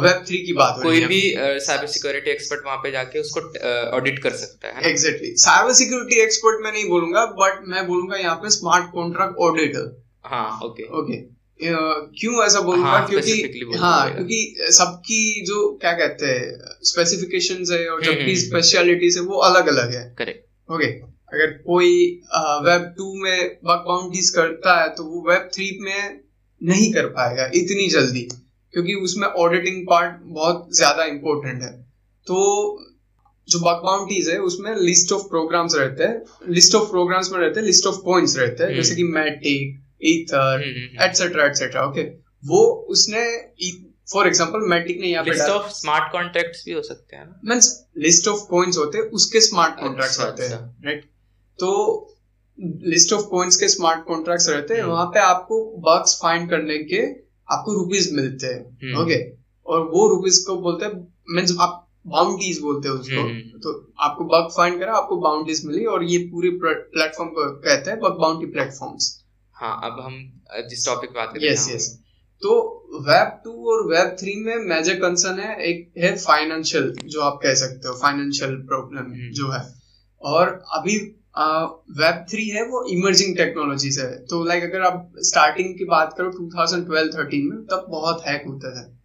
वेब 0.00 0.24
थ्री 0.26 0.38
की 0.38 0.52
बात 0.52 0.78
कोई 0.82 1.04
भी 1.04 1.20
साइबर 1.36 1.86
सिक्योरिटी 1.86 2.30
एक्सपर्ट 2.30 2.64
वहाँ 2.66 2.78
पे 2.78 2.90
जाके 2.90 3.20
उसको 3.20 3.40
ऑडिट 3.96 4.18
कर 4.22 4.30
सकता 4.30 4.68
है 4.68 4.74
है 4.74 4.90
एग्जैक्टली 4.90 5.34
साइबर 5.36 5.72
सिक्योरिटी 5.72 6.20
एक्सपर्ट 6.20 6.64
मैं 6.64 6.72
नहीं 6.72 6.88
बोलूँगा 6.88 7.24
बट 7.38 7.64
मैं 7.68 7.86
बोलूँगा 7.86 8.16
यहाँ 8.16 8.36
पे 8.36 8.50
स्मार्ट 8.50 8.90
कॉन्ट्रैक्ट 8.92 9.36
ऑडिटर 9.40 9.90
हाँ 10.24 10.60
ओके 10.64 10.86
ओके 10.98 11.41
क्यों 11.62 12.44
ऐसा 12.44 12.60
बोलूँगा 12.60 12.90
हाँ, 12.90 13.06
क्योंकि 13.08 13.32
specifically 13.32 13.80
हाँ 13.80 14.14
क्योंकि 14.14 14.70
सबकी 14.72 15.44
जो 15.46 15.68
क्या 15.82 15.92
कहते 15.92 16.26
हैं 16.26 16.76
स्पेसिफिकेशंस 16.82 17.70
है 17.70 17.86
और 17.88 17.94
हम्म, 17.94 18.04
सबकी 18.04 18.22
हम्म, 18.22 18.34
स्पेशलिटीज 18.36 19.16
है 19.16 19.22
वो 19.22 19.38
अलग 19.40 19.68
अलग 19.68 19.94
है। 19.94 20.04
करेक्ट 20.18 20.72
ओके 20.72 20.86
अगर 21.34 21.52
कोई 21.66 21.90
वेब 22.64 22.82
टू 22.98 23.14
में 23.14 23.58
बग 23.64 23.84
बाउंड्रीज 23.88 24.28
करता 24.30 24.80
है 24.82 24.88
तो 24.88 25.04
वो 25.04 25.24
वेब 25.30 25.48
थ्री 25.54 25.70
में 25.80 26.20
नहीं 26.60 26.92
कर 26.92 27.06
पाएगा 27.10 27.50
इतनी 27.54 27.88
जल्दी 27.88 28.28
क्योंकि 28.74 28.94
उसमें 28.94 29.26
ऑडिटिंग 29.28 29.82
पार्ट 29.86 30.20
बहुत 30.34 30.68
ज़्यादा 30.76 31.04
इम्पोर्टेंट 31.04 31.62
है। 31.62 31.70
तो 32.26 32.38
जो 33.48 33.58
बग 33.58 33.80
बाउंड्रीज 33.84 34.28
है 34.28 34.38
उसमें 34.40 34.74
लिस्ट 34.76 35.12
ऑफ़ 35.12 35.22
प्रोग्राम्स 35.22 35.74
रहते 35.76 36.04
हैं 36.04 36.52
लिस्ट 36.52 36.74
ऑफ़ 36.74 36.90
प्रोग्राम्स 36.90 37.32
में 37.32 37.38
रहते 37.38 37.60
हैं 37.60 37.66
लिस्ट 37.66 37.86
ऑफ़ 37.86 37.96
पॉइंट्स 38.04 38.36
रहते 38.38 38.62
हैं 38.62 38.70
हम्म। 38.70 38.82
जैसे 38.82 38.94
कि 38.94 39.02
Matic 39.02 39.81
ether 40.02 40.62
etcetera 41.00 41.46
etcetera 41.46 41.86
okay 41.86 42.04
वो 42.44 42.60
उसने 42.90 43.24
फॉर 44.08 44.26
एग्जांपल 44.26 44.66
मैटिक 44.68 45.00
ने 45.00 45.06
यहाँ 45.06 45.24
पे 45.24 45.30
लिस्ट 45.30 45.50
ऑफ़ 45.50 45.68
स्मार्ट 45.72 46.12
कॉन्ट्रैक्ट्स 46.12 46.64
भी 46.66 46.72
हो 46.72 46.82
सकते 46.82 47.16
हैं 47.16 47.24
ना 47.24 47.40
मीन्स 47.44 47.72
लिस्ट 47.98 48.28
ऑफ़ 48.28 48.46
कॉइन्स 48.48 48.78
होते 48.78 48.98
हैं 48.98 49.04
उसके 49.12 49.40
स्मार्ट 49.40 49.78
कॉन्ट्रैक्ट्स 49.80 50.18
अच्छा, 50.18 50.30
होते 50.30 50.42
हैं 50.42 50.52
अच्छा। 50.52 50.80
राइट 50.84 51.04
तो 51.58 51.70
लिस्ट 52.86 53.12
ऑफ़ 53.12 53.26
कॉइन्स 53.26 53.56
के 53.56 53.68
स्मार्ट 53.68 54.04
कॉन्ट्रैक्ट्स 54.04 54.48
रहते 54.48 54.74
हैं 54.74 54.80
हम्म। 54.80 54.92
वहाँ 54.92 55.06
पे 55.06 55.20
आपको 55.20 55.64
बग्स 55.86 56.18
फाइंड 56.22 56.48
करने 56.50 56.78
के 56.84 57.02
आपको 57.48 57.74
रुपीस 57.74 58.10
मिलते 58.12 58.46
हैं 58.46 58.60
हम्म। 58.82 59.02
ओके 59.02 59.20
और 59.66 59.88
वो 59.88 60.08
रुपीस 60.08 60.44
को 60.46 60.56
बोलते 60.58 60.84
हैं 60.84 60.92
मीन्स 61.30 61.56
आप 61.60 61.78
बाउंड्रीज 62.08 62.58
बोलते 62.60 62.88
हैं 62.88 62.94
उसको 62.96 63.20
हम्म। 63.20 63.60
तो 63.60 63.72
आपको 64.00 64.24
बग 64.26 64.48
फाइंड 64.56 64.78
करा 64.80 64.94
आपको 64.94 65.16
बाउंड्रीज 65.20 65.64
मिली 65.66 65.84
और 65.86 66.04
ये 66.04 66.18
पूरे 66.30 66.50
प्लेटफॉर्म 66.62 67.30
को 67.30 67.50
कहते 67.58 67.90
हैं 67.90 67.98
बग 68.00 68.18
बाउंड्री 68.20 68.50
प्लेटफॉर्म्स 68.52 69.10
हाँ 69.62 69.80
अब 69.84 70.00
हम 70.00 70.42
जिस 70.68 70.86
टॉपिक 70.86 71.10
पे 71.10 71.18
बात 71.18 71.28
कर 71.28 71.44
यस 71.44 71.68
यस 71.70 71.98
तो 72.42 72.54
वेब 73.08 73.40
टू 73.44 73.72
और 73.72 73.86
वेब 73.86 74.16
थ्री 74.20 74.34
में 74.34 74.56
मेजर 74.56 74.94
कंसर्न 74.94 75.40
है 75.40 75.62
एक 75.62 75.92
है 75.98 76.16
फाइनेंशियल 76.16 76.96
जो 77.04 77.20
आप 77.20 77.40
कह 77.42 77.54
सकते 77.54 77.88
हो 77.88 77.94
फाइनेंशियल 77.94 78.56
प्रॉब्लम 78.56 78.98
हम्म। 78.98 79.30
जो 79.32 79.50
है। 79.52 79.74
और 80.22 80.64
अभी 80.72 80.96
वेब 82.00 82.26
थ्री 82.30 82.48
है 82.48 82.62
वो 82.62 82.84
इमर्जिंग 82.84 83.36
टेक्नोलॉजीज़ 83.36 84.00
है। 84.00 84.26
तो 84.26 84.44
लाइक 84.44 84.64
अगर 84.64 84.80
आप 84.80 85.12
स्टार्टिंग 85.16 85.78
की 85.78 85.84
बात 85.84 86.14
करो 86.18 86.30
2012-13 86.30 87.50
में 87.50 87.66
तब 87.66 87.86
बहुत 87.88 88.22
हैक 88.26 88.42
होता 88.46 88.70
था। 88.70 88.98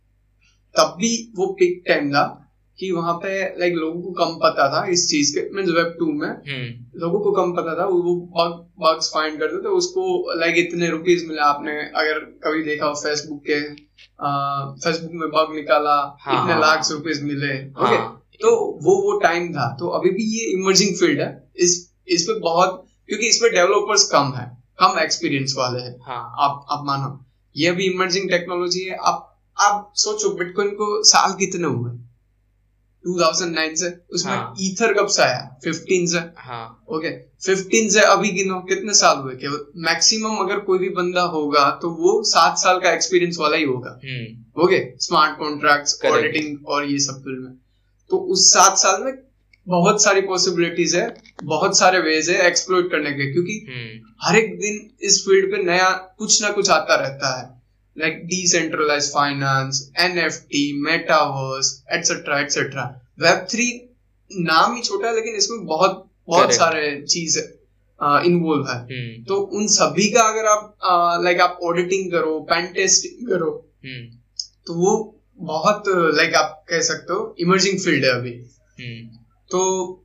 तब 0.78 0.96
भी 0.98 1.34
वो 1.36 1.48
पिक 1.48 1.84
टाइम 1.88 2.10
था 2.10 2.47
कि 2.80 2.92
वहाँ 2.92 3.14
पे 3.14 3.30
लाइक 3.60 3.74
लोगों 3.74 4.02
को 4.02 4.12
कम 4.12 4.34
पता 4.36 4.68
था 4.74 4.86
इस 4.88 5.08
चीज़ 5.10 5.34
के 5.36 5.42
मीन 5.56 5.70
वेब 5.72 5.96
टू 6.00 6.12
में। 6.14 6.28
हम्म। 6.28 7.00
लोगों 7.00 7.20
को 7.20 7.32
कम 7.32 7.52
पता 7.54 7.76
था 7.80 7.86
वो 7.86 8.16
बग्स 8.80 9.10
फाइंड 9.14 9.40
करते 9.40 9.64
थे 9.64 9.70
उसको 9.78 10.04
लाइक 10.40 10.56
इतने 10.58 10.90
रुपीज़ 10.90 11.26
मिले 11.28 11.42
आपने 11.42 11.80
अगर 12.02 12.20
कभी 12.44 12.64
देखा 12.64 12.86
हो 12.86 12.94
फेसबुक 12.96 13.42
के 13.50 13.60
फेसबुक 14.84 15.12
में 15.14 15.30
बग 15.30 15.56
निकाला 15.56 15.96
हाँ, 16.22 16.42
इतने 16.42 16.60
लाख 16.62 16.78
हाँ। 16.78 16.92
रुपीस 16.92 17.22
मिले 17.24 17.54
ओके 17.66 17.96
हाँ 17.96 18.14
तो 18.42 18.50
वो 18.84 18.96
वो 19.04 19.20
टाइम 19.20 19.54
था। 19.54 19.68
तो 19.80 19.88
अभी 19.90 20.10
भी 20.10 20.24
ये 20.34 20.52
इमर्जिंग 20.52 20.96
फ़ील्ड 20.96 21.22
है। 21.22 21.30
इस 21.56 21.72
इस 22.08 22.24
पे 22.24 22.40
बहुत 22.40 22.84
क्योंकि 23.08 23.28
इसमें 23.28 23.52
डेवलपर्स 23.52 24.04
कम 24.12 24.34
है 24.38 24.46
कम 24.80 25.00
एक्सपीरियंस 25.00 25.54
वाले 25.58 25.80
हैं। 25.80 25.96
हाँ। 26.08 26.36
आप 26.40 26.66
आप 26.72 26.84
मानो। 26.86 27.10
ये 27.56 27.72
भी 27.72 27.86
इमर्जिंग 27.86 28.30
टेक्नोलॉजी 28.30 28.84
है। 28.84 28.98
आप 29.04 29.24
आप 29.58 29.92
सोचो 29.96 30.30
बिटकॉइन 30.30 30.70
को 30.70 31.04
साल 31.04 31.34
कितने 31.34 31.68
हुए? 31.68 31.92
2009 33.08 33.76
से 33.76 33.90
उसमें 34.14 34.34
हाँ। 34.34 34.54
ईथर 34.62 34.94
कब 34.94 35.08
से 35.08 35.22
आया? 35.24 35.40
15 35.66 36.08
से। 36.08 36.18
हाँ। 36.38 36.86
ओके 36.90 37.10
15 37.48 37.90
से 37.90 38.02
अभी 38.02 38.30
गिनो 38.30 38.60
कितने 38.60 38.94
साल 38.94 39.18
हुए? 39.18 39.36
केवल 39.36 39.66
मैक्सिमम 39.86 40.38
अगर 40.38 40.60
कोई 40.60 40.80
भी 40.80 40.90
बंदा 40.90 41.22
होगा 41.22 41.70
तो 41.82 41.90
वो 41.90 42.22
सात 42.24 42.58
साल 42.58 42.80
का 42.80 42.92
एक्सपीरियंस 42.92 43.38
वाला 43.40 43.58
ही 43.58 43.64
होगा। 43.64 43.92
Okay 44.64 44.80
smart 45.00 45.38
contracts 45.40 46.00
Correct. 46.02 46.18
Auditing 46.18 46.66
और 46.68 46.86
ये 46.86 47.00
सब 47.00 47.22
फ़ील्ड 47.24 47.44
में। 47.44 47.54
तो 48.10 48.18
उस 48.18 48.54
सात 48.54 48.78
साल 48.78 49.04
में 49.04 49.14
बहुत 49.68 50.04
सारी 50.04 50.22
पॉसिबिलिटीज 50.22 50.96
है 50.96 51.08
बहुत 51.44 51.78
सारे 51.78 52.00
वेज 52.00 52.30
है 52.30 52.48
एक्सप्लोर 52.48 52.82
करने 52.82 53.12
के 53.12 53.32
क्योंकि 53.34 53.66
हम्म। 53.70 54.14
हर 54.22 54.36
एक 54.36 54.58
दिन 54.60 54.90
इस 55.02 55.20
फ़ील्ड 55.26 55.52
पे 55.52 55.64
नया 55.64 55.90
कुछ 56.18 56.42
ना 56.42 56.50
कुछ 56.50 56.70
आता 56.70 56.96
रहता 56.96 57.38
है। 57.38 57.57
Like 57.98 58.26
decentralize 58.28 59.12
finance 59.14 59.82
NFT 60.00 60.64
metaverse 60.82 61.72
etcetera 61.94 62.40
etcetera 62.40 62.84
web 63.20 63.46
three 63.52 63.68
नाम 64.32 64.76
ही 64.76 64.82
छोटा 64.82 65.08
है 65.08 65.16
लेकिन 65.16 65.36
इसमें 65.36 65.66
बहुत 65.66 66.04
बहुत 66.28 66.44
Correct. 66.44 66.60
सारे 66.60 67.02
चीज़ 67.04 67.38
इन्वॉल्व 68.26 68.68
है। 68.70 68.78
हम्म। 68.80 69.24
तो 69.24 69.36
उन 69.58 69.68
सभी 69.68 70.08
का 70.12 70.22
अगर 70.30 70.46
आप 70.46 71.22
लाइक 71.24 71.42
आप 71.42 71.60
ऑडिटिंग 71.64 72.12
करो 72.12 72.40
पेन 72.50 72.66
टेस्टिंग 72.74 73.28
करो 73.30 73.52
हम्म। 73.86 74.06
तो 74.68 74.74
वो 74.74 74.92
बहुत 75.40 75.84
लाइक 76.18 76.36
आप 76.36 76.64
कह 76.70 76.82
सकते 76.82 77.14
हो 77.14 77.36
इमर्जिंग 77.40 77.80
फ़ील्ड 77.80 78.06
है 78.06 78.12
अभी। 78.12 78.34
हम्म। 78.78 79.06
तो 79.52 79.62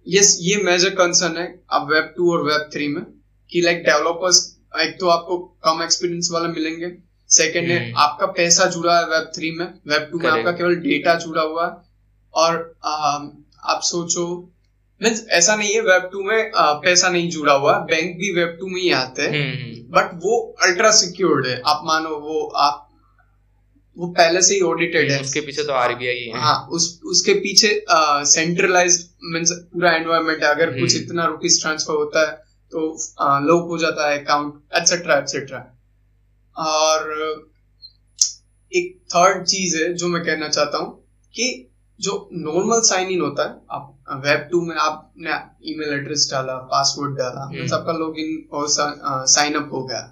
यस 0.08 0.36
ये 0.40 0.56
मेजर 0.64 0.90
कंसर्न 0.94 1.36
है 1.36 1.46
अब 1.72 1.92
वेब 1.92 2.12
टू 2.16 2.32
और 2.32 2.42
वेब 2.42 2.68
थ्री 2.72 2.88
में 2.88 3.04
कि 3.50 3.60
लाइक 3.60 3.82
डेवलपर्स 3.84 4.40
एक 4.82 4.96
तो 5.00 5.08
आपको 5.08 5.38
कम 5.64 5.82
एक्सपीरियंस 5.82 6.28
वाले 6.32 6.48
मिलेंगे 6.48 6.86
सेकंड 7.32 7.70
है 7.70 7.78
हम्म। 7.78 7.98
आपका 7.98 8.26
पैसा 8.36 8.64
जुड़ा 8.70 8.98
है 8.98 9.04
वेब 9.06 9.30
थ्री 9.36 9.50
में। 9.50 9.66
वेब 9.88 10.08
टू 10.12 10.18
में 10.18 10.30
आपका 10.30 10.52
केवल 10.52 10.74
डेटा 10.82 11.14
जुड़ा 11.16 11.42
हुआ 11.42 11.66
है। 11.66 11.72
और 12.34 12.56
um, 12.86 13.28
आप 13.64 13.80
सोचो 13.84 14.26
मीन्स 15.00 15.26
ऐसा 15.30 15.54
नहीं 15.56 15.74
है 15.74 15.80
वेब 15.82 16.08
टू 16.12 16.22
में 16.22 16.38
uh, 16.42 16.74
पैसा 16.84 17.08
नहीं 17.08 17.30
जुड़ा 17.30 17.52
हुआ 17.54 17.78
बैंक 17.90 18.16
भी 18.16 18.32
वेब 18.34 18.56
टू 18.60 18.66
में 18.66 18.80
ही 18.80 18.90
आते 18.92 19.22
हैं। 19.22 19.30
हम्म 19.30 19.70
बट 19.92 20.10
वो 20.22 20.38
अल्ट्रा 20.62 20.90
सिक्योर्ड 20.98 21.46
है। 21.46 21.60
आप 21.66 21.82
मानो 21.84 22.10
वो 22.20 22.46
आप 22.58 22.88
वो 23.96 24.06
पहले 24.18 24.42
से 24.42 24.54
ही 24.54 24.60
ऑडिटेड 24.62 25.10
है। 25.10 25.20
उसके 25.20 25.40
पीछे 25.40 25.62
तो 25.62 25.72
आरबीआई 25.74 26.20
है 26.26 26.40
हाँ। 26.40 26.54
उस 26.72 27.00
उसके 27.06 27.34
पीछे 27.40 27.68
सेंट्रलाइज्ड 27.90 29.02
मींस 29.32 29.52
पूरा 29.72 29.92
एनवायरनमेंट 29.92 30.42
है। 30.42 30.50
अगर 30.50 30.70
कुछ 30.70 30.94
हम्म। 30.94 31.04
इतना 31.04 31.26
रुपीज़ 31.26 31.60
ट्रांसफ़र 31.62 31.94
होता 31.94 32.20
है 32.20 32.32
तो 32.72 32.88
लॉक 33.48 33.68
हो 33.68 33.78
जाता 33.78 34.08
है 34.10 34.18
अकाउंट 34.18 34.62
एटसेट्रा 34.76 35.16
एटसेट्रा 35.16 35.58
और 36.56 37.10
एक 38.72 38.96
थर्ड 39.06 39.44
चीज़ 39.46 39.76
है 39.76 39.92
जो 39.94 40.08
मैं 40.08 40.22
कहना 40.24 40.48
चाहता 40.48 40.78
हूँ 40.78 40.90
कि 41.34 41.68
जो 42.00 42.28
नॉर्मल 42.32 42.80
साइन 42.80 43.08
इन 43.08 43.20
होता 43.20 43.42
है 43.42 43.54
आप 43.70 43.88
वेब 44.26 44.48
टू 44.52 44.60
में 44.60 44.76
आपने 44.76 45.30
ईमेल 45.70 45.92
एड्रेस 45.94 46.28
डाला 46.30 46.54
पासवर्ड 46.72 47.16
डाला। 47.18 47.48
मीन्स 47.50 47.72
आपका 47.72 47.92
लॉगिन 47.92 48.48
और 48.52 48.66
साइन 49.28 49.54
अप 49.54 49.68
हो 49.72 49.84
गया। 49.84 50.02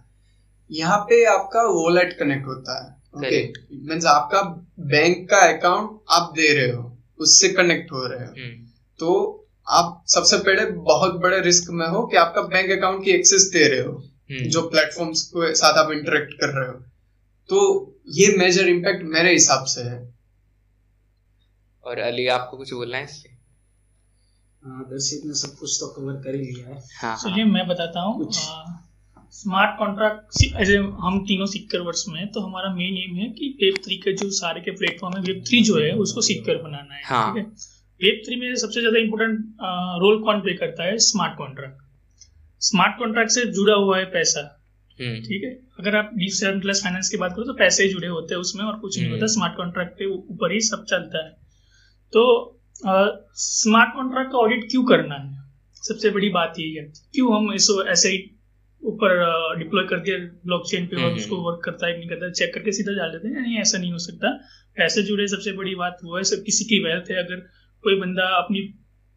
यहाँ 0.70 0.98
पे 1.00 1.24
आपका 1.24 1.62
वॉलेट 1.62 2.12
कनेक्ट 2.18 2.46
होता 2.46 2.78
है 2.82 2.88
ओके. 3.16 3.42
मीन्स 3.88 4.06
आपका 4.06 4.42
बैंक 4.92 5.28
का 5.30 5.40
अकाउंट 5.48 5.98
आप 6.10 6.32
दे 6.36 6.52
रहे 6.54 6.70
हो 6.72 6.96
उससे 7.20 7.48
कनेक्ट 7.48 7.92
हो 7.92 8.06
रहे 8.06 8.26
हो। 8.26 8.32
हम्म। 8.38 8.66
तो 9.00 9.36
आप 9.68 10.04
सबसे 10.08 10.36
पहले 10.38 10.64
बहुत 10.82 11.14
बड़े 11.14 11.40
रिस्क 11.40 11.70
में 11.70 11.86
हो 11.86 12.06
कि 12.06 12.16
आपका 12.16 12.42
बैंक 12.42 12.70
अकाउंट 12.70 13.04
की 13.04 13.10
एक्सेस 13.10 13.50
दे 13.52 13.66
रहे 13.68 13.80
हो। 13.80 14.02
जो 14.30 14.62
प्लेटफॉर्म्स 14.68 15.22
के 15.32 15.54
साथ 15.56 15.78
आप 15.78 15.90
इंटरेक्ट 15.92 16.32
कर 16.40 16.54
रहे 16.54 16.68
हो। 16.68 16.74
तो 17.50 17.58
ये 18.16 18.26
मेजर 18.38 18.68
इम्पैक्ट 18.68 19.02
मेरे 19.12 19.32
हिसाब 19.32 19.64
से 19.68 19.82
है। 19.82 19.98
और 21.84 21.98
अली 22.00 22.26
आपको 22.34 22.56
कुछ 22.56 22.72
बोलना 22.72 22.98
है 22.98 23.04
इससे? 23.04 23.28
हाँ, 24.62 24.84
दर्शित 24.84 25.24
ने 25.26 25.34
सब 25.36 25.56
कुछ 25.58 25.76
तो 25.80 25.86
कवर 25.92 26.20
कर 26.22 26.34
ही 26.34 26.40
लिया 26.42 26.68
है। 26.68 26.80
हाँ 27.00 27.16
चलिए 27.18 27.44
मैं 27.46 27.66
बताता 27.68 28.00
हूँ 28.00 28.30
स्मार्ट 29.34 29.78
कॉन्ट्रैक्ट 29.78 30.56
ऐसे 30.56 30.76
हम 31.02 31.18
तीनों 31.26 31.46
सिक्योर 31.46 31.82
वर्ड्स 31.84 32.04
में 32.08 32.30
तो 32.32 32.40
हमारा 32.40 32.72
मेन 32.74 32.96
एम 33.00 33.16
है 33.16 33.28
कि 33.34 33.48
वेब 33.60 33.74
थ्री 33.84 33.96
के 33.98 34.12
जो 34.14 34.30
सारे 34.38 34.60
के 34.60 34.70
प्लेटफॉर्म 34.78 35.16
है 35.16 35.22
वेब 35.24 35.44
थ्री 35.48 35.62
जो 35.64 35.78
है 35.78 35.90
उसको 36.04 36.20
सिक्योर 36.22 36.56
बनाना 36.62 36.94
है 36.94 37.02
हाँ। 37.04 37.34
ठीक 37.34 37.44
है? 37.44 37.50
वेब 38.00 38.22
थ्री 38.26 38.36
में 38.40 38.54
सबसे 38.56 38.80
ज़्यादा 38.80 38.98
इंपॉर्टेंट 38.98 39.38
रोल 40.02 40.22
कौन 40.24 40.40
प्ले 40.40 40.54
करता 40.56 40.84
है? 40.84 40.98
स्मार्ट 41.06 41.38
कॉन्ट्रैक्ट 41.38 41.88
स्मार्ट 42.60 42.98
कॉन्ट्रैक्ट 42.98 43.30
से 43.32 43.44
जुड़ा 43.52 43.74
हुआ 43.76 43.98
है 43.98 44.04
पैसा 44.12 44.40
हम्म। 44.98 45.20
ठीक 45.20 45.44
है? 45.44 45.50
अगर 45.80 45.96
आप 45.96 46.10
डिसेंट्रलाइज 46.14 46.82
फाइनेंस 46.84 47.08
की 47.08 47.16
बात 47.16 47.32
करो 47.36 47.44
तो 47.44 47.52
पैसे 47.58 47.84
ही 47.84 47.90
जुड़े 47.90 48.08
होते 48.08 48.34
हैं 48.34 48.40
उसमें 48.40 48.64
और 48.64 48.78
कुछ 48.80 48.96
नहीं 48.96 49.06
हम्म। 49.06 49.14
होता 49.14 49.26
स्मार्ट 49.34 49.56
कॉन्ट्रैक्ट 49.56 49.92
के 49.98 50.06
ऊपर 50.08 50.52
ही 50.52 50.60
सब 50.62 50.84
चलता 50.90 51.24
है। 51.24 51.30
तो 52.12 52.22
स्मार्ट 53.42 53.94
कॉन्ट्रैक्ट 53.94 54.32
का 54.32 54.38
ऑडिट 54.38 54.64
क्यों 54.70 54.84
करना 54.86 55.14
है? 55.16 55.38
सबसे 55.82 56.10
बड़ी 56.10 56.28
बात 56.30 56.58
यही 56.58 56.74
है 56.74 56.84
क्यों 57.14 57.34
हम 57.34 57.52
इसको 57.54 57.82
ऐसे 57.92 58.08
ही 58.08 58.18
ऊपर 58.82 59.14
डिप्लॉय 59.58 59.84
कर 59.88 60.00
दिया 60.00 60.16
ब्लॉकचेन 60.44 60.86
पे 60.86 60.96
और 60.96 61.02
हम्म। 61.02 61.16
उसको 61.16 61.36
वर्क 61.42 61.60
करता 61.64 61.86
है 61.86 61.98
नहीं 61.98 62.08
करता 62.08 62.30
चेक 62.32 62.52
करके 62.54 62.72
सीधा 62.72 62.92
डाल 62.98 63.10
देते 63.12 63.28
हैं 63.28 63.40
नहीं 63.40 63.58
ऐसा 63.60 63.78
नहीं 63.78 63.92
हो 63.92 63.98
सकता। 64.04 64.30
पैसे 64.76 65.02
जुड़े 65.02 65.26
सबसे 65.28 65.52
बड़ी 65.52 65.74
बात 65.74 65.98
वो 66.04 66.16
है 66.16 66.22
सब 66.30 66.42
किसी 66.44 66.64
की 66.64 66.78
वेल्थ 66.84 67.10
है। 67.10 67.16
अगर 67.18 67.40
कोई 67.84 67.98
बंदा 68.00 68.26
अपनी 68.36 68.60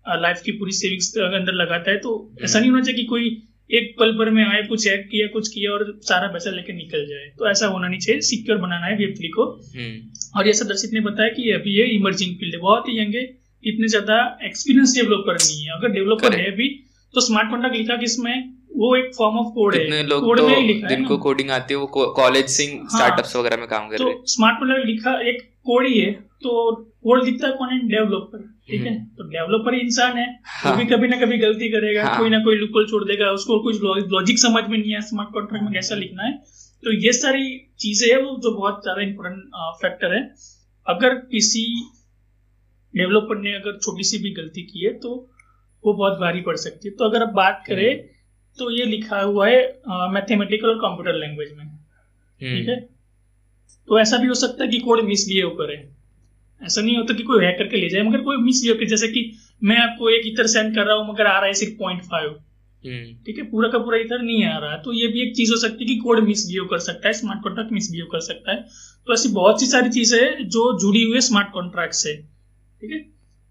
लाइफ 0.06 0.42
की 0.46 0.52
पूरी 0.52 0.72
सेविंग्स 0.74 1.14
अंदर 1.20 1.54
लगाता 1.56 1.92
है 1.92 1.98
तो 2.00 2.14
ऐसा 2.44 2.60
नहीं 2.60 2.70
होना 2.72 2.84
चाहिए 2.84 2.98
कि 2.98 3.06
कोई 3.08 3.30
एक 3.70 3.94
पल 4.00 4.12
भर 4.18 4.30
में 4.30 4.44
आए 4.46 4.62
कुछ 4.64 4.88
हैक 4.88 5.06
किया 5.12 5.28
कुछ 5.34 5.48
किया 5.50 5.72
और 5.72 5.86
सारा 6.04 6.28
पैसा 6.28 6.52
लेके 6.52 6.74
निकल 6.74 7.06
जाए। 7.08 7.28
तो 7.38 7.50
ऐसा 7.50 7.68
होना 7.68 7.88
नहीं 7.88 8.00
चाहिए 8.00 8.22
सिक्योर 8.24 8.58
बनाना 8.60 8.86
है 8.86 8.96
वेब 8.98 9.14
थ्री 9.18 9.30
को। 9.30 9.46
हम्म। 9.76 10.38
और 10.38 10.46
जैसा 10.46 10.66
दर्शित 10.66 10.94
ने 10.94 11.00
बताया 11.02 11.30
कि 11.30 11.52
अभी 11.52 11.78
ये 11.78 11.86
इमर्जिंग 11.94 12.36
फ़ील्ड 12.38 12.56
है 12.56 12.62
बहुत 12.62 12.90
ही 12.90 13.00
यंग 13.00 13.16
है 13.16 13.24
इतने 13.64 13.88
ज़्यादा 13.88 14.18
एक्सपीरियंस 14.46 14.96
डेवलपर 14.96 15.34
नहीं 15.36 15.64
है। 15.64 15.72
अगर 15.74 15.92
डेवलपर 15.92 16.36
है 16.36 16.52
भी 16.58 16.68
तो 17.14 17.22
स्मार्ट 17.22 17.50
कॉन्ट्रैक्ट 17.50 17.78
लिखा 17.78 17.96
किसमें 17.98 18.34
वो 18.78 18.96
एक 18.96 19.12
फॉर्म 19.18 19.38
ऑफ़ 19.40 19.54
कोड 19.56 19.76
है। 19.76 20.04
लोग 20.06 20.24
कोड 20.24 20.40
में 20.40 20.56
तो 20.56 20.62
लिखा 20.64 20.88
जिनको 20.88 21.18
कोडिंग 21.26 21.52
आती 21.52 21.74
है 21.74 21.80
वो 21.80 22.14
कॉलेज 22.14 22.50
से 22.52 22.66
हाँ। 22.66 22.88
स्टार्टअप्स 22.90 23.36
वगैरह 23.36 23.58
में 23.58 23.68
काम 23.68 23.90
कर 23.90 23.98
तो 23.98 24.04
रहे 24.04 24.14
हैं। 24.14 24.24
स्मार्ट 24.28 24.60
कॉन्ट्रैक्ट 24.60 24.88
लिखा 24.88 25.20
एक 25.30 25.42
कोड 25.66 25.88
ही 25.88 26.00
है 26.00 26.12
तो 26.44 26.72
कोड 26.76 27.24
लिखता 27.26 27.48
है 27.48 27.54
कौन 27.54 27.70
है? 27.70 27.80
डेवलपर 27.88 28.52
ठीक 28.70 28.82
है? 28.82 28.90
हम्म। 28.90 29.06
तो 29.18 29.24
डेवलपर 29.30 29.76
इंसान 29.76 30.18
है 30.18 30.28
वो 30.28 30.70
हाँ। 30.70 30.78
भी 30.78 30.86
कभी 30.88 31.08
ना 31.08 31.18
कभी 31.20 31.38
गलती 31.38 31.70
करेगा 31.72 32.04
हाँ। 32.04 32.18
कोई 32.20 32.30
ना 32.30 32.40
कोई 32.44 32.56
लूपहोल 32.58 32.86
छोड़ 32.88 33.04
देगा 33.06 33.32
उसको 33.32 33.60
कुछ 33.64 33.82
लॉजिक 34.12 34.40
समझ 34.40 34.64
में 34.64 34.78
नहीं 34.78 34.94
है 34.94 35.02
स्मार्ट 35.04 35.34
कॉन्ट्रैक्ट 35.34 35.64
में 35.64 35.74
कैसा 35.74 35.96
लिखना 35.96 36.24
है। 36.24 36.32
तो 36.84 36.94
ये 36.96 37.12
सारी 37.14 37.44
चीज़ें 37.80 38.08
है 38.10 38.18
वो 38.18 38.38
जो 38.44 38.52
बहुत 38.52 38.82
ज़्यादा 38.84 39.02
इम्पोर्टेंट 39.02 39.44
फैक्टर 39.82 40.14
है। 40.14 40.22
अगर 40.88 41.16
किसी 41.28 41.66
डेवलपर 42.94 43.38
ने 43.40 43.54
अगर 43.56 43.78
छोटी 43.80 44.04
सी 44.04 44.18
भी 44.18 44.32
गलती 44.34 44.62
की 44.64 44.86
है 44.86 44.94
तो 45.00 45.12
वो 45.84 45.94
बहुत 45.94 46.20
भारी 46.20 46.42
पड़ 46.42 46.56
सकती 46.58 46.90
है। 46.90 46.96
तो 46.96 47.06
अगर 47.06 47.24
आप 47.24 47.34
बात 47.36 47.64
करें 47.68 47.90
तो 48.58 48.70
ये 48.72 48.86
लिखा 48.88 49.20
हुआ 49.22 49.48
है 49.48 49.62
मैथमेटिकल 50.12 50.68
और 50.68 50.76
कंप्यूटर 50.80 51.20
लैंग्वेज 51.20 51.54
में। 51.58 51.68
ठीक 52.40 52.68
है? 52.70 52.76
तो 53.88 54.00
ऐसा 54.00 54.18
भी 54.18 54.28
हो 54.28 54.34
सकता 54.36 54.64
है 54.64 54.70
कि 54.70 54.80
कोड 54.80 55.02
मिसबिहेव 55.06 55.50
करे 55.56 55.76
ऐसा 56.66 56.82
नहीं 56.82 56.98
होता 56.98 57.14
कि 57.14 57.24
कोई 57.24 57.46
हैक 57.46 57.58
करके 57.58 57.78
ले 57.78 57.90
जाए 57.90 58.02
मगर 58.04 58.22
कोई 58.22 58.38
मिसबिहेव 58.44 58.76
करे 58.78 58.86
जैसे 58.88 59.08
कि 59.08 59.32
मैं 59.64 59.78
आपको 59.80 60.10
एक 60.10 60.28
इतर 60.28 60.48
सेंड 60.48 60.74
कर 60.76 60.86
रहा 60.86 60.96
हूँ 60.96 61.10
मगर 61.10 61.26
आ 61.26 61.38
रहा 61.38 61.46
है 61.46 61.54
सिर्फ़ 61.54 61.78
पॉइंट 61.80 62.02
फाइव 62.04 62.30
हम्म। 62.84 63.14
ठीक 63.26 63.38
है? 63.38 63.44
पूरा 63.44 63.68
का 63.70 63.78
पूरा 63.80 63.98
इधर 63.98 64.22
नहीं 64.22 64.44
आ 64.46 64.58
रहा। 64.58 64.78
तो 64.78 64.94
ये 64.94 65.08
भी 65.08 65.22
एक 65.22 65.36
चीज़ 65.36 65.52
हो 65.52 65.58
सकती 65.58 65.84
है 65.84 65.88
कि 65.88 65.96
कोड 66.00 66.20
मिसबिहेव 66.24 66.66
कर 66.72 66.80
सकता 66.80 67.08
है 67.08 67.14
स्मार्ट 67.14 67.44
कॉन्ट्रैक्ट 67.44 67.72
मिसबिहेव 67.74 68.08
कर 68.12 68.20
सकता 68.20 68.52
है। 68.52 68.58
तो 69.08 69.14
ऐसी 69.14 69.30
बहुत 69.30 69.60
सी 69.60 69.66
सारी 69.66 69.90
चीज़ें 69.90 70.20
हैं 70.20 70.48
जो 70.48 70.64
जुड़ी 70.80 71.04
हुई 71.04 71.14
है 71.14 71.22
स्मार्ट 71.22 71.52
कॉन्ट्रैक्ट 71.54 71.94
से। 71.94 72.16
ठीक 72.16 72.92
है? 72.92 73.00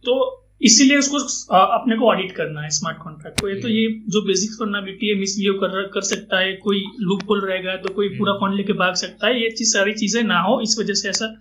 तो 0.05 0.38
इसीलिए 0.62 0.96
उसको 0.96 1.18
अपने 1.55 1.96
को 1.96 2.09
ऑडिट 2.09 2.33
करना 2.33 2.62
है 2.62 2.68
स्मार्ट 2.70 2.98
कॉन्ट्रैक्ट 2.98 3.40
को। 3.40 3.48
ये 3.48 3.55
तो 3.61 3.68
ये 3.68 3.87
जो 4.09 4.22
बेसिक 4.27 4.61
वर्नाबिलिटी 4.61 5.09
है 5.09 5.14
मिसबिहेव 5.20 5.55
कर 5.55 5.83
कर 5.94 6.01
सकता 6.11 6.38
है 6.38 6.53
कोई 6.66 6.85
लूप 7.01 7.22
होल 7.31 7.40
रहेगा 7.40 7.77
तो 7.77 7.94
कोई 7.94 8.09
पूरा 8.18 8.33
फंड 8.35 8.57
लेके 8.57 8.72
भाग 8.83 8.94
सकता 9.03 9.27
है 9.27 9.42
ये 9.42 9.51
चीज़ 9.51 9.72
सारी 9.72 9.92
चीज़ें 9.94 10.22
ना 10.25 10.40
हो 10.40 10.61
इस 10.61 10.77
वजह 10.81 10.94
से 10.94 11.09
ऐसा 11.09 11.35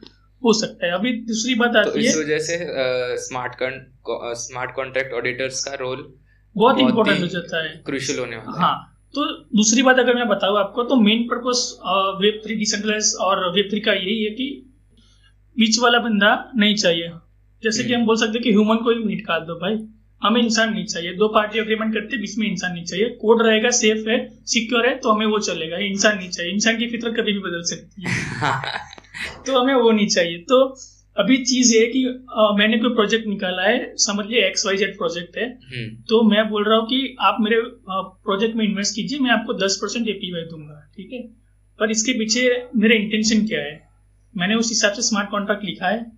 हो 0.45 0.54
सकता 0.54 0.86
है। 0.86 0.91
अभी 0.93 1.12
दूसरी 1.23 1.56
बात 1.56 1.73
तो 1.73 1.80
आती 1.80 1.99
इस 1.99 2.15
है। 2.15 2.23
वजह 2.23 2.39
से 2.39 2.58
स्मार्ट 3.17 3.56
स्मार्ट 4.38 4.71
कॉन्ट्रैक्ट 4.75 5.13
ऑडिटर्स 5.13 5.63
का 5.63 5.73
रोल 5.75 6.13
बहुत 6.56 6.80
इंपॉर्टेंट 6.80 7.21
हो 7.21 7.27
जाता 7.27 7.63
है। 7.63 7.69
क्रूशियल 7.86 8.19
होने 8.19 8.38
वाला 8.38 8.62
हाँ। 8.62 8.77
तो 9.15 9.25
दूसरी 9.58 9.82
बात 9.84 9.99
अगर 9.99 10.15
मैं 10.15 10.27
बताऊँ 10.27 10.58
आपको 10.60 10.84
तो 10.84 10.95
main 10.95 11.23
purpose 11.23 11.62
web 12.21 12.41
three 12.45 12.56
decentralize 12.56 13.15
और 13.21 13.51
वेब 13.56 13.67
थ्री 13.71 13.80
का 13.80 13.93
यही 13.93 14.23
है 14.23 14.30
कि 14.32 14.47
बीच 15.58 15.80
वाला 15.80 15.99
बंदा 15.99 16.51
नहीं 16.56 16.75
चाहिए। 16.75 17.10
जैसे 17.63 17.84
कि 17.84 17.89
हम्म। 17.89 18.01
हम 18.01 18.08
बोल 18.08 18.15
सकते 18.15 18.32
हैं 18.32 18.43
कि 18.43 18.51
ह्यूमन 18.51 18.75
को 18.75 18.89
ही 18.91 19.04
निकाल 19.06 19.39
दो 19.39 19.56
भाई। 19.56 19.77
हमें 20.23 20.41
इंसान 20.41 20.73
नहीं 20.73 20.86
चाहिए। 20.86 21.13
दो 21.13 21.27
पार्टी 21.27 21.60
अग्रीमेंट 21.60 21.93
करते 21.93 22.15
हैं, 22.15 22.21
बीच 22.21 22.38
में 22.38 22.47
इंसान 22.47 22.73
नहीं 22.73 22.86
चाहिए। 22.86 23.10
कोड 23.21 23.41
रहेगा 23.47 23.69
सेफ़ 23.69 24.10
है 24.10 24.17
सिक्योर 24.45 24.88
है 24.88 24.95
तो 24.97 25.12
हमें 25.12 25.25
वो 25.25 25.39
चलेगा। 25.39 25.77
इंसान 25.77 26.17
नहीं 26.17 26.30
चाहिए। 26.30 26.51
इंसान 26.54 26.77
की 26.77 26.88
फितरत 26.88 27.13
कभी 27.17 27.34
भी 27.34 27.39
बदल 27.39 27.62
सकती 27.63 28.04
है। 28.04 28.10
तो 29.45 29.60
हमें 29.60 29.73
वो 29.73 29.91
नहीं 29.91 30.07
चाहिए। 30.07 30.38
तो 30.38 30.75
अभी 31.17 31.38
चीज़ 31.38 31.73
ये 31.75 31.79
है 31.81 31.88
कि 31.88 32.03
अ, 32.05 32.55
मैंने 32.57 32.77
कोई 32.77 32.89
प्रोजेक्ट 32.89 33.27
निकाला 33.27 33.63
है 33.63 33.93
समझ 33.95 34.25
लिया 34.25 34.47
एक्स 34.47 34.65
वाई 34.65 34.77
जेड 34.77 34.97
प्रोजेक्ट 34.97 35.38
है। 35.38 35.45
हम्म। 35.45 35.95
तो 36.10 36.23
मैं 36.23 36.49
बोल 36.49 36.63
रहा 36.63 36.77
हूँ 36.77 36.88
कि 36.88 37.17
आप 37.19 37.38
मेरे 37.41 37.62
प्रोजेक्ट 37.89 38.55
में 38.55 38.65
इन्वेस्ट 38.65 38.95
कीजिए 38.95 39.19
मैं 39.19 39.31
आपको 39.31 39.53
दस 39.53 39.79
परसेंट 39.81 40.07
एपीवाई 40.07 40.41
दूँगा 40.41 40.89
ठीक 40.97 41.13
है? 41.13 41.21
पर 41.79 41.91
इसके 41.91 42.13
पीछे 42.13 42.67
मेरा 42.75 42.95
इंटेंशन 42.95 43.47
क्या 43.47 43.60
है? 43.60 43.89
मैंने 44.38 44.55
उस 44.55 44.69
हिसाब 44.69 44.91
से 44.91 45.01
स्मार्ट 45.01 45.29
कॉन्ट्रैक्ट 45.29 45.63
लिखा 45.63 45.88
है। 45.88 46.12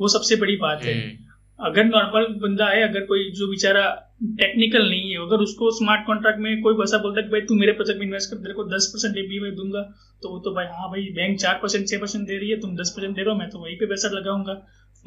वो 0.00 0.08
सबसे 0.08 0.36
बड़ी 0.36 0.56
बात 0.56 0.82
है। 0.84 0.94
हम्म। 0.94 1.66
अगर 1.66 1.84
नॉर्मल 1.84 2.26
बंदा 2.26 2.66
है 2.66 2.88
अगर 2.88 3.00
कोई 3.00 3.30
जो 3.30 3.46
बेचारा 3.46 4.03
टेक्निकल 4.20 4.88
नहीं 4.88 5.10
है। 5.10 5.16
अगर 5.18 5.42
उसको 5.42 5.70
स्मार्ट 5.76 6.06
कॉन्ट्रैक्ट 6.06 6.40
में 6.40 6.60
कोई 6.62 6.74
वैसा 6.74 6.98
बोलता 6.98 7.20
है 7.20 7.26
कि 7.26 7.32
भाई 7.32 7.40
तू 7.40 7.54
मेरे 7.54 7.72
प्रोजेक्ट 7.72 8.00
में 8.00 8.06
इन्वेस्ट 8.06 8.30
कर 8.30 8.36
तेरे 8.38 8.54
को 8.54 8.64
दस 8.66 8.90
परसेंट 8.92 9.16
एपीवाई 9.18 9.50
दूँगा 9.52 9.82
तो 10.22 10.28
वो 10.28 10.38
तो 10.40 10.54
भाई 10.54 10.66
हाँ 10.72 10.88
भाई 10.90 11.02
बैंक 11.14 11.38
चार 11.40 11.58
परसेंट 11.62 11.88
छह 11.88 11.98
परसेंट 11.98 12.26
दे 12.26 12.38
रही 12.38 12.50
है 12.50 12.60
तुम 12.60 12.76
दस 12.76 12.92
परसेंट 12.96 13.14
दे 13.16 13.22
रहे 13.22 13.32
हो 13.32 13.38
मैं 13.38 13.48
तो 13.50 13.58
वहीं 13.58 13.76
पे 13.76 13.86
पैसा 13.86 14.08
लगाऊँगा। 14.12 14.54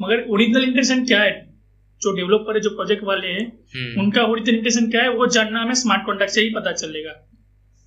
मगर 0.00 0.24
ओरिजिनल 0.30 0.64
इंटेंशन 0.64 1.04
क्या 1.06 1.20
है? 1.22 1.32
जो 2.02 2.12
डेवलपर 2.16 2.54
है 2.54 2.60
जो 2.60 2.70
प्रोजेक्ट 2.70 3.04
वाले 3.04 3.28
हैं 3.28 3.44
हम्म। 3.74 4.00
उनका 4.00 4.24
ओरिजिनल 4.24 4.58
इंटेंशन 4.58 4.90
क्या 4.90 5.02
है? 5.02 5.10
वो 5.10 5.26
जानना 5.28 5.62
हमें 5.62 5.74
स्मार्ट 5.76 6.06
कॉन्ट्रैक्ट 6.06 6.34
से 6.34 6.40
ही 6.40 6.50
पता 6.54 6.72
चलेगा। 6.74 7.12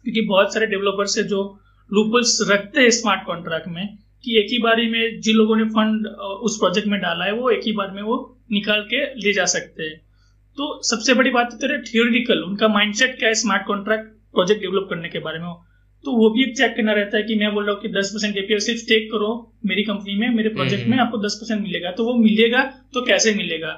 क्योंकि 0.05 0.21
बहुत 0.27 0.53
सारे 0.53 0.67
डेवलपर्स 0.67 1.17
है 1.17 1.23
जो 1.27 1.41
लूपल्स 1.89 2.37
रखते 2.49 2.81
हैं 2.81 2.89
स्मार्ट 2.91 3.25
कॉन्ट्रैक्ट 3.25 3.67
में 3.67 3.97
कि 4.23 4.37
एक 4.39 4.47
ही 4.51 4.57
बारी 4.57 4.87
में 4.89 5.19
जिन 5.21 5.35
लोगों 5.35 5.55
ने 5.55 5.63
फंड 5.71 6.07
उस 6.47 6.57
प्रोजेक्ट 6.57 6.87
में 6.87 6.99
डाला 7.01 7.25
है 7.25 7.33
वो 7.33 7.49
एक 7.49 7.61
ही 7.65 7.71
बार 7.73 7.91
में 7.91 8.01
वो 8.03 8.17
निकाल 8.51 8.81
के 8.83 9.03
ले 9.17 9.33
जा 9.33 9.45
सकते 9.53 9.83
हैं। 9.83 9.99
तो 10.57 10.81
सबसे 10.83 11.13
बड़ी 11.13 11.29
बात 11.29 11.57
तो 11.61 11.67
थियोरिटिकल 11.67 12.41
उनका 12.43 12.67
माइंडसेट 12.67 13.17
क्या 13.19 13.29
है 13.29 13.35
स्मार्ट 13.35 13.65
कॉन्ट्रैक्ट 13.67 14.05
प्रोजेक्ट 14.33 14.61
डेवलप 14.61 14.87
करने 14.89 15.09
के 15.09 15.19
बारे 15.19 15.39
में? 15.39 15.53
तो 16.03 16.11
वो 16.11 16.29
भी 16.29 16.43
एक 16.43 16.57
चेक 16.57 16.75
करना 16.75 16.93
रहता 16.93 17.17
है 17.17 17.23
कि 17.23 17.35
मैं 17.35 17.53
बोल 17.53 17.65
रहा 17.65 17.73
हूँ 17.73 17.81
कि 17.81 17.87
दस 17.87 18.11
परसेंट 18.13 18.37
एपीआई 18.37 18.59
सिर्फ़ 18.59 18.81
टेक 18.81 19.11
करो 19.11 19.57
मेरी 19.65 19.83
कंपनी 19.83 20.15
में 20.15 20.29
मेरे 20.29 20.49
प्रोजेक्ट 20.49 20.87
में 20.87 20.97
हम्म। 20.97 21.05
आपको 21.05 21.17
दस 21.17 21.37
परसेंट 21.41 21.61
मिलेगा। 21.61 21.91
तो 21.91 22.05
वो 22.05 22.13
मिलेगा 22.13 22.63
तो 22.93 23.01
कैसे 23.01 23.33
मिलेगा? 23.33 23.73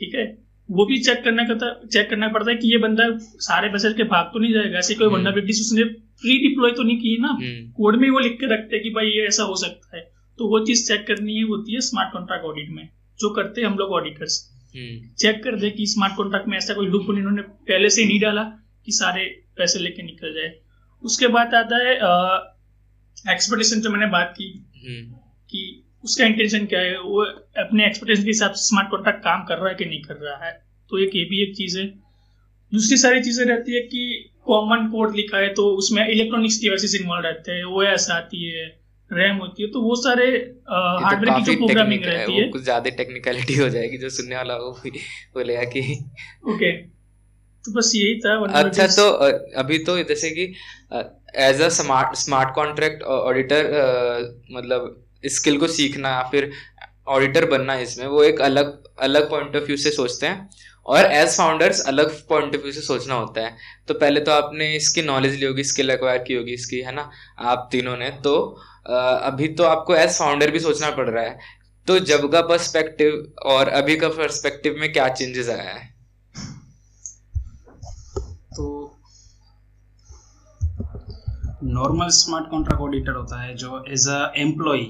ठीक 0.00 0.14
है? 0.14 0.38
वो 0.70 0.86
भी 0.86 0.98
चेक 0.98 1.24
करना 1.24 1.44
करता 1.44 1.80
चेक 1.92 2.10
करना 2.10 2.28
पड़ता 2.28 2.50
है 2.50 2.56
कि 2.56 2.72
ये 2.72 2.78
बंदा 2.78 3.04
सारे 3.20 3.68
पैसे 3.68 3.92
के 3.92 4.04
भाग 4.04 4.24
तो 4.24 4.38
नहीं 4.38 4.52
जाएगा। 4.52 4.78
ऐसे 4.78 4.94
कोई 4.94 5.06
हम्म। 5.06 5.16
वनरेबिलिटीज 5.16 5.60
उसने 5.60 5.84
प्री 6.22 6.38
डिप्लॉय 6.38 6.70
तो 6.70 6.82
नहीं 6.82 6.96
की 6.96 7.16
ना? 7.20 7.28
हम्म। 7.28 7.70
कोड 7.72 7.96
में 7.96 8.10
वो 8.10 8.18
लिख 8.18 8.32
के 8.32 8.46
रखते 8.46 8.76
हैं 8.76 8.82
कि 8.82 8.90
भाई 8.90 9.06
ये 9.06 9.26
ऐसा 9.26 9.42
हो 9.42 9.56
सकता 9.56 9.96
है। 9.96 10.02
तो 10.38 10.48
वो 10.48 10.64
चीज़ 10.66 10.86
चेक 10.88 11.06
करनी 11.06 11.36
है 11.36 11.42
होती 11.42 11.74
है 11.74 11.80
स्मार्ट 11.80 12.12
कॉन्ट्रैक्ट 12.12 12.44
ऑडिट 12.44 12.70
में 12.70 12.88
जो 13.20 13.30
करते 13.30 13.60
हैं 13.60 13.68
हम 13.68 13.78
लोग 13.78 13.90
ऑडिटर्स 13.90 14.38
हम्म 14.46 14.51
चेक 14.74 15.42
कर 15.44 15.56
दे 15.60 15.70
कि 15.70 15.86
स्मार्ट 15.86 16.14
कॉन्ट्रैक्ट 16.16 16.48
में 16.48 16.56
ऐसा 16.56 16.74
कोई 16.74 16.86
लूप 16.86 17.06
इन्होंने 17.10 17.42
पहले 17.42 17.90
से 17.90 18.04
नहीं 18.04 18.20
डाला 18.20 18.42
कि 18.86 18.92
सारे 18.92 19.24
पैसे 19.56 19.78
लेके 19.78 20.02
निकल 20.02 20.34
जाए। 20.34 20.52
उसके 21.02 21.26
बाद 21.26 21.54
आता 21.54 21.76
है 21.76 21.94
एक्सपेक्टेशन 23.32 23.80
जो 23.80 23.90
मैंने 23.90 24.06
बात 24.06 24.34
की 24.38 24.48
हम्म। 24.76 25.14
कि 25.50 25.82
उसका 26.04 26.26
इंटेंशन 26.26 26.66
क्या 26.66 26.80
है? 26.80 26.98
वो 27.00 27.24
अपने 27.64 27.86
एक्सपेक्टेशन 27.86 28.22
के 28.22 28.28
हिसाब 28.28 28.52
से 28.52 28.68
स्मार्ट 28.68 28.90
कॉन्ट्रैक्ट 28.90 29.20
काम 29.24 29.44
कर 29.44 29.58
रहा 29.58 29.68
है 29.68 29.74
कि 29.74 29.84
नहीं 29.84 30.02
कर 30.02 30.14
रहा 30.14 30.46
है? 30.46 30.52
तो 30.90 30.98
एक 30.98 31.16
ये 31.16 31.24
भी 31.24 31.42
एक 31.42 31.56
चीज़ 31.56 31.78
है। 31.78 31.86
दूसरी 32.72 32.96
सारी 32.96 33.20
चीज़ें 33.20 33.44
रहती 33.46 33.74
है 33.74 33.80
कि 33.80 34.28
कॉमन 34.46 34.86
कोड 34.88 35.16
लिखा 35.16 35.38
है 35.38 35.52
तो 35.54 35.64
उसमें 35.76 36.06
इलेक्ट्रॉनिक्स 36.08 36.60
डिवाइसेस 36.60 36.94
इन्वॉल्व 37.00 37.26
रहते 37.26 37.52
हैं 37.52 37.64
ओ 37.64 37.82
एस 37.82 38.10
आती 38.10 38.50
है 38.50 38.81
रैम 39.12 39.36
होती 39.36 39.62
है 39.62 39.68
तो 39.70 39.80
वो 39.82 39.94
सारे 39.96 40.26
ये 40.26 40.38
तो 40.38 41.04
हार्डवेयर 41.04 41.38
की 41.38 41.44
जो 41.44 41.54
प्रोग्रामिंग 41.56 42.00
टेक्निक 42.00 42.12
है 42.12 42.18
रहती 42.18 42.32
वो 42.32 42.40
है। 42.40 42.48
कुछ 42.48 42.62
ज़्यादा 42.62 42.90
टेक्निकलिटी 42.96 43.54
हो 43.56 43.68
जाएगी 43.68 43.98
जो 43.98 44.10
सुनने 44.10 44.36
वाला 44.36 44.54
हो 44.54 44.70
बोलेगा 45.34 45.64
कि 45.74 45.82
ओके 46.48 46.72
तो 47.64 47.72
बस 47.72 47.92
यही 47.94 48.18
था 48.20 48.34
अच्छा 48.60 48.86
तो 48.86 49.08
अभी 49.58 49.78
तो 49.84 49.96
जैसे 50.04 50.30
कि 50.30 50.52
as 51.42 51.60
a 51.60 51.68
smart 51.76 52.16
smart 52.16 52.54
contract 52.54 53.02
auditor 53.02 53.70
मतलब 54.52 55.04
स्किल 55.30 55.58
को 55.58 55.66
सीखना 55.68 56.10
या 56.10 56.22
फिर 56.30 56.50
ऑडिटर 57.08 57.44
बनना 57.50 57.74
इसमें 57.78 58.06
वो 58.06 58.22
एक 58.24 58.40
अलग 58.40 58.82
अलग 59.02 59.30
पॉइंट 59.30 59.56
ऑफ़ 59.56 59.64
व्यू 59.64 59.76
से 59.76 59.90
सोचते 59.90 60.26
हैं। 60.26 60.48
और 60.86 61.04
एज 61.04 61.36
फाउंडर्स 61.36 61.80
अलग 61.86 62.10
पॉइंट 62.28 62.54
ऑफ़ 62.56 62.62
व्यू 62.62 62.72
से 62.72 62.80
सोचना 62.80 63.14
होता 63.14 63.40
है। 63.40 63.56
तो 63.88 63.94
पहले 63.94 64.20
तो 64.20 64.32
आपने 64.32 64.74
इसकी 64.76 65.02
नॉलेज 65.02 65.38
ली 65.40 65.46
होगी 65.46 65.64
स्किल 65.64 65.90
एक्वायर 65.90 66.18
की 66.18 66.34
होगी 66.34 66.52
इसकी 66.54 66.80
है 66.80 66.92
ना? 66.94 67.10
आप 67.40 67.68
तीनों 67.72 67.96
ने 67.96 68.10
तो 68.24 68.34
अभी 68.86 69.48
तो 69.48 69.64
आपको 69.64 69.94
एज 69.94 70.18
फाउंडर 70.18 70.50
भी 70.50 70.60
सोचना 70.60 70.90
पड़ 70.90 71.08
रहा 71.10 71.24
है। 71.24 71.38
तो 71.86 71.98
जब 72.00 72.30
का 72.32 72.40
पर्सपेक्टिव 72.40 73.32
और 73.46 73.68
अभी 73.70 73.96
का 73.96 74.08
पर्सपेक्टिव 74.10 74.76
में 74.78 74.92
क्या 74.92 75.08
चेंजेस 75.10 75.48
आया 75.48 75.70
है? 75.70 75.90
तो 78.54 78.98
नॉर्मल 81.64 82.08
स्मार्ट 82.10 82.48
कॉन्ट्रैक्ट 82.50 82.82
ऑडिटर 82.82 83.12
होता 83.12 83.40
है 83.42 83.54
जो 83.56 83.84
एज 83.88 84.08
अ 84.08 84.32
एम्प्लॉय 84.36 84.82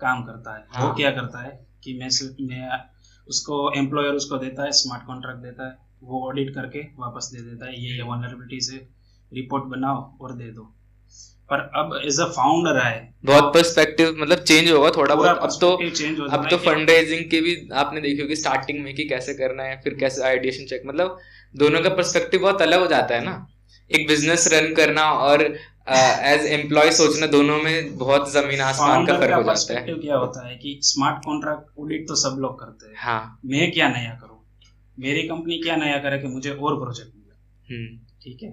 काम 0.00 0.22
करता 0.22 0.56
है। 0.56 0.64
हाँ। 0.70 0.86
वो 0.86 0.94
क्या 0.94 1.10
करता 1.10 1.42
है 1.42 1.50
कि 1.84 1.94
मैं 1.94 2.08
सिर्फ़ 2.10 2.42
मैं 2.42 2.80
उसको 3.28 3.70
एम्प्लॉयर 3.78 4.14
उसको 4.14 4.36
देता 4.38 4.64
है 4.64 4.72
स्मार्ट 4.72 5.06
कॉन्ट्रैक्ट 5.06 5.42
देता 5.42 5.68
है 5.68 5.76
वो 6.02 6.26
ऑडिट 6.28 6.54
करके 6.54 6.80
वापस 6.98 7.30
दे 7.34 7.42
देता 7.42 7.66
है 7.66 7.80
ये 7.80 7.96
ये 7.96 8.02
वनरेबिलिटीज 8.02 8.70
है 8.72 8.78
रिपोर्ट 9.32 9.64
बनाओ 9.64 10.00
और 10.20 10.32
दे 10.32 10.50
दो। 10.52 10.72
पर 11.52 11.60
अब 11.76 11.94
एज 12.04 12.20
अ 12.20 12.26
फाउंडर 12.32 12.78
है 12.78 12.98
बहुत 13.24 13.52
पर्सपेक्टिव 13.54 14.14
मतलब 14.18 14.38
चेंज 14.40 14.70
होगा 14.70 14.90
थोड़ा 14.90 15.14
बहुत। 15.14 15.38
अब 15.38 15.58
तो 15.60 15.70
अब 16.28 16.46
तो 16.50 16.56
फंड 16.60 16.90
रेजिंग 16.90 17.24
के 17.30 17.40
भी 17.40 17.56
आपने 17.76 18.00
देखी 18.00 18.22
होगी 18.22 18.36
स्टार्टिंग 18.36 18.82
में 18.84 18.94
कि 18.94 19.04
कैसे 19.08 19.34
करना 19.34 19.62
है 19.64 19.80
फिर 19.80 19.94
कैसे 20.00 20.22
आइडिएशन 20.26 20.66
चेक 20.66 20.82
मतलब 20.86 21.18
दोनों 21.54 21.82
का 21.82 21.90
पर्सपेक्टिव 21.96 22.40
बहुत 22.42 22.62
अलग 22.62 22.80
हो 22.80 22.86
जाता 22.88 23.14
है 23.14 23.24
ना। 23.24 23.34
एक 23.90 24.06
बिज़नेस 24.08 24.48
रन 24.52 24.72
करना 24.74 25.02
और 25.22 25.42
एज 25.42 26.44
एम्प्लॉय 26.50 26.90
सोचना 26.92 27.26
दोनों 27.28 27.56
में 27.62 27.96
बहुत 27.98 28.30
ज़मीन 28.32 28.60
आसमान 28.62 29.06
का 29.06 29.18
फ़र्क 29.18 29.34
हो 29.34 29.42
जाता 29.44 29.78
है। 29.78 29.94
क्या 29.96 30.16
होता 30.16 30.46
है 30.48 30.54
कि 30.56 30.78
स्मार्ट 30.84 31.24
कॉन्ट्रैक्ट 31.24 31.80
ऑडिट 31.80 32.06
तो 32.08 32.14
सब 32.18 32.36
लोग 32.40 32.58
करते 32.60 32.86
हैं। 32.86 32.94
हाँ। 32.98 33.38
मैं 33.46 33.70
क्या 33.72 33.88
नया 33.88 34.14
करूँ? 34.22 34.38
मेरी 34.98 35.22
कंपनी 35.28 35.58
क्या 35.58 35.76
नया 35.76 35.98
करे 35.98 36.18
कि 36.18 36.28
मुझे 36.28 36.50
और 36.50 36.78
प्रोजेक्ट 36.80 37.10
मिले? 37.16 37.34
हम्म। 37.68 37.98
ठीक 38.22 38.42
है? 38.42 38.50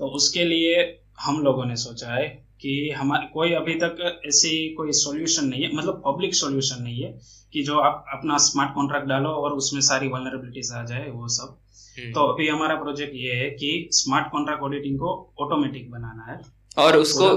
तो 0.00 0.08
उसके 0.16 0.44
लिए 0.44 0.82
हम 1.18 1.40
लोगों 1.42 1.64
ने 1.64 1.76
सोचा 1.76 2.14
है 2.14 2.26
कि 2.60 2.90
हमारे 2.90 3.26
कोई 3.26 3.52
अभी 3.52 3.74
तक 3.74 4.20
ऐसी 4.26 4.52
कोई 4.74 4.92
सॉल्यूशन 4.92 5.44
नहीं 5.44 5.62
है 5.62 5.74
मतलब 5.74 6.02
पब्लिक 6.06 6.34
सॉल्यूशन 6.34 6.82
नहीं 6.82 7.02
है 7.02 7.10
कि 7.52 7.62
जो 7.62 7.78
आप 7.80 8.04
अपना 8.12 8.36
स्मार्ट 8.46 8.74
कॉन्ट्रैक्ट 8.74 9.08
डालो 9.08 9.30
और 9.42 9.52
उसमें 9.52 9.80
सारी 9.80 10.08
वनरेबिलिटीज 10.08 10.72
आ 10.72 10.84
जाए 10.84 11.10
वो 11.10 11.28
सब। 11.28 11.58
हम्म। 11.96 12.12
तो 12.12 12.26
अभी 12.26 12.48
हमारा 12.48 12.74
प्रोजेक्ट 12.74 13.14
ये 13.14 13.34
है 13.34 13.50
कि 13.50 13.88
स्मार्ट 13.92 14.30
कॉन्ट्रैक्ट 14.32 14.62
ऑडिटिंग 14.62 14.98
को 14.98 15.12
ऑटोमेटिक 15.40 15.90
बनाना 15.90 16.32
है। 16.32 16.40
और 16.76 16.96
उसको 16.96 17.28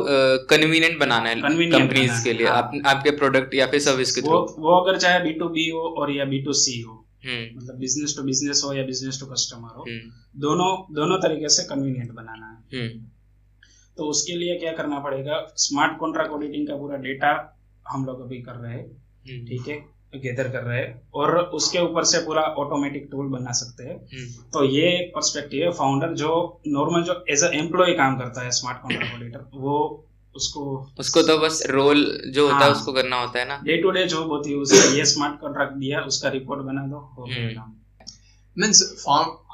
कन्वीनियंट 0.50 1.00
बनाना 1.00 1.30
है 1.30 1.36
कंपनीज़ 1.36 2.24
के 2.24 2.34
लिए 2.34 2.48
हाँ। 2.48 2.58
आप, 2.58 2.72
आपके 2.86 3.12
प्रोडक्ट 3.12 3.56
या 3.56 3.68
फिर 3.68 3.80
सर्विस 3.80 4.16
के 4.16 4.22
वो 4.22 4.40
वो 4.60 4.76
अगर 4.82 4.98
चाहे 4.98 5.20
बी 5.20 5.32
टू 5.40 5.48
बी 5.50 5.70
हो 5.70 5.88
और 6.00 6.12
या 6.12 6.26
बी 6.26 6.42
टू 6.42 6.54
सी 6.56 6.80
हो 6.82 6.94
हम्म। 7.26 7.58
मतलब 7.58 7.80
बिज़नेस 7.80 8.16
टू 8.18 8.24
बिज़नेस 8.24 8.62
हो 8.66 8.74
या 8.74 8.84
बिज़नेस 8.84 9.20
टू 9.20 9.26
कस्टमर 9.26 9.74
हो 9.78 9.86
हम्म। 9.90 10.40
दोनों 10.42 10.70
दोनों 10.96 11.18
तरीके 11.20 11.50
से 11.50 11.64
कन्वीनियंट 11.64 12.12
बनाना 12.12 12.52
है। 12.52 12.90
तो 13.98 14.04
उसके 14.04 14.34
लिए 14.34 14.58
क्या 14.58 14.72
करना 14.72 15.00
पड़ेगा? 15.00 15.54
स्मार्ट 15.56 15.98
कॉन्ट्रैक्ट 15.98 16.32
ऑडिटिंग 16.32 16.68
का 16.68 16.76
पूरा 16.76 16.98
डेटा 16.98 17.58
हम 17.88 18.06
लोग 18.06 18.22
अभी 18.22 18.42
कर 18.42 18.52
रहे 18.52 18.74
हैं। 18.74 18.86
हम्म, 19.30 19.46
ठीक 19.46 19.68
है? 19.68 20.02
गैदर 20.16 20.50
कर 20.50 20.64
रहे 20.64 20.80
हैं। 20.80 21.02
और 21.14 21.38
उसके 21.38 21.80
ऊपर 21.80 22.04
से 22.04 22.20
पूरा 22.20 22.42
ऑटोमेटिक 22.42 23.08
टूल 23.12 23.28
बना 23.28 23.52
सकते 23.52 23.84
हैं। 23.84 23.96
हम्म, 23.96 24.44
तो 24.54 24.64
ये 24.64 24.82
एक 24.82 25.12
पर्सपेक्टिव 25.16 25.64
है। 25.64 25.72
फाउंडर 25.72 26.14
जो 26.14 26.62
नॉर्मल 26.68 27.04
जो 27.04 27.26
एज 27.30 27.44
अ 27.44 27.48
एम्प्लॉय 27.48 27.94
काम 27.94 28.20
करता 28.20 28.42
है 28.42 28.52
स्मार्ट 28.52 28.82
कॉन्ट्रैक्ट 28.82 29.16
ऑडिटर 29.16 29.50
वो 29.54 30.06
उसको 30.36 30.92
उसको 31.00 31.22
तो 31.22 31.38
बस 31.38 31.64
रोल 31.70 32.22
जो 32.28 32.44
होता 32.44 32.56
है 32.56 32.62
हाँ। 32.62 32.72
उसको 32.72 32.94
करना 32.94 33.16
होता 33.16 33.40
है 33.40 33.48
ना? 33.48 33.62
डे 33.64 33.78
टू 33.78 33.92
डे 33.92 34.06
जॉब 34.06 34.28
होती 34.28 34.52
है 34.52 34.58
उसका 34.58 34.98
ये 34.98 35.06
स्मार्ट 35.06 35.40
कॉन्ट्रैक्ट 35.40 35.74
दिया 35.74 36.02
उसका 36.02 36.30
रिपोर्ट 36.30 36.62
बना 36.62 36.88
दो। 36.88 36.98
हो 36.98 37.24
गया 37.24 37.44
हम्म। 37.46 37.54
काम। 37.54 37.76
मीन्स 38.58 38.84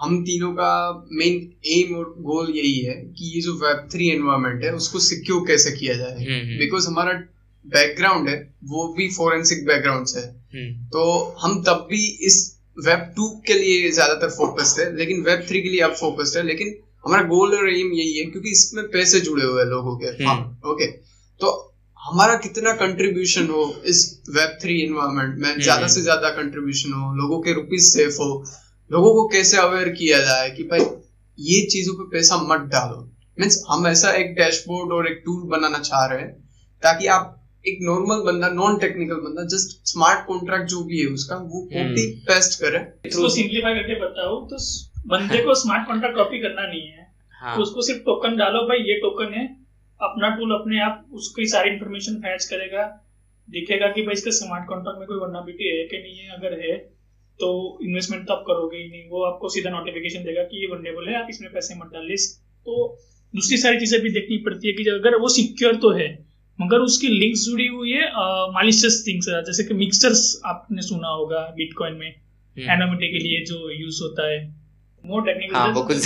हम 0.02 0.22
तीनों 0.26 0.52
का 0.54 0.72
मेन 1.14 1.36
एम 1.72 1.96
और 1.96 2.14
गोल 2.22 2.50
यही 2.52 2.80
है 2.82 2.94
कि 3.18 3.32
ये 3.36 3.42
जो 3.42 3.54
वेब 3.58 3.88
थ्री 3.94 4.10
एनवायरमेंट 4.12 4.64
है 4.64 4.74
उसको 4.76 5.00
सिक्योर 5.02 5.46
कैसे 5.48 5.72
किया 5.72 5.96
जाए? 5.98 6.16
हम्म, 6.16 6.40
हम्म। 6.40 6.58
बिकॉज़ 6.60 6.88
हमारा 6.88 7.14
बैकग्राउंड 7.66 8.30
है 8.30 8.38
वो 8.66 8.88
भी 8.98 9.10
फोरेंसिक 9.12 9.66
बैकग्राउंड 9.68 10.08
से 10.08 10.20
है। 10.20 10.28
हम्म, 10.28 10.88
तो 10.88 11.36
हम 11.42 11.62
तब 11.64 11.88
भी 11.90 12.02
इस 12.28 12.36
वेब 12.78 13.00
टू 13.16 13.30
के 13.48 13.54
लिए 13.54 13.92
ज़्यादातर 13.92 14.30
फोकस्ड 14.32 14.80
है 14.82 14.96
लेकिन 14.98 15.22
वेब 15.24 15.46
थ्री 15.50 15.62
के 15.62 15.70
लिए 15.70 15.82
अब 15.82 15.94
फोकस्ड 15.96 16.38
है 16.38 16.44
लेकिन 16.46 16.76
हमारा 17.06 17.24
गोल 17.28 17.56
और 17.56 17.70
एम 17.70 17.92
यही 17.94 18.18
है 18.18 18.26
क्योंकि 18.26 18.52
इसमें 18.52 18.84
पैसे 18.92 19.20
जुड़े 19.20 19.46
हुए 19.46 19.62
हैं 19.62 19.70
लोगों 19.70 19.96
के। 19.98 20.08
हम्म। 20.24 20.70
ओके 20.72 20.88
तो 21.42 21.52
हमारा 22.02 22.36
कितना 22.40 22.72
कंट्रीब्यूशन 22.76 23.48
हो 23.48 23.64
इस 23.86 24.00
वेब 24.30 24.58
थ्री 24.62 24.82
इन्वायरमेंट 24.82 25.38
में? 25.38 25.60
ज़्यादा 25.60 25.88
से 25.88 26.02
ज़्यादा 26.02 26.30
कंट्रीब्यूशन 26.36 26.94
हो 26.94 27.14
लोगों 27.16 27.40
के 27.42 27.54
रुपीज़ 27.54 27.90
सेफ़ 27.90 28.18
हो 28.22 28.30
लोगों 28.91 29.13
को 29.13 29.28
कैसे 29.30 29.58
अवेयर 29.58 29.89
किया 29.91 30.19
जाए 30.21 30.50
कि 30.52 30.63
भाई 30.65 30.80
ये 31.38 31.65
चीज़ों 31.67 31.93
पे 31.93 32.04
पैसा 32.12 32.38
मत 32.43 32.69
डालो। 32.69 33.00
मीन्स 33.38 33.63
हम 33.69 33.88
ऐसा 33.88 34.12
एक 34.15 34.34
डैशबोर्ड 34.36 34.93
और 34.93 35.08
एक 35.08 35.21
टूल 35.26 35.41
बनाना 35.50 35.80
चाह 35.82 36.06
रहे 36.06 36.21
हैं 36.21 36.32
ताकि 36.84 37.08
आप 37.15 37.34
एक 37.65 37.80
नॉर्मल 37.84 38.23
बंदा 38.26 38.50
नॉन 38.52 38.78
टेक्निकल 38.80 39.19
बंदा 39.21 39.43
जस्ट 39.54 39.76
स्मार्ट 39.88 40.26
कॉन्ट्रैक्ट 40.28 40.69
जो 40.69 40.84
भी 40.84 41.00
है 41.00 41.08
उसका 41.13 41.36
वो 41.38 41.62
कॉपी 41.73 42.06
पेस्ट 42.28 42.60
करे। 42.62 42.80
इसको 43.06 43.30
सिंप्लीफाई 43.32 43.73
करके 43.73 44.00
बताओ 44.02 44.40
तो 44.48 44.58
बंदे 45.08 45.44
को 45.44 45.56
स्मार्ट 45.56 45.88
कॉन्ट्रैक्ट 45.88 46.15
कॉपी 46.17 46.40
करना 46.42 46.67
नहीं 46.67 46.88
है। 46.88 47.06
हाँ। 47.42 47.56
तो 47.56 47.62
उसको 47.62 47.81
सिर्फ़ 47.81 48.02
टोकन 48.04 48.38
डालो 48.38 48.62
भाई 48.67 48.90
ये 48.90 49.00
टोकन 49.02 49.33
है। 49.33 49.46
अपना 50.00 50.29
टूल 50.38 50.54
अपने 50.54 50.79
आप 50.83 51.06
उसकी 51.13 51.48
सारी 51.48 51.69
इन्फॉर्मेशन 51.69 52.15
फैच 52.21 52.46
करेगा। 52.46 52.83
दिखेगा 53.48 53.88
कि 53.92 54.02
भाई 54.04 54.13
इसका 54.13 54.31
स्मार्ट 54.38 54.67
कॉन्ट्रैक्ट 54.69 55.00
में 55.00 55.08
कोई 55.08 55.17
वर्नाबिलिटी 55.17 55.69
है 55.69 55.83
कि 55.88 55.98
नहीं 56.00 56.17
है 56.17 56.35
अगर 56.38 56.60
है 56.62 56.75
तो 57.40 57.50
इन्वेस्टमेंट 57.83 58.27
तो 58.27 58.33
आप 58.33 58.44
करोगे 58.48 58.77
ही 58.77 58.88
नहीं। 58.90 59.10
वो 59.10 59.23
आपको 59.25 59.50
सीधा 59.50 59.69
नोटिफिकेशन 59.69 60.23
देगा 60.23 60.44
कि 60.44 60.62
ये 60.62 60.67
वनरेबल 60.67 61.10
है 61.10 61.15
आप 61.15 61.27
इसमें 61.29 61.52
पैसे 61.52 61.75
मत 61.75 61.90
डालिए। 61.94 62.17
तो 62.65 62.73
दूसरी 63.33 63.58
सारी 63.58 63.79
चीज़ें 63.79 64.00
भी 64.02 64.10
देखनी 64.12 64.38
पड़ती 64.46 64.67
है 64.67 64.73
कि 64.73 64.90
अगर 64.92 65.17
वो 65.19 65.29
सिक्योर 65.31 65.75
तो 65.77 65.92
है 65.94 66.08
मगर 66.60 66.79
उसकी 66.81 67.08
लिंक्स 67.10 67.42
जुड़ी 67.42 67.67
हुई 67.69 67.92
है 67.92 68.06
मालिशियस 68.54 69.04
थिंग्स 69.08 69.25
जैसे 69.48 69.63
कि 69.63 69.73
मिक्सर्स 69.75 70.21
आपने 70.46 70.81
सुना 70.83 71.08
होगा 71.10 71.42
बिटकॉइन 71.58 71.94
में। 71.96 72.08
एनोमिटी 72.58 73.08
के 73.10 73.19
लिए 73.19 73.44
जो 73.46 73.69
यूज़ 73.71 74.00
होता 74.04 74.29
है। 74.29 74.40
हाँ 75.54 75.67
वो 75.73 75.81
कुछ 75.83 76.06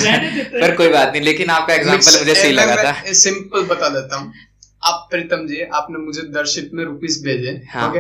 पर 0.53 0.75
कोई 0.77 0.89
बात 0.89 1.11
नहीं 1.11 1.21
लेकिन 1.23 1.49
आपका 1.49 1.73
एग्जांपल 1.73 2.17
मुझे 2.17 2.34
सही 2.36 2.51
लगा 2.53 2.75
था। 2.77 3.13
सिंपल 3.15 3.63
बता 3.67 3.89
देता 3.89 4.17
हूँ। 4.17 4.34
आप 4.84 5.07
प्रीतम 5.11 5.47
जी 5.47 5.61
आपने 5.73 5.99
मुझे 5.99 6.21
दर्शित 6.32 6.69
में 6.73 6.84
रुपीस 6.86 7.21
भेजे 7.25 7.61
हाँ। 7.69 7.89
ओके 7.89 7.99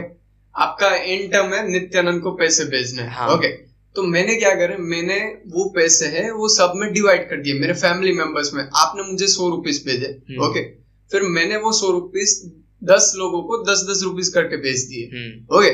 आपका 0.61 0.95
एंड 0.95 1.31
टर्म 1.31 1.53
है 1.53 1.67
नित्यानंद 1.69 2.21
को 2.21 2.31
पैसे 2.37 2.65
भेजने। 2.67 3.03
हाँ। 3.09 3.29
ओके 3.35 3.49
तो 3.95 4.03
मैंने 4.05 4.35
क्या 4.35 4.53
करे 4.55 4.75
मैंने 4.79 5.19
वो 5.53 5.69
पैसे 5.75 6.05
है 6.09 6.29
वो 6.33 6.47
सब 6.49 6.73
में 6.75 6.91
डिवाइड 6.93 7.29
कर 7.29 7.41
दिए 7.43 7.59
मेरे 7.59 7.73
फैमिली 7.75 8.11
मेंबर्स 8.13 8.53
में। 8.53 8.63
आपने 8.63 9.03
मुझे 9.03 9.27
सौ 9.27 9.49
रुपीस 9.49 9.83
भेजे 9.85 10.07
हम्म। 10.07 10.45
ओके 10.45 10.63
फिर 11.11 11.23
मैंने 11.31 11.57
वो 11.57 11.71
सौ 11.73 11.91
रुपीस 11.91 12.41
दस 12.81 13.11
लोगों 13.17 13.41
को 13.43 13.57
दस 13.63 13.85
दस 13.89 14.01
रुपीस 14.03 14.29
करके 14.29 14.57
भेज 14.61 14.83
दिए 14.85 15.09
हम्म। 15.13 15.57
ओके 15.57 15.73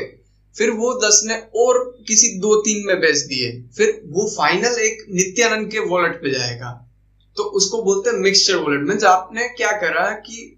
फिर 0.54 0.70
वो 0.72 0.92
दस 1.00 1.20
ने 1.26 1.34
और 1.56 1.78
किसी 2.08 2.28
दो 2.40 2.54
तीन 2.62 2.84
में 2.86 3.00
भेज 3.00 3.22
दिए। 3.24 3.50
फिर 3.76 4.00
वो 4.08 4.26
फाइनल 4.30 4.80
एक 4.82 5.04
नित्यानंद 5.12 5.70
के 5.72 5.78
वॉलेट 5.88 6.14
पे 6.22 6.30
जाएगा। 6.30 6.70
तो 7.36 7.42
उसको 7.58 7.82
बोलते 7.82 8.10
हैं 8.10 8.16
मिक्सचर 8.18 8.56
वॉलेट 8.56 8.88
मीन्स 8.88 9.04
आपने 9.04 9.48
क्या 9.56 9.72
करा 9.80 10.08
कि 10.20 10.57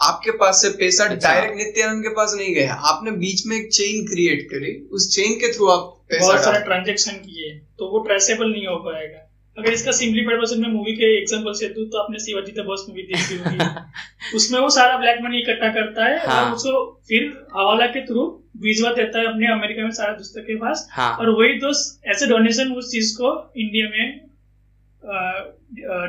आपके 0.00 0.30
पास 0.38 0.62
से 0.62 0.68
पैसा 0.76 1.04
अच्छा। 1.04 1.28
डायरेक्ट 1.28 1.56
नित्यानंद 1.56 2.02
के 2.02 2.08
पास 2.14 2.34
नहीं 2.36 2.54
गया 2.54 2.74
आपने 2.90 3.10
बीच 3.18 3.46
में 3.46 3.56
एक 3.56 3.68
चेन 3.72 4.06
क्रिएट 4.06 4.46
करी। 4.50 4.72
उस 4.92 5.08
चेन 5.14 5.34
के 5.40 5.52
थ्रू 5.54 5.66
आप 5.70 5.88
पैसा 6.10 6.26
बहुत 6.26 6.44
सारे 6.44 6.60
ट्रांजेक्शन 6.64 7.16
किए 7.24 7.50
तो 7.78 7.90
वो 7.92 7.98
ट्रेसेबल 8.06 8.52
नहीं 8.52 8.66
हो 8.66 8.76
पाएगा। 8.86 9.26
अगर 9.56 9.72
इसका 9.72 9.92
सिंपलीफाइड 9.92 10.38
वर्जन 10.40 10.60
में 10.60 10.68
मूवी 10.68 10.92
के 10.96 11.06
एग्जांपल 11.18 11.52
से 11.52 11.68
दूँ 11.68 11.84
तो 11.90 11.98
आपने 11.98 12.18
शिवाजी 12.18 12.52
द 12.52 12.64
बॉस 12.66 12.84
मूवी 12.88 13.02
देखी 13.02 13.36
होगी। 13.38 13.58
उसमें 14.36 14.58
वो 14.60 14.68
सारा 14.70 14.96
ब्लैक 14.98 15.18
मनी 15.22 15.38
इकट्ठा 15.38 15.68
करता 15.74 16.04
है 16.04 16.18
हाँ। 16.26 16.44
और 16.44 16.54
उसको 16.54 16.72
फिर 17.08 17.26
हवाला 17.56 17.86
के 17.86 18.04
थ्रू 18.06 18.26
भिजवा 18.62 18.92
देता 18.92 19.18
है 19.18 19.26
अपने 19.26 19.52
अमेरिका 19.52 19.82
में 19.82 19.90
सारे 19.92 20.12
दोस्तों 20.14 20.42
के 20.42 20.56
पास। 20.56 20.88
हाँ। 20.92 21.12
और 21.16 21.30
वही 21.30 21.58
दोस्त 21.60 22.08
ऐसे 22.08 22.26
डोनेशन 22.26 22.72
उस 22.74 22.90
चीज़ 22.92 23.14
को 23.16 23.32
इंडिया 23.56 23.88
में 23.88 24.06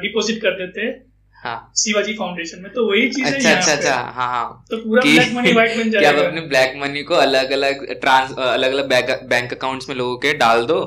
डिपॉजिट 0.02 0.42
कर 0.42 0.58
देते 0.58 0.82
हैं। 0.82 0.94
हाँ। 1.42 1.72
शिवाजी 1.78 2.14
फाउंडेशन 2.14 2.62
में 2.62 2.72
तो 2.74 2.86
वही 2.90 3.10
चीज़ 3.12 3.26
है 3.26 3.34
अच्छा 3.36 3.52
अच्छा 3.52 3.74
अच्छा 3.74 3.94
हाँ 4.16 4.28
हाँ। 4.30 4.66
तो 4.72 4.78
पूरा 4.78 5.02
ब्लैक 5.04 5.32
मनी 5.36 5.54
वाइट 5.54 5.78
बन 5.78 5.90
कि 5.92 6.06
आप 6.06 6.16
अपने 6.26 6.42
ब्लैक 6.48 6.74
मनी 6.78 7.04
को 7.04 7.16
अलग 7.18 7.52
अलग 7.52 7.86
ट्रांस 8.02 8.36
अलग 8.48 8.74
अलग 8.74 8.90
बैंक 9.30 9.54
अकाउंट्स 9.54 9.90
में 9.90 9.96
लोगों 9.96 10.18
के 10.18 10.34
डाल 10.44 10.66
दो 10.66 10.80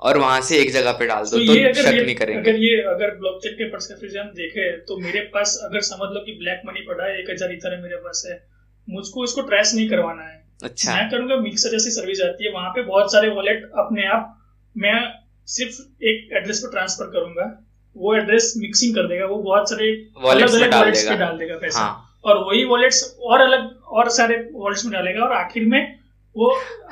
और 0.00 0.18
वहाँ 0.18 0.40
से 0.40 0.58
एक 0.58 0.72
जगह 0.72 0.92
पे 0.92 1.06
डाल 1.06 1.24
दो 1.24 1.30
तो 1.30 1.44
तो 1.46 1.54
ये 1.54 1.64
अगर 1.64 1.82
शक 1.82 1.94
ये 1.94 2.04
नहीं 2.04 2.14
करेंगे। 2.16 2.40
अगर 2.40 2.58
ये 2.60 2.80
अगर 2.88 3.14
ब्लॉकचेन 3.18 3.52
के 3.52 3.68
परस्पेक्टिव 3.70 4.20
हम 4.20 4.28
देखें 4.36 4.84
तो 4.86 4.96
मेरे 5.00 5.20
पास 5.34 5.58
अगर 5.64 5.80
समझ 5.88 6.08
लो 6.14 6.20
कि 6.20 6.32
ब्लैक 6.38 6.62
मनी 6.66 6.86
पड़ा 6.88 7.04
है 7.04 7.18
एक 7.20 7.30
हज़ार 7.30 7.52
इधर 7.52 7.74
है 7.74 7.82
मेरे 7.82 7.96
पास 8.04 8.22
है 8.30 8.36
मुझको 8.88 9.24
इसको 9.24 9.42
ट्रेस 9.42 9.72
नहीं 9.74 9.88
करवाना 9.88 10.22
है। 10.22 10.42
अच्छा। 10.62 10.94
मैं 10.94 11.10
करूँगा 11.10 11.36
मिक्सर 11.40 11.70
जैसी 11.70 11.90
सर्विस 11.90 12.20
आती 12.22 12.44
है 12.44 12.52
वहाँ 12.52 12.70
पे 12.70 12.82
बहुत 12.84 13.12
सारे 13.12 13.28
वॉलेट 13.30 13.70
अपने 13.78 14.06
आप 14.08 14.34
मैं 14.76 14.98
सिर्फ़ 15.48 15.80
एक 16.04 16.32
एड्रेस 16.36 16.60
पर 16.60 16.70
ट्रांसफ़र 16.70 17.06
करूँगा। 17.06 17.46
वो 17.96 18.14
एड्रेस 18.16 18.52
मिक्सिंग 18.58 18.94
कर 18.94 19.08
देगा 19.08 19.26
वो 19.26 19.36
बहुत 19.42 19.70
सारे 19.70 19.90
वॉलेट्स 20.22 20.54
में 20.54 20.70
डाल 20.70 20.90
देगा। 20.90 21.14
डाल 21.16 21.36
देगा 21.38 21.56
पैसा। 21.58 21.80
हाँ। 21.80 22.20
और 22.24 22.38
वही 22.44 22.64
वॉलेट्स 22.64 23.02
और 23.22 23.40
अलग 23.40 23.68
और 23.92 24.08
सारे 24.10 24.36
वॉलेट्स 24.52 24.84
में 24.84 24.92
डालेगा 24.92 25.24
और 25.24 25.32
आखिर 25.34 25.64
में 25.66 25.80
वो 26.36 26.50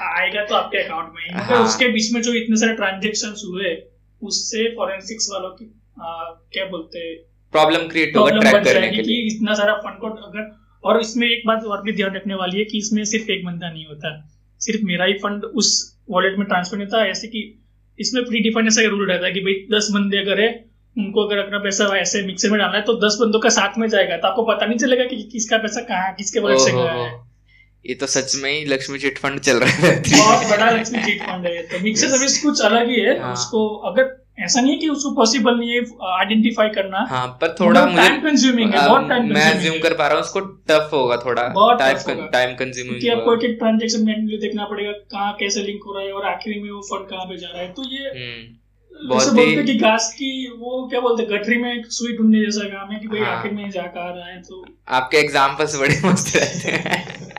आएगा 0.08 0.44
तो 0.44 0.54
आपके 0.54 0.78
अकाउंट 0.78 1.12
में 1.14 1.22
ही। 1.22 1.44
हाँ। 1.44 1.62
उसके 1.64 1.88
बीच 1.88 2.12
में 2.14 2.20
जो 2.22 2.32
इतने 2.34 2.56
सारे 2.56 2.74
ट्रांजेक्शन 2.76 3.34
हुए 3.46 3.76
उससे 4.22 4.68
फॉरेंसिक्स 4.76 5.28
वालों 5.32 5.50
की 5.50 5.64
आ, 6.00 6.08
क्या 6.52 6.64
बोलते 6.66 6.98
हैं? 6.98 7.16
प्रॉब्लम 7.54 7.88
क्रिएट 7.88 8.16
होगा 8.16 8.38
ट्रैक 8.40 8.64
करने 8.64 8.90
के 8.90 9.02
लिए। 9.02 9.26
इतना 9.28 9.54
सारा 9.54 9.74
फंड 9.76 9.98
को 10.00 10.08
अगर 10.26 10.50
और 10.84 11.00
इसमें 11.00 11.26
एक 11.28 11.42
बात 11.46 11.64
और 11.64 11.82
भी 11.82 11.92
ध्यान 11.92 12.14
रखने 12.16 12.34
वाली 12.34 12.58
है 12.58 12.64
कि 12.64 12.78
इसमें 12.78 13.04
सिर्फ़ 13.04 13.30
एक 13.30 13.44
बंदा 13.44 13.70
नहीं 13.70 13.84
होता। 13.86 14.12
सिर्फ़ 14.60 14.84
मेरा 14.84 15.04
ही 15.04 15.12
फंड 15.22 15.44
उस 15.44 15.68
वॉलेट 16.10 16.38
में 16.38 16.46
ट्रांसफ़र 16.46 16.78
नहीं 16.78 16.86
होता 16.86 17.04
ऐसे 17.06 17.28
कि 17.28 17.42
इसमें 17.98 18.24
प्री 18.24 18.40
डिफाइन 18.40 18.66
ऐसा 18.66 18.82
रूल 18.88 19.08
रहता 19.10 19.26
है 19.26 19.32
कि 19.32 19.40
भाई 19.40 19.54
दस 19.72 19.88
बंदे 19.94 20.18
अगर 20.18 20.40
है 20.40 20.48
उनको 20.96 21.26
अगर 21.26 21.38
अपना 21.38 21.58
पैसा 21.58 21.84
ऐसे 21.98 22.22
मिक्सर 22.26 22.50
में 22.50 22.58
डालना 22.58 22.76
है 22.76 22.82
तो 22.84 22.94
दस 23.00 23.16
बंदों 23.20 23.40
का 23.40 23.48
साथ 23.50 23.78
में 23.78 23.88
जाएगा। 23.88 24.16
तो 24.16 24.28
आपको 24.28 24.42
पता 24.46 24.66
नहीं 24.66 24.78
चलेगा 24.78 25.04
कि 25.04 25.22
किसका 25.32 25.58
पैसा 25.58 25.80
कहाँ 25.82 26.06
है, 26.06 26.14
किसके 26.14 26.40
वॉलेट 26.40 26.58
से 26.60 26.72
गया 26.72 26.92
है। 26.92 27.10
ये 27.84 27.94
तो 27.94 28.06
सच 28.08 28.34
में 28.42 28.50
ही 28.50 28.64
लक्ष्मी 28.66 28.98
चिट 28.98 29.18
फंड 29.18 29.40
चल 29.40 29.56
रहा 29.58 29.86
है। 29.86 29.94
बहुत 30.00 30.50
बड़ा 30.50 30.70
लक्ष्मी 30.70 31.02
चीट 31.04 31.22
फंड 31.22 31.46
है 31.46 31.62
तो। 31.64 31.80
मिक्सर 31.84 32.08
सर्विस 32.08 32.42
कुछ 32.42 32.60
अलग 32.64 32.90
ही 32.90 33.00
है। 33.00 33.18
हाँ। 33.20 33.32
उसको 33.32 33.68
अगर 33.90 34.20
ऐसा 34.40 34.60
नहीं 34.60 34.72
है 34.72 34.78
कि 34.78 34.88
उसको 34.88 35.10
पॉसिबल 35.14 35.56
नहीं 35.56 35.70
है 35.70 35.80
आइडेंटिफाई 36.10 36.68
करना। 36.68 37.04
हाँ 37.08 37.26
पर 37.40 37.54
थोड़ा 37.60 37.84
मुझे 37.86 37.96
टाइम 37.96 38.20
कंज्यूमिंग 38.20 38.74
है 38.74 38.86
बहुत 38.88 39.08
टाइम 39.08 39.32
मैं 39.34 39.60
ज्यूम 39.62 39.78
कर 39.80 39.94
पा 39.94 40.06
रहा 40.06 40.16
हूँ 40.16 40.24
उसको 40.24 40.40
टफ 40.68 40.90
होगा 40.92 41.16
थोड़ा। 41.16 41.42
बहुत 41.50 41.78
टाइम 41.78 42.26
टाइम 42.32 42.54
कंज्यूमिंग 42.56 43.00
कि 43.00 43.08
आपको 43.10 43.34
एक 43.36 43.44
एक 43.44 43.58
ट्रांजेक्शन 43.58 44.04
मैन्युअली 44.06 44.38
देखना 44.38 44.64
पड़ेगा 44.64 44.92
कहाँ 45.12 45.32
कैसे 45.40 45.62
लिंक 45.62 45.82
हो 45.86 45.94
रहा 45.94 46.04
है 46.04 46.12
और 46.12 46.26
आखिरी 46.28 46.60
में 46.60 46.70
वो 46.70 46.80
फंड 46.90 47.08
कहाँ 47.10 47.24
पे 47.24 47.36
जा 47.36 47.48
रहा 47.48 47.62
है। 47.62 47.72
तो 47.72 47.82
ये 47.88 48.10
बहुत 49.04 49.38
ही- 49.38 49.66
कि 49.66 49.74
घास 49.80 50.12
की 50.14 50.30
वो 50.58 50.86
क्या 50.88 51.00
बोलते 51.00 51.22
हैं 51.22 51.30
गठरी 51.32 51.56
में 51.58 51.72
एक 51.72 51.86
सुई 51.92 52.16
ढूँढने 52.16 52.44
जैसा 52.44 52.68
काम 52.68 52.92
है 52.92 52.98
कि 53.00 53.08
भाई 53.08 53.20
हाँ। 53.20 53.36
आखिर 53.36 53.52
में 53.52 53.70
जा 53.70 53.82
कहाँ 53.88 54.14
रहा 54.16 54.26
है 54.26 54.40
तो 54.42 54.64
आपके 54.98 55.16
एग्जाम्पल्स 55.18 55.76
बड़े 55.76 56.00
मस्त 56.04 56.36
रहते 56.36 56.70
हैं 56.70 57.30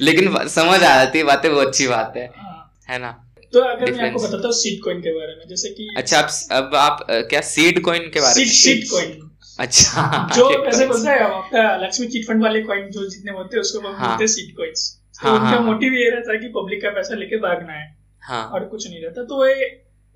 लेकिन 0.00 0.36
समझ 0.48 0.74
आ 0.74 0.94
जाती 0.94 1.18
है 1.18 1.24
बातें 1.24 1.48
वो 1.50 1.60
अच्छी 1.60 1.86
बात 1.88 2.12
है 2.16 2.26
हाँ। 2.36 2.54
है 2.88 2.98
ना 2.98 3.10
तो 3.52 3.60
अगर 3.62 3.92
मैं 3.92 4.06
आपको 4.08 4.22
बताता 4.22 4.46
हूँ 4.46 4.52
सीट 4.54 4.82
कॉइन 4.84 5.00
के 5.00 5.12
बारे 5.12 5.34
में 5.34 5.46
जैसे 5.48 5.68
कि 5.70 5.88
अच्छा 5.96 6.18
अब 6.20 6.28
अब 6.58 6.74
आप 6.76 7.06
क्या 7.10 7.40
सीड 7.50 7.80
कॉइन 7.84 8.08
के 8.14 8.20
बारे 8.20 8.44
में 8.44 8.50
सीट 8.54 8.84
कॉइन 8.90 9.16
अच्छा 9.60 10.02
जो 10.34 10.44
coins। 10.44 10.82
बोलते 10.88 11.10
हैं 11.10 11.20
आपका 11.20 11.62
लक्ष्मी 11.76 12.06
चिट 12.06 12.26
फंड 12.26 12.42
वाले 12.42 12.60
कॉइन 12.62 12.90
जो 12.90 13.08
जितने 13.10 13.32
होते 13.32 13.56
हैं 13.56 13.60
उसको 13.60 13.80
हाँ। 13.80 13.92
बोलते 14.00 14.22
हैं 14.22 14.26
सीट 14.32 14.56
कॉइन्स 14.56 14.84
तो 15.22 15.28
हाँ, 15.28 15.34
उनका 15.34 15.48
हाँ। 15.48 15.60
मोटिव 15.62 15.94
ये 15.94 16.10
रहता 16.10 16.32
है 16.32 16.38
कि 16.38 16.48
पब्लिक 16.56 16.82
का 16.82 16.90
पैसा 16.90 17.14
लेके 17.14 17.36
भागना 17.40 17.72
है 17.72 17.86
हाँ 18.22 18.44
और 18.48 18.64
कुछ 18.66 18.86
नहीं 18.88 19.02
रहता 19.02 19.22
तो 19.24 19.46
ये 19.48 19.64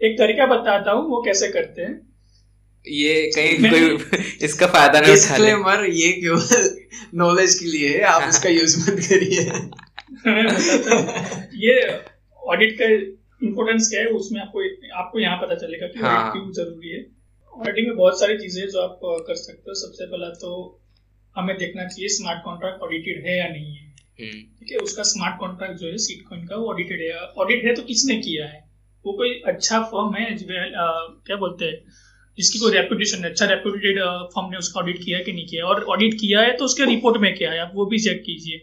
एक 0.00 0.18
तरीका 0.18 0.46
बताता 0.46 0.92
हूँ 0.92 1.08
वो 1.10 1.22
कैसे 1.22 1.48
करते 1.50 1.82
हैं। 1.82 1.94
ये 2.86 3.14
कहीं 3.34 3.70
कोई 3.70 3.82
इसका 4.46 4.66
फ़ायदा 4.68 5.00
नहीं 5.00 5.12
उठा 5.12 5.36
ले। 5.36 5.44
डिस्क्लेमर 5.44 5.84
ये 5.86 6.10
केवल 6.14 6.68
नॉलेज 7.18 7.58
के 7.58 7.66
लिए 7.66 7.88
है 7.88 8.02
आप 8.06 8.28
इसका 8.28 8.48
यूज़ 8.50 8.76
मत 8.80 8.98
करिए। 9.06 9.44
हूँ 10.26 11.44
ये 11.62 11.76
ऑडिट 12.40 12.76
का 12.80 12.88
इम्पोर्टेंस 13.46 13.88
क्या 13.90 14.00
है 14.00 14.06
उसमें 14.16 14.40
आपको 14.40 14.64
आपको 14.98 15.18
यहाँ 15.20 15.36
पता 15.38 15.54
चलेगा 15.56 15.86
कि 15.86 16.00
हाँ। 16.00 16.10
ऑडिट 16.16 16.32
क्यों 16.32 16.52
ज़रूरी 16.54 16.88
है। 16.88 17.00
ऑडिटिंग 17.52 17.86
में 17.88 17.96
बहुत 17.96 18.20
सारी 18.20 18.38
चीज़ें 18.38 18.68
जो 18.68 18.80
आप 18.80 18.98
कर 19.02 19.34
सकते 19.36 19.70
हो। 19.70 19.74
सबसे 19.80 20.06
पहला 20.06 20.28
तो 20.42 20.50
हमें 21.36 21.56
देखना 21.56 21.84
चाहिए 21.86 22.08
स्मार्ट 22.14 22.44
कॉन्ट्रैक्ट 22.44 22.82
ऑडिटेड 22.82 23.24
है 23.26 23.38
या 23.38 23.48
नहीं 23.48 23.74
है। 23.74 23.86
हम्म, 24.20 24.40
ठीक 24.58 24.72
है 24.72 24.78
उसका 24.80 25.02
स्मार्ट 25.10 25.38
कॉन्ट्रैक्ट 25.40 25.80
जो 25.80 25.86
है 25.86 25.96
सीट 26.04 26.22
का 26.48 26.56
वो 26.56 26.68
ऑडिटेड 26.72 27.00
है। 27.02 27.14
ऑडिट 27.44 27.64
है 27.64 27.74
तो 27.74 27.82
किसने 27.84 28.16
किया 28.18 28.46
है? 28.46 28.60
वो 29.04 29.12
कोई 29.12 29.30
अच्छा 29.46 29.80
फर्म 29.92 30.14
है 30.14 30.26
क्या 30.40 31.36
बोलते 31.36 31.64
हैं 31.64 31.78
जिसकी 32.38 32.58
कोई 32.58 32.72
रेपुटेशन 32.72 33.24
है 33.24 33.30
अच्छा 33.30 33.46
रेपुटेड 33.46 33.98
फर्म 34.34 34.50
ने 34.50 34.56
उसका 34.56 34.80
ऑडिट 34.80 35.02
किया 35.04 35.18
है 35.18 35.24
कि 35.24 35.32
नहीं 35.32 35.46
किया 35.46 35.64
और 35.66 35.82
ऑडिट 35.94 36.14
किया 36.20 36.40
है 36.40 36.56
तो 36.56 36.64
उसके 36.64 36.84
रिपोर्ट 36.86 37.20
में 37.22 37.34
क्या 37.36 37.50
है 37.52 37.58
आप 37.60 37.72
वो 37.74 37.86
भी 37.86 37.98
चेक 37.98 38.22
कीजिए। 38.26 38.60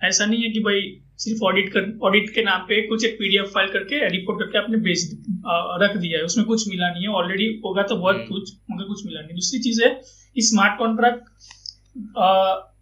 ऐसा 0.00 0.26
नहीं 0.26 0.42
है 0.42 0.50
कि 0.50 0.60
भाई 0.60 0.80
सिर्फ़ 1.18 1.42
ऑडिट 1.44 1.68
कर 1.72 1.88
ऑडिट 2.02 2.30
के 2.34 2.42
नाम 2.42 2.60
पे 2.68 2.80
कुछ 2.82 3.04
एक 3.04 3.14
पीडीएफ 3.14 3.50
फ़ाइल 3.54 3.68
करके 3.70 4.08
रिपोर्ट 4.08 4.38
करके 4.40 4.58
आपने 4.58 4.78
भेज 4.86 5.02
रख 5.82 5.96
दिया 5.96 6.18
है। 6.18 6.24
उसमें 6.24 6.46
कुछ 6.46 6.68
मिला 6.68 6.90
नहीं 6.90 7.02
है। 7.02 7.08
ऑलरेडी 7.14 7.48
होगा 7.64 7.82
तो 7.82 7.96
बहुत 7.96 8.16
हम्म। 8.16 8.26
कुछ 8.28 8.52
मगर 8.70 8.84
कुछ 8.84 9.04
मिला 9.06 9.20
नहीं। 9.20 9.34
दूसरी 9.34 9.60
चीज़ 9.62 9.82
है 9.84 9.90
कि 10.36 10.42
स्मार्ट 10.42 10.78
कॉन्ट्रैक्ट 10.78 11.22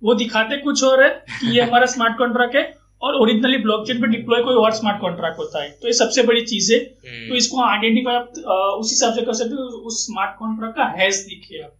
वो 0.05 0.15
दिखाते 0.15 0.57
कुछ 0.63 0.83
और 0.85 1.03
है 1.03 1.09
कि 1.31 1.57
ये 1.57 1.63
हमारा 1.63 1.87
स्मार्ट 1.93 2.19
कॉन्ट्रैक्ट 2.19 2.57
है 2.57 2.63
और 3.03 3.14
ओरिजिनली 3.16 3.59
ब्लॉकचेन 3.59 4.01
पे 4.01 4.07
डिप्लॉय 4.09 4.42
कोई 4.44 4.55
और 4.57 4.72
स्मार्ट 4.74 5.01
कॉन्ट्रैक्ट 5.01 5.38
होता 5.38 5.62
है 5.62 5.70
तो 5.72 5.86
ये 5.88 5.92
सबसे 5.94 6.22
बड़ी 6.22 6.40
चीज़ 6.44 6.72
है। 6.72 6.78
तो 6.78 7.09
हम्म, 7.09 7.36
इसको 7.36 7.62
आइडेंटिफाई 7.64 8.14
आप 8.14 8.38
उस 8.78 8.90
हिसाब 8.92 9.14
से 9.14 9.24
कर 9.26 9.34
सकते 9.34 9.55
हो 9.55 9.66
उस 9.88 10.07
स्मार्ट 10.07 10.38
कॉन्ट्रैक्ट 10.38 10.76
का 10.76 10.84
हैज़ 10.99 11.24
दिखिए 11.26 11.62
आप। 11.62 11.74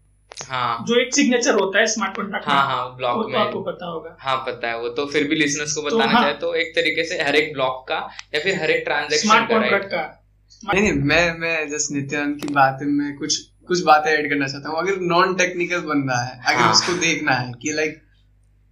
हाँ। 0.49 0.85
जो 0.89 1.01
एक 1.01 1.15
सिग्नेचर 1.15 1.55
होता 1.55 1.79
है 1.79 1.87
स्मार्ट 1.89 2.17
कॉन्ट्रैक्ट 2.17 2.47
हाँ 2.49 2.63
हाँ 2.67 2.85
वो 2.85 2.95
ब्लॉक 2.97 3.23
तो 3.25 3.39
आपको 3.39 3.61
पता 3.63 3.87
होगा। 3.87 4.17
हाँ 4.21 4.37
पता 4.47 4.69
है 4.69 4.79
वो 4.81 4.89
तो 4.99 5.07
फिर 5.07 5.29
भी 5.29 5.37
लिसनर्स 5.37 5.73
को 5.73 5.81
तो 5.81 5.87
बताना 5.89 6.13
हाँ। 6.13 6.23
चाहे 6.23 6.35
तो 6.37 6.55
एक 6.57 6.73
तरीके 6.77 7.05
से 7.05 7.23
हर 7.23 7.37
एक 7.37 7.53
ब्लॉक 7.53 7.85
का 7.89 7.99
या 8.35 8.41
फिर 8.41 8.61
हर 8.61 8.71
एक 8.71 8.85
ट्रांजेक्शन 8.85 9.29
स्मार्ट 9.29 9.49
का 9.49 9.55
कॉन्ट्रैक्ट 9.55 9.87
का। 9.87 10.03
नहीं 10.63 10.83
नहीं 10.83 10.93
मैं 11.05 11.39
मैं 11.39 11.69
जस्ट 11.71 11.93
नित्यानंद 11.93 12.41
की 12.41 12.53
बात 12.55 12.79
में 12.83 13.17
कुछ 13.17 13.39
कुछ 13.69 13.83
बातें 13.85 14.11
ऐड 14.11 14.29
करना 14.31 14.47
चाहता 14.47 14.69
हूँ। 14.69 14.79
अगर 14.79 15.01
नॉन 15.09 15.35
टेक्निकल 15.37 15.81
बंदा 15.89 16.21
है 16.21 16.39
अगर 16.45 16.61
हाँ। 16.61 16.73
उसको 16.73 16.93
देखना 17.01 17.33
है 17.33 17.53
कि 17.63 17.73
लाइक 17.73 18.01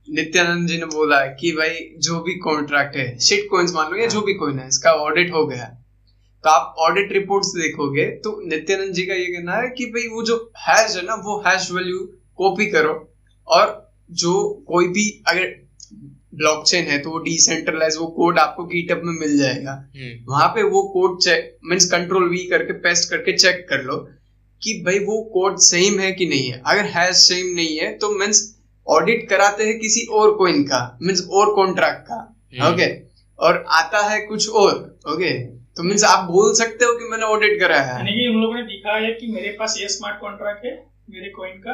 नित्यानंद 0.09 0.69
जी 0.69 0.77
ने 0.79 0.87
बोला 0.87 1.21
है 1.21 1.29
कि 1.41 1.51
भाई 1.53 1.79
जो 1.99 2.21
भी 2.21 2.35
कॉन्ट्रैक्ट 2.41 2.97
है 2.97 3.19
शिट 3.21 3.47
कॉइन्स 3.51 3.75
मान 3.75 3.91
लो 3.93 3.97
या 3.97 4.07
जो 4.09 4.21
भी 4.21 4.35
कॉइन 4.35 4.59
है 4.59 4.69
इसका 4.69 4.93
ऑडिट 5.05 5.33
हो 5.33 5.47
गया। 5.47 5.65
तो 6.45 6.51
आप 6.51 6.75
ऑडिट 6.81 7.13
रिपोर्ट्स 7.13 7.49
देखोगे 7.57 8.05
तो 8.25 8.41
नित्यानंद 8.49 8.93
जी 8.95 9.03
का 9.03 9.15
ये 9.15 9.27
कहना 9.27 9.57
है 9.57 9.69
कि 9.69 9.87
भाई 9.87 10.07
वो 10.09 10.23
जो 10.23 10.37
हैश 10.69 10.97
है 10.97 11.05
ना 11.07 11.15
वो 11.25 11.39
हैश 11.47 11.71
वैल्यू 11.73 11.99
कॉपी 12.39 12.67
करो 12.67 12.93
और 13.49 13.75
जो 14.15 14.33
कोई 14.69 14.89
भी 14.89 15.09
अगर 15.29 15.55
ब्लॉकचेन 16.35 16.85
है 16.85 16.99
तो 16.99 17.11
वो 17.11 17.19
डिसेंट्रलाइज 17.19 17.97
वो 17.97 18.07
कोड 18.17 18.39
आपको 18.39 18.65
गिटअप 18.65 19.01
में 19.05 19.13
मिल 19.13 19.39
जाएगा। 19.39 19.73
हम्म, 19.73 20.25
वहाँ 20.29 20.49
पे 20.49 20.63
वो 20.65 20.83
code 20.89 21.19
check 21.21 21.57
means 21.65 21.91
control 21.91 22.29
V 22.31 22.45
करके 22.49 22.73
पेस्ट 22.81 23.11
करके 23.11 23.37
चेक 23.37 23.67
कर 23.71 23.83
लो 23.83 23.97
कि 24.63 24.83
भाई 24.87 24.99
वो 25.05 25.23
कोड 25.33 25.59
सेम 25.63 25.99
है 26.01 26.13
कि 26.13 26.27
नहीं 26.27 26.51
है। 26.51 26.63
अगर 26.67 26.85
हैश 26.93 27.17
सेम 27.19 27.55
नहीं 27.57 27.77
है 27.79 27.93
तो 27.99 28.11
मीन्स 28.19 28.43
ऑडिट 28.87 29.29
कराते 29.31 29.65
हैं 29.65 29.79
किसी 29.79 30.07
और 30.13 30.35
कोइन 30.37 30.63
का 30.65 30.81
मीन्स 31.03 31.27
और 31.31 31.55
कॉन्ट्रैक्ट 31.55 32.03
का। 32.03 32.21
ओके 32.69 32.87
और 33.39 33.65
आता 33.79 34.01
है 34.09 34.21
कुछ 34.27 34.49
और 34.51 34.73
ओके 35.09 35.33
तो 35.77 35.83
मीन्स 35.83 36.05
आप 36.07 36.25
बोल 36.27 36.53
सकते 36.55 36.85
हो 36.85 36.93
कि 36.99 37.09
मैंने 37.11 37.27
ऑडिट 37.27 37.59
कराया 37.61 37.83
है। 37.83 37.97
यानी 37.97 38.13
कि 38.13 38.29
उन 38.29 38.41
लोगों 38.43 38.55
ने 38.55 38.63
दिखा 38.65 38.95
है 38.97 39.13
कि 39.15 39.27
मेरे 39.33 39.51
पास 39.59 39.77
ये 39.81 39.89
स्मार्ट 39.89 40.21
कॉन्ट्रैक्ट 40.21 40.65
है 40.65 40.73
मेरे 41.11 41.31
कॉइन 41.33 41.59
का 41.59 41.73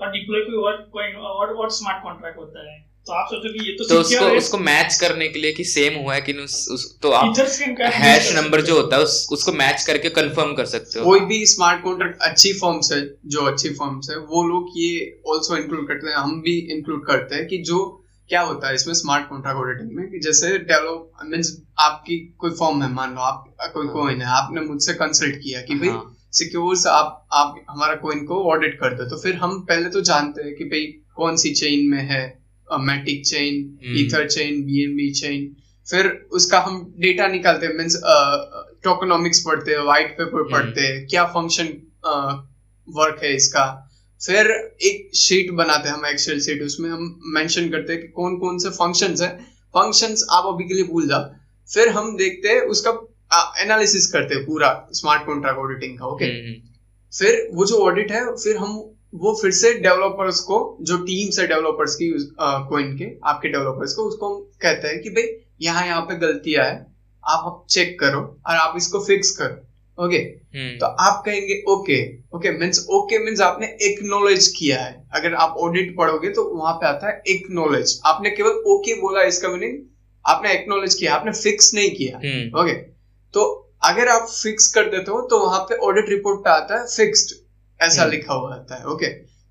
और 0.00 0.10
डिप्लॉय 0.12 0.40
कोई 0.42 0.62
और 0.62 0.76
कॉइन 0.92 1.16
और 1.32 1.54
और 1.54 1.70
स्मार्ट 1.72 2.02
कॉन्ट्रैक्ट 2.02 2.38
होता 2.38 2.70
है। 2.70 2.78
तो 3.06 3.12
आप 3.12 3.28
सोचो 3.30 3.52
कि 3.52 3.64
ये 3.66 3.72
तो 3.78 3.84
तो 3.84 4.00
उसको 4.00 4.26
उसको 4.38 4.58
मैच 4.58 4.96
करने 5.00 5.28
के 5.28 5.38
लिए 5.38 5.52
कि 5.52 5.64
सेम 5.64 5.94
हुआ 6.02 6.14
है 6.14 6.20
कि 6.20 6.32
नहीं, 6.32 6.44
उस, 6.44 6.68
उस 6.72 6.98
तो 7.02 7.10
आप 7.10 7.38
हैश 7.94 8.34
नंबर 8.36 8.60
जो 8.60 8.76
होता 8.76 8.96
है 8.96 9.02
उस, 9.02 9.26
उसको 9.32 9.52
मैच 9.52 9.82
करके 9.86 10.08
कंफर्म 10.10 10.52
कर 10.54 10.66
सकते 10.66 10.98
हो। 10.98 11.04
कोई 11.04 11.20
भी 11.20 11.46
स्मार्ट 11.46 11.82
कॉन्ट्रैक्ट 11.82 12.22
अच्छी 12.22 12.52
फॉर्म्स 12.52 12.92
है 12.92 13.00
जो 13.26 13.46
अच्छी 13.46 13.70
फॉर्म्स 13.70 14.10
है 14.10 14.16
वो 14.16 14.42
लोग 14.48 14.68
ये 14.76 15.20
ऑल्सो 15.28 15.56
इंक्लूड 15.56 15.88
करते 15.88 16.08
हैं। 16.08 16.16
हम 16.16 16.40
भी 16.42 16.56
इंक्लूड 16.76 17.06
करते 17.06 17.34
हैं 17.34 17.46
कि 17.46 17.58
जो 17.62 17.80
क्या 18.30 18.40
होता 18.40 18.68
है 18.68 18.74
इसमें 18.74 18.94
स्मार्ट 18.94 19.28
कॉन्ट्रैक्ट 19.28 19.58
ऑडिटिंग 19.60 19.96
में 19.96 20.06
कि 20.10 20.18
जैसे 20.18 20.58
डेवलप 20.58 21.24
मीन्स 21.24 21.50
आपकी 21.80 22.18
कोई 22.38 22.50
फॉर्म 22.50 22.82
है 22.82 22.92
मान 22.92 23.14
लो 23.14 23.20
आप 23.20 23.44
कोई 23.74 23.86
हाँ। 23.86 23.94
कोइन 23.94 24.20
है 24.20 24.28
आपने 24.34 24.60
मुझसे 24.60 24.94
कंसल्ट 24.94 25.34
किया 25.36 25.60
कि 25.60 25.74
भाई 25.74 25.88
हाँ। 25.88 26.16
सिक्योर्स 26.32 26.86
आप 26.86 27.26
आप 27.32 27.64
हमारा 27.70 27.94
कोइन 27.94 28.24
को 28.26 28.42
ऑडिट 28.52 28.78
कर 28.80 28.94
दो। 28.94 29.08
तो 29.10 29.20
फिर 29.22 29.34
हम 29.34 29.60
पहले 29.68 29.90
तो 29.90 30.00
जानते 30.00 30.42
हैं 30.42 30.54
कि 30.56 30.64
भाई 30.64 30.86
कौन 31.16 31.36
सी 31.36 31.50
चेन 31.54 31.86
में 31.86 32.02
है 32.10 32.41
Matic 32.80 33.24
chain. 33.26 33.54
Ether 33.98 34.28
chain 34.28 34.62
BNB 34.64 35.10
chain 35.14 35.50
फिर 35.86 36.06
उसका 36.32 36.58
हम 36.60 36.82
डेटा 36.98 37.26
निकालते 37.28 37.66
हैं 37.66 37.74
मीन्स 37.74 37.96
टोकोनॉमिक्स 38.84 39.40
पढ़ते 39.46 39.70
हैं 39.70 39.78
व्हाइट 39.84 40.10
पेपर 40.18 40.40
हम्म। 40.40 40.52
पढ़ते 40.52 40.80
हैं 40.80 41.06
क्या 41.06 41.24
फ़ंक्शन 41.34 41.66
वर्क 42.88 43.20
है 43.24 43.34
इसका। 43.36 43.64
फिर 44.20 44.50
एक 44.82 45.10
शीट 45.16 45.50
बनाते 45.54 45.88
हैं 45.88 45.94
हम 45.96 46.06
एक्सेल 46.06 46.40
शीट 46.40 46.62
उसमें 46.62 46.88
हम 46.90 47.20
मेंशन 47.34 47.68
करते 47.70 47.92
हैं 47.92 48.02
कि 48.02 48.08
कौन 48.16 48.36
कौन 48.38 48.58
से 48.58 48.70
फ़ंक्शंस 48.72 49.22
है। 49.22 49.28
फ़ंक्शंस 49.74 50.26
आप 50.30 50.44
अभी 50.46 50.64
के 50.68 50.74
लिए 50.74 50.84
भूल 50.84 51.08
जाओ। 51.08 51.24
फिर 51.68 51.88
हम 51.88 52.16
देखते 52.16 52.48
हैं 52.48 52.60
उसका 52.74 52.90
एनालिसिस 53.62 54.06
करते 54.12 54.34
हैं 54.34 54.44
पूरा 54.46 54.68
स्मार्ट 54.94 55.24
कॉन्ट्रैक्ट 55.26 55.58
ऑडिटिंग 55.58 55.98
का 55.98 56.06
ओके 56.06 56.24
हम्म, 56.24 56.54
फिर 57.12 57.48
वो 57.54 57.66
जो 57.66 57.76
ऑडिट 57.84 58.10
है 58.12 58.24
फिर 58.34 58.56
हम 58.56 58.76
वो 59.12 59.34
फिर 59.42 59.50
से 59.52 59.72
डेवलपर्स 59.80 60.40
को 60.40 60.58
जो 60.82 60.96
टीम्स 61.04 61.38
है 61.38 61.46
डेवलपर्स 61.46 61.94
की 61.94 62.10
कोइन 62.68 62.96
के 62.98 63.10
आपके 63.30 63.48
डेवलपर्स 63.48 63.94
को 63.94 64.02
उसको 64.04 64.28
हम 64.28 64.40
कहते 64.62 64.88
हैं 64.88 65.00
कि 65.02 65.10
भाई 65.10 65.24
यहाँ 65.62 65.86
यहाँ 65.86 66.00
पे 66.02 66.14
गलतियाँ 66.18 66.64
है 66.64 66.78
आप 67.24 67.64
चेक 67.70 67.98
करो 68.00 68.20
और 68.20 68.56
आप 68.56 68.74
इसको 68.76 69.00
फिक्स 69.04 69.30
करो 69.36 70.04
ओके 70.04 70.16
हम्म, 70.16 70.78
तो 70.78 70.86
आप 70.86 71.22
कहेंगे 71.26 71.62
okay 71.68 71.98
okay 72.36 72.50
means 72.58 72.86
okay 72.90 73.18
means 73.24 73.40
आपने 73.40 73.66
एक्नोलेज 73.82 74.46
किया 74.58 74.78
है। 74.80 74.92
अगर 75.14 75.34
आप 75.36 75.54
ऑडिट 75.58 75.94
पढ़ोगे 75.96 76.28
तो 76.30 76.44
वहाँ 76.54 76.72
पे 76.74 76.86
आता 76.86 77.08
है 77.08 77.22
एक्नोलेज 77.28 78.00
आपने 78.06 78.30
केवल 78.30 78.62
ओके 78.74 78.94
बोला 79.00 79.22
इसका 79.24 79.48
मीनिंग 79.48 79.78
आपने 80.24 80.52
एक्नोलेज 80.52 80.94
किया 80.94 81.14
आपने 81.14 81.32
फिक्स 81.34 81.72
नहीं 81.74 81.90
किया 81.90 82.16
हम्म, 82.16 82.60
ओके 82.60 82.72
तो 83.34 83.44
अगर 83.84 84.08
आप 84.08 84.26
फिक्स 84.32 84.66
कर 84.74 84.90
देते 84.90 85.10
हो 85.10 85.20
तो 85.30 85.44
वहाँ 85.46 85.60
पे 85.68 85.76
ऑडिट 85.86 86.08
रिपोर्ट 86.08 86.40
पे 86.44 86.50
आता 86.50 86.78
है 86.80 86.86
फिक्स्ड 86.86 87.34
ऐसा 87.82 88.02
हम्म। 88.02 88.10
लिखा 88.10 88.34
हुआ 88.34 88.54
आता 88.54 88.76
है 88.76 88.86
ओके 88.86 89.06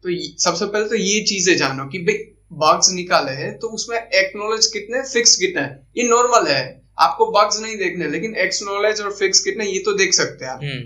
तो 0.05 0.09
सबसे 0.43 0.65
पहले 0.65 0.89
तो 0.89 0.95
ये 0.95 1.19
चीज़ें 1.25 1.55
जानो 1.57 1.85
कि 1.87 1.99
भाई 1.99 2.17
बग्स 2.61 2.91
निकाले 2.91 3.31
हैं 3.31 3.57
तो 3.59 3.67
उसमें 3.69 3.97
एक्नोलेज 3.97 4.65
कितने 4.67 5.01
फिक्स 5.03 5.35
कितने 5.35 5.61
ये 5.97 6.07
नॉर्मल 6.09 6.47
है 6.47 6.63
आपको 6.99 7.25
बग्स 7.31 7.59
नहीं 7.61 7.77
देखने 7.77 8.07
लेकिन 8.07 8.35
एक्नोलेज 8.37 9.01
और 9.01 9.11
फिक्स 9.13 9.39
कितने 9.39 9.65
ये 9.65 9.79
तो 9.79 9.93
देख 9.93 10.13
सकते 10.13 10.45
हैं 10.45 10.51
आप। 10.51 10.63
हम्म, 10.63 10.81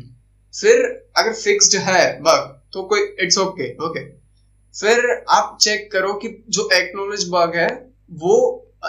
फिर 0.54 0.84
अगर 1.18 1.34
फिक्स्ड 1.34 1.76
है 1.80 2.04
बग 2.22 2.52
तो 2.74 2.84
कोई 2.84 3.02
इट्स 3.22 3.38
ओके 3.38 3.72
ओके 3.86 4.04
फिर 4.76 5.24
आप 5.30 5.58
चेक 5.62 5.91
करो 5.91 6.14
कि 6.14 6.30
जो 6.50 6.70
एक्नोलेज 6.74 7.26
बग 7.30 7.56
है 7.56 7.68
वो 8.20 8.38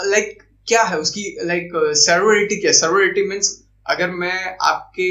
लाइक 0.06 0.42
क्या 0.68 0.82
है? 0.82 0.98
उसकी 0.98 1.22
लाइक 1.44 1.70
सर्वरिटी 1.96 2.56
क्या 2.56 2.72
सर्वरिटी 2.72 3.22
मीन्स 3.28 3.50
अगर 3.86 4.10
मैं 4.22 4.56
आपके 4.62 5.10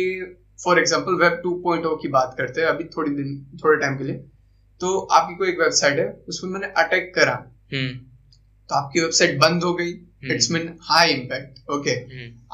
फॉर 0.65 0.79
एग्जांपल 0.79 1.13
वेब 1.15 1.41
2.0 1.41 1.95
की 2.01 2.07
बात 2.09 2.35
करते 2.37 2.61
हैं 2.61 2.67
अभी 2.67 2.83
थोड़ी 2.95 3.11
दिन 3.11 3.35
थोड़े 3.63 3.79
टाइम 3.81 3.97
के 3.97 4.03
लिए। 4.03 4.15
तो 4.81 4.97
आपकी 5.13 5.35
कोई 5.35 5.49
एक 5.49 5.59
वेबसाइट 5.59 5.99
है 5.99 6.07
उसमें 6.29 6.51
मैंने 6.51 6.73
अटैक 6.77 7.11
करा। 7.15 7.33
हम्म, 7.73 7.93
तो 8.69 8.75
आपकी 8.75 9.01
वेबसाइट 9.01 9.37
बंद 9.39 9.63
हो 9.63 9.73
गई। 9.73 9.93
It's 10.25 10.49
mean 10.51 10.67
high 10.83 11.09
impact 11.11 11.69
okay 11.71 11.93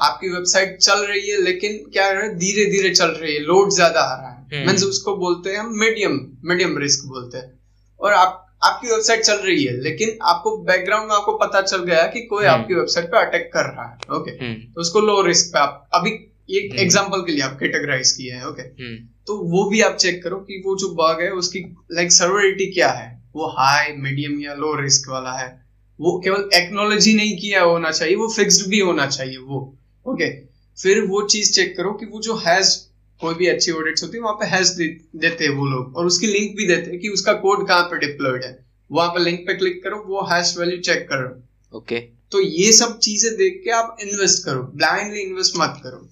आपकी 0.00 0.28
वेबसाइट 0.30 0.76
चल 0.78 1.04
रही 1.06 1.28
है 1.28 1.40
लेकिन 1.42 1.76
क्या 1.92 2.06
है 2.08 2.28
धीरे 2.38 2.64
धीरे 2.70 2.90
चल 2.90 3.10
रही 3.12 3.34
है 3.34 3.40
लोड 3.42 3.70
ज़्यादा 3.72 4.00
आ 4.00 4.14
रहा 4.14 4.30
है। 4.30 4.40
हम्म। 4.52 4.66
मीन्स 4.66 4.84
उसको 4.84 5.16
बोलते 5.16 5.50
हैं 5.50 5.58
हम 5.58 5.72
मीडियम 5.80 6.20
मीडियम 6.44 6.76
रिस्क 6.78 7.06
बोलते 7.08 7.38
हैं। 7.38 7.52
और 8.00 8.12
आप 8.14 8.38
आपकी 8.64 8.88
वेबसाइट 8.88 9.20
चल 9.22 9.36
रही 9.38 9.62
है 9.64 9.72
लेकिन 9.82 10.18
आपको 10.24 10.56
बैकग्राउंड 10.64 11.08
में 11.08 11.14
आपको 11.16 11.32
पता 11.38 11.60
चल 11.62 11.84
गया 11.84 12.02
कि 12.08 12.20
कोई 12.26 12.44
हम्म। 12.44 12.60
आपकी 12.60 12.74
वेबसाइट 12.74 13.06
पे 13.06 13.18
अटैक 13.20 13.50
कर 13.54 13.64
रहा 13.66 13.86
है 13.86 14.16
ओके 14.16 14.30
हम्म, 14.32 14.54
तो 14.54 14.80
उसको 14.80 15.00
लो 15.00 15.20
रिस्क 15.22 15.52
पे 15.52 15.58
आप 15.58 15.88
अभी 15.94 16.10
ये 16.48 16.60
हम्म। 16.60 16.80
एग्जांपल 16.80 17.20
के 17.26 17.32
लिए 17.32 17.42
आप 17.42 17.56
कैटेगराइज 17.60 18.10
किए 18.12 18.32
हैं 18.32 18.44
ओके 18.44 18.62
हम्म, 18.62 18.96
तो 19.26 19.36
वो 19.50 19.68
भी 19.70 19.80
आप 19.80 19.96
चेक 19.96 20.22
करो 20.22 20.36
कि 20.48 20.62
वो 20.66 20.76
जो 20.78 20.88
बग 20.94 21.22
है 21.22 21.30
उसकी 21.32 21.60
लाइक 21.92 22.12
सर्वरिटी 22.12 22.70
क्या 22.72 22.90
है? 22.90 23.10
वो 23.34 23.46
हाई 23.58 23.92
मीडियम 23.98 24.40
या 24.40 24.54
लो 24.54 24.74
रिस्क 24.80 25.08
वाला 25.10 25.32
है? 25.32 25.50
वो 25.98 26.18
केवल 26.24 26.48
एक्नोलॉजी 26.54 27.14
नहीं 27.14 27.36
किया 27.38 27.62
होना 27.62 27.90
चाहिए 27.90 28.16
वो 28.16 28.28
फिक्स्ड 28.28 28.68
भी 28.70 28.80
होना 28.80 29.06
चाहिए 29.08 29.36
वो 29.38 29.60
ओके 30.06 30.30
फिर 30.78 31.00
वो 31.06 31.20
चीज़ 31.28 31.52
चेक 31.52 31.76
करो 31.76 31.92
कि 31.92 32.06
वो 32.06 32.20
जो 32.22 32.36
हैज़ 32.46 32.76
कोई 33.20 33.34
भी 33.34 33.46
अच्छी 33.46 33.72
ऑडिट्स 33.72 34.02
होती 34.02 34.16
है 34.16 34.22
वहाँ 34.22 34.34
पे 34.34 34.46
हैज़ 34.46 34.72
दे, 34.76 34.86
देते 35.16 35.44
हैं 35.44 35.52
वो 35.56 35.66
लोग 35.66 35.96
और 35.96 36.06
उसकी 36.06 36.26
लिंक 36.26 36.56
भी 36.56 36.66
देते 36.66 36.90
हैं 36.90 37.00
कि 37.00 37.08
उसका 37.08 37.32
कोड 37.42 37.66
कहाँ 37.68 37.82
पे 37.82 37.98
डिप्लॉयड 38.06 38.44
है। 38.44 38.56
वहाँ 38.90 39.08
पे 39.10 39.22
लिंक 39.24 39.38
पे 39.46 39.54
क्लिक 39.54 39.82
करो 39.84 40.02
वो 40.06 40.22
हैश 40.32 40.54
वैल्यू 40.58 40.78
चेक 40.80 41.06
करो। 41.10 41.78
ओके 41.78 42.00
तो 42.32 42.40
ये 42.40 42.72
सब 42.72 42.98
चीज़ें 42.98 43.32
देख 43.36 43.60
के 43.64 43.70
आप 43.70 43.96
इन्वेस्ट 44.02 44.44
करो 44.44 44.62
ब्लाइंडली 44.74 45.20
इन्वेस्ट 45.20 45.56
मत 45.58 45.80
करो। 45.84 46.08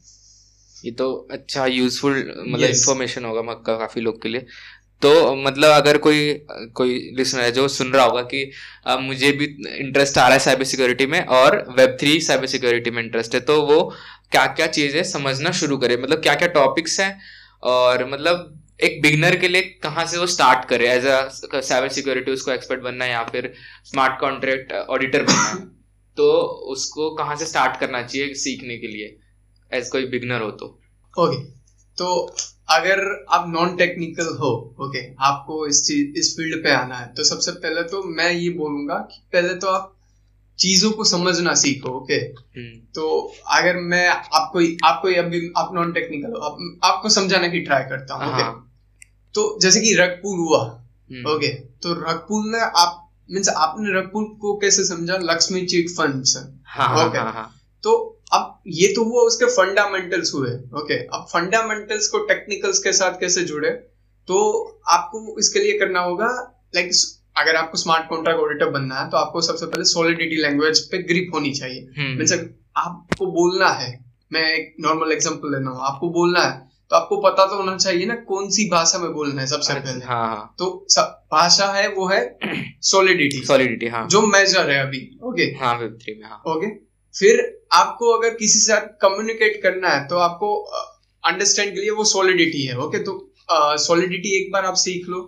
ये 0.84 0.90
तो 0.92 1.12
अच्छा 1.32 1.66
यूजफुल 1.68 2.12
मतलब 2.40 2.60
Yes. 2.60 2.76
इंफॉर्मेशन 2.76 3.24
होगा 3.24 3.42
मक्का 3.44 3.76
काफ़ी 3.78 4.00
लोग 4.02 4.22
के 4.22 4.28
लिए। 4.28 4.46
तो 5.02 5.34
मतलब 5.36 5.70
अगर 5.72 5.98
कोई 5.98 6.32
कोई 6.76 6.98
लिसनर 7.16 7.42
है 7.42 7.50
जो 7.52 7.66
सुन 7.70 7.92
रहा 7.92 8.04
होगा 8.04 8.22
कि 8.24 8.42
अ, 8.86 8.96
मुझे 8.98 9.30
भी 9.32 9.44
इंटरेस्ट 9.78 10.18
आ 10.18 10.22
रहा 10.22 10.32
है 10.32 10.38
साइबर 10.38 10.64
सिक्योरिटी 10.64 11.06
में 11.06 11.20
और 11.38 11.56
वेब 11.78 11.96
थ्री 12.00 12.20
साइबर 12.20 12.46
सिक्योरिटी 12.46 12.90
में 12.90 13.02
इंटरेस्ट 13.02 13.34
है 13.34 13.40
तो 13.42 13.60
वो 13.66 13.80
क्या 14.32 14.46
क्या 14.48 14.66
चीज़ें 14.68 15.02
समझना 15.04 15.50
शुरू 15.60 15.76
करे। 15.78 15.96
मतलब 15.96 16.22
क्या 16.22 16.34
क्या 16.34 16.48
टॉपिक्स 16.50 16.98
हैं 17.00 17.12
और 17.70 18.04
मतलब 18.10 18.56
एक 18.80 19.00
बिगनर 19.02 19.36
के 19.36 19.48
लिए 19.48 19.62
कहाँ 19.82 20.04
से 20.06 20.18
वो 20.18 20.26
स्टार्ट 20.28 20.64
करे? 20.68 20.88
एज 20.90 21.06
अ 21.06 21.60
साइबर 21.60 21.88
सिक्योरिटी 21.90 22.32
उसको 22.32 22.50
एक्सपर्ट 22.52 22.80
बनना 22.82 23.04
है 23.04 23.10
या 23.10 23.22
फिर 23.24 23.52
स्मार्ट 23.84 24.20
कॉन्ट्रैक्ट 24.20 24.72
ऑडिटर 24.72 25.22
बनना। 25.22 25.48
है 25.50 25.66
तो 26.16 26.30
उसको 26.72 27.10
कहाँ 27.16 27.36
से 27.36 27.46
स्टार्ट 27.46 27.80
करना 27.80 28.02
चाहिए 28.02 28.34
सीखने 28.36 28.76
के 28.78 28.86
लिए? 28.86 29.16
एज 29.72 29.88
कोई 29.88 30.06
बिगनर 30.06 30.40
हो 30.40 30.50
तो। 30.50 30.66
ओके 31.18 31.44
तो 31.98 32.36
अगर 32.70 33.26
आप 33.28 33.44
नॉन 33.48 33.76
टेक्निकल 33.76 34.36
हो 34.36 34.74
ओके 34.80 35.14
आपको 35.14 35.66
इस 35.66 35.86
चीज़ 35.86 36.18
इस 36.18 36.36
फ़ील्ड 36.36 36.64
पे 36.64 36.70
आना 36.70 36.96
है 36.96 37.14
तो 37.14 37.24
सबसे 37.24 37.52
पहले 37.52 37.82
तो 37.82 38.02
मैं 38.02 38.32
ये 38.32 38.50
बोलूँगा 38.50 38.94
कि 38.94 39.22
पहले 39.32 39.54
तो 39.54 39.66
आप 39.66 39.96
चीज़ों 40.58 40.90
को 40.90 41.04
समझना 41.04 41.54
सीखो 41.54 41.88
ओके 41.88 42.14
हम्म, 42.14 42.78
तो 42.94 43.34
अगर 43.46 43.76
मैं 43.76 44.08
आपको 44.08 44.86
आपको 44.86 45.08
अभी 45.08 45.52
आप 45.56 45.70
नॉन 45.74 45.92
टेक्निकल 45.92 46.30
हो 46.30 46.38
आप, 46.38 46.80
आपको 46.84 47.08
समझाने 47.08 47.50
की 47.50 47.60
ट्राई 47.60 47.82
करता 47.82 48.14
हूँ 48.14 48.34
ओके 48.34 48.42
हाँ, 48.42 48.72
तो 49.34 49.58
जैसे 49.62 49.80
कि 49.80 49.94
रग 49.94 50.08
पुल 50.08 50.38
हुआ 50.38 50.62
हम्म, 51.12 51.30
ओके 51.30 51.48
तो 51.48 51.92
रग 51.92 52.16
पुल 52.16 52.50
में 52.52 52.60
आप 52.60 53.06
मीन्स 53.30 53.48
आपने 53.48 53.98
रग 53.98 54.10
पुल 54.12 54.24
को 54.24 54.56
कैसे 54.56 54.84
समझा? 54.84 55.16
लक्ष्मी 55.16 55.66
चिट 55.66 55.90
फंड 55.90 56.24
हाँ। 56.64 57.60
तो 57.82 58.19
अब 58.30 58.62
ये 58.68 58.92
तो 58.94 59.04
हुआ 59.04 59.22
उसके 59.22 59.46
फंडामेंटल्स 59.52 60.32
हुए 60.34 60.50
ओके 60.80 60.98
अब 61.08 61.26
फंडामेंटल्स 61.32 62.08
को 62.08 62.18
टेक्निकल्स 62.26 62.78
के 62.78 62.92
साथ 62.92 63.18
कैसे 63.20 63.42
जुड़े? 63.44 63.70
तो 64.28 64.38
आपको 64.88 65.38
इसके 65.38 65.60
लिए 65.60 65.78
करना 65.78 66.00
होगा 66.00 66.28
लाइक 66.74 66.90
अगर 67.36 67.56
आपको 67.56 67.78
स्मार्ट 67.78 68.08
कॉन्ट्रैक्ट 68.08 68.40
ऑडिटर 68.40 68.70
बनना 68.70 69.00
है 69.00 69.08
तो 69.10 69.16
आपको 69.16 69.40
सबसे 69.40 69.66
पहले 69.66 69.84
सॉलिडिटी 69.86 70.36
लैंग्वेज 70.42 70.80
पे 70.90 70.98
ग्रिप 71.02 71.30
होनी 71.34 71.52
चाहिए। 71.52 71.80
हम्म, 71.98 72.16
मीन्स 72.18 72.32
आपको 72.78 73.26
बोलना 73.32 73.68
है 73.74 73.88
मैं 74.32 74.42
एक 74.54 74.74
नॉर्मल 74.80 75.12
एग्जांपल 75.12 75.52
लेना 75.52 75.70
हूँ 75.70 75.80
आपको 75.86 76.10
बोलना 76.12 76.42
है 76.42 76.58
तो 76.90 76.96
आपको 76.96 77.16
पता 77.22 77.44
तो 77.46 77.56
होना 77.56 77.76
चाहिए 77.76 78.06
ना 78.06 78.14
कौन 78.28 78.48
सी 78.50 78.68
भाषा 78.70 78.98
में 78.98 79.12
बोलना 79.12 79.40
है 79.40 79.46
सबसे 79.46 79.74
पहले। 79.74 80.04
हाँ 80.04 80.26
हाँ। 80.26 80.54
तो 80.58 80.70
भाषा 81.32 81.66
है 81.72 81.88
वो 81.94 82.06
है 82.08 82.20
सॉलिडिटी 82.82 83.42
सॉलिडिटी 83.46 83.88
हाँ। 83.88 84.06
जो 84.08 84.22
मेजर 84.26 84.70
है 84.70 84.78
अभी 84.82 85.00
ओके 85.22 85.42
हाँ 85.60 85.74
वेब 85.78 85.98
थ्री 86.02 86.14
में 86.14 86.28
हाँ। 86.28 86.42
ओके 86.46 86.66
फिर 87.14 87.40
आपको 87.72 88.10
अगर 88.12 88.34
किसी 88.34 88.58
से 88.58 88.80
कम्युनिकेट 89.02 89.62
करना 89.62 89.88
है 89.88 90.06
तो 90.08 90.16
आपको 90.18 90.54
अंडरस्टैंड 91.24 91.74
के 91.74 91.80
लिए 91.80 91.90
वो 91.90 92.04
सॉलिडिटी 92.04 92.62
है 92.66 92.78
ओके 92.78 92.98
तो 93.04 93.14
सॉलिडिटी 93.78 94.36
एक 94.36 94.52
बार 94.52 94.64
आप 94.64 94.74
सीख 94.74 95.08
लो। 95.08 95.22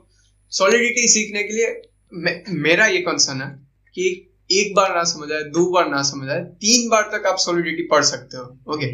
सॉलिडिटी 0.53 1.09
सीखने 1.09 1.43
के 1.43 1.55
लिए 1.55 1.81
मे, 2.13 2.43
मेरा 2.49 2.87
ये 2.87 2.99
कंसर्न 2.99 3.43
है 3.43 3.49
कि 3.97 4.29
एक 4.51 4.75
बार 4.75 4.95
ना 4.95 5.03
समझ 5.05 5.31
आए 5.33 5.43
दो 5.51 5.65
बार 5.71 5.89
ना 5.89 6.03
समझ 6.03 6.29
आए 6.31 6.41
तीन 6.63 6.89
बार 6.89 7.11
तक 7.13 7.27
आप 7.27 7.37
सॉलिडिटी 7.39 7.83
पढ़ 7.83 8.05
सकते 8.05 8.37
हो 8.37 8.75
ओके 8.75 8.91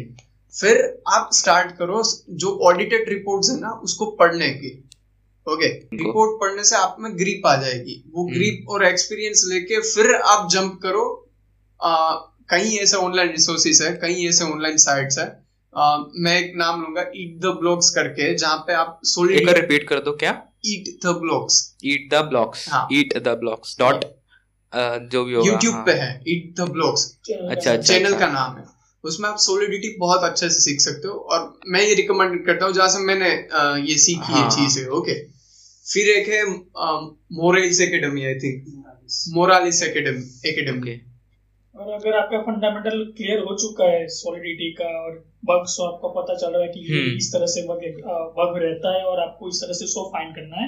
फिर 0.53 0.77
आप 1.07 1.29
स्टार्ट 1.33 1.71
करो 1.77 2.03
जो 2.43 2.57
ऑडिटेड 2.67 3.09
रिपोर्ट्स 3.09 3.49
है 3.49 3.59
ना 3.59 3.71
उसको 3.83 4.05
पढ़ने 4.19 4.49
की 4.49 4.71
ओके 5.47 5.67
रिपोर्ट 5.95 6.39
पढ़ने 6.41 6.63
से 6.63 6.75
आप 6.75 6.95
में 6.99 7.11
ग्रीप 7.17 7.45
आ 7.47 7.55
जाएगी। 7.55 8.03
वो 8.13 8.23
हम्म। 8.23 8.33
ग्रीप 8.33 8.69
और 8.69 8.85
एक्सपीरियंस 8.85 9.43
लेके 9.47 9.79
फिर 9.81 10.13
आप 10.15 10.49
जंप 10.51 10.79
करो 10.83 11.03
आ, 11.79 12.15
कई 12.49 12.75
ऐसे 12.77 12.97
ऑनलाइन 12.97 13.31
रिसोर्सेज 13.31 13.81
है 13.81 13.91
कई 14.01 14.27
ऐसे 14.27 14.43
ऑनलाइन 14.43 14.77
साइट्स 14.83 15.17
है 15.19 15.25
आ, 15.73 15.97
मैं 16.15 16.37
एक 16.39 16.53
नाम 16.57 16.81
लूँगा 16.81 17.01
ईट 17.15 17.37
द 17.41 17.55
ब्लॉग्स 17.59 17.89
करके 17.95 18.33
जहाँ 18.35 18.57
पे 18.67 18.73
आप 18.73 18.99
एक 19.01 19.07
सोलिड 19.07 19.49
रिपीट 19.49 19.87
कर 19.89 19.99
दो 20.05 20.11
क्या? 20.21 20.31
Eat 20.65 20.87
the 21.05 21.15
blogs 21.19 21.59
eat 21.85 22.09
the 22.13 22.21
blocks 22.29 22.67
हाँ। 22.69 22.87
ईट 22.93 23.17
द 23.17 23.35
ब्लॉक्स 23.39 23.75
डॉट 23.79 24.05
जो 25.11 25.23
भी 25.25 25.33
होगा 25.33 25.51
यूट्यूब 25.51 25.73
हाँ। 25.75 25.83
पे 25.85 25.91
है 25.99 26.09
ईट 26.27 26.53
द 26.59 26.69
ब्लॉग्स 26.71 27.05
अच्छा, 27.31 27.71
अच्छा। 27.71 27.75
चैनल 27.81 28.17
का 28.19 28.27
नाम 28.27 28.57
है। 28.57 28.63
उसमें 29.03 29.27
आप 29.29 29.37
सोलिडिटी 29.39 29.95
बहुत 29.99 30.23
अच्छे 30.23 30.49
से 30.49 30.59
सीख 30.61 30.81
सकते 30.81 31.07
हो 31.07 31.13
और 31.31 31.53
मैं 31.67 31.81
ये 31.81 31.93
रिकमेंड 31.95 32.45
करता 32.45 32.65
हूँ 32.65 32.73
जहाँ 32.73 32.89
से 32.89 32.99
मैंने 33.03 33.29
ये 33.89 33.97
सीखी 33.97 34.33
हाँ। 34.33 34.43
है। 34.43 34.49
चीज़ें 34.55 34.87
ओके 34.99 35.13
फिर 35.85 36.09
एक 36.15 36.27
है 36.29 36.43
morals 37.37 37.81
academy 37.81 38.25
I 38.25 38.33
think 38.39 38.65
Moralis 39.35 39.81
academy 39.83 40.49
academy 40.49 40.99
और 41.79 41.91
अगर 41.93 42.15
आपका 42.17 42.37
फंडामेंटल 42.41 43.03
क्लियर 43.17 43.39
हो 43.39 43.55
चुका 43.55 43.85
है 43.89 44.07
सॉलिडिटी 44.13 44.71
का 44.71 44.87
और 45.01 45.11
बग्स 45.45 45.75
सो 45.77 45.83
आपको 45.83 46.09
पता 46.11 46.35
चल 46.35 46.51
रहा 46.53 46.61
है 46.61 46.67
कि 46.67 46.79
ये 46.79 47.01
हम्म। 47.01 47.17
इस 47.17 47.29
तरह 47.33 47.45
से 47.45 47.61
बग 47.67 47.85
बग 48.39 48.57
रहता 48.63 48.95
है 48.97 49.03
और 49.03 49.19
आपको 49.19 49.49
इस 49.49 49.61
तरह 49.63 49.73
से 49.73 49.87
सो 49.87 50.03
फाइंड 50.09 50.35
करना 50.35 50.57
है। 50.57 50.67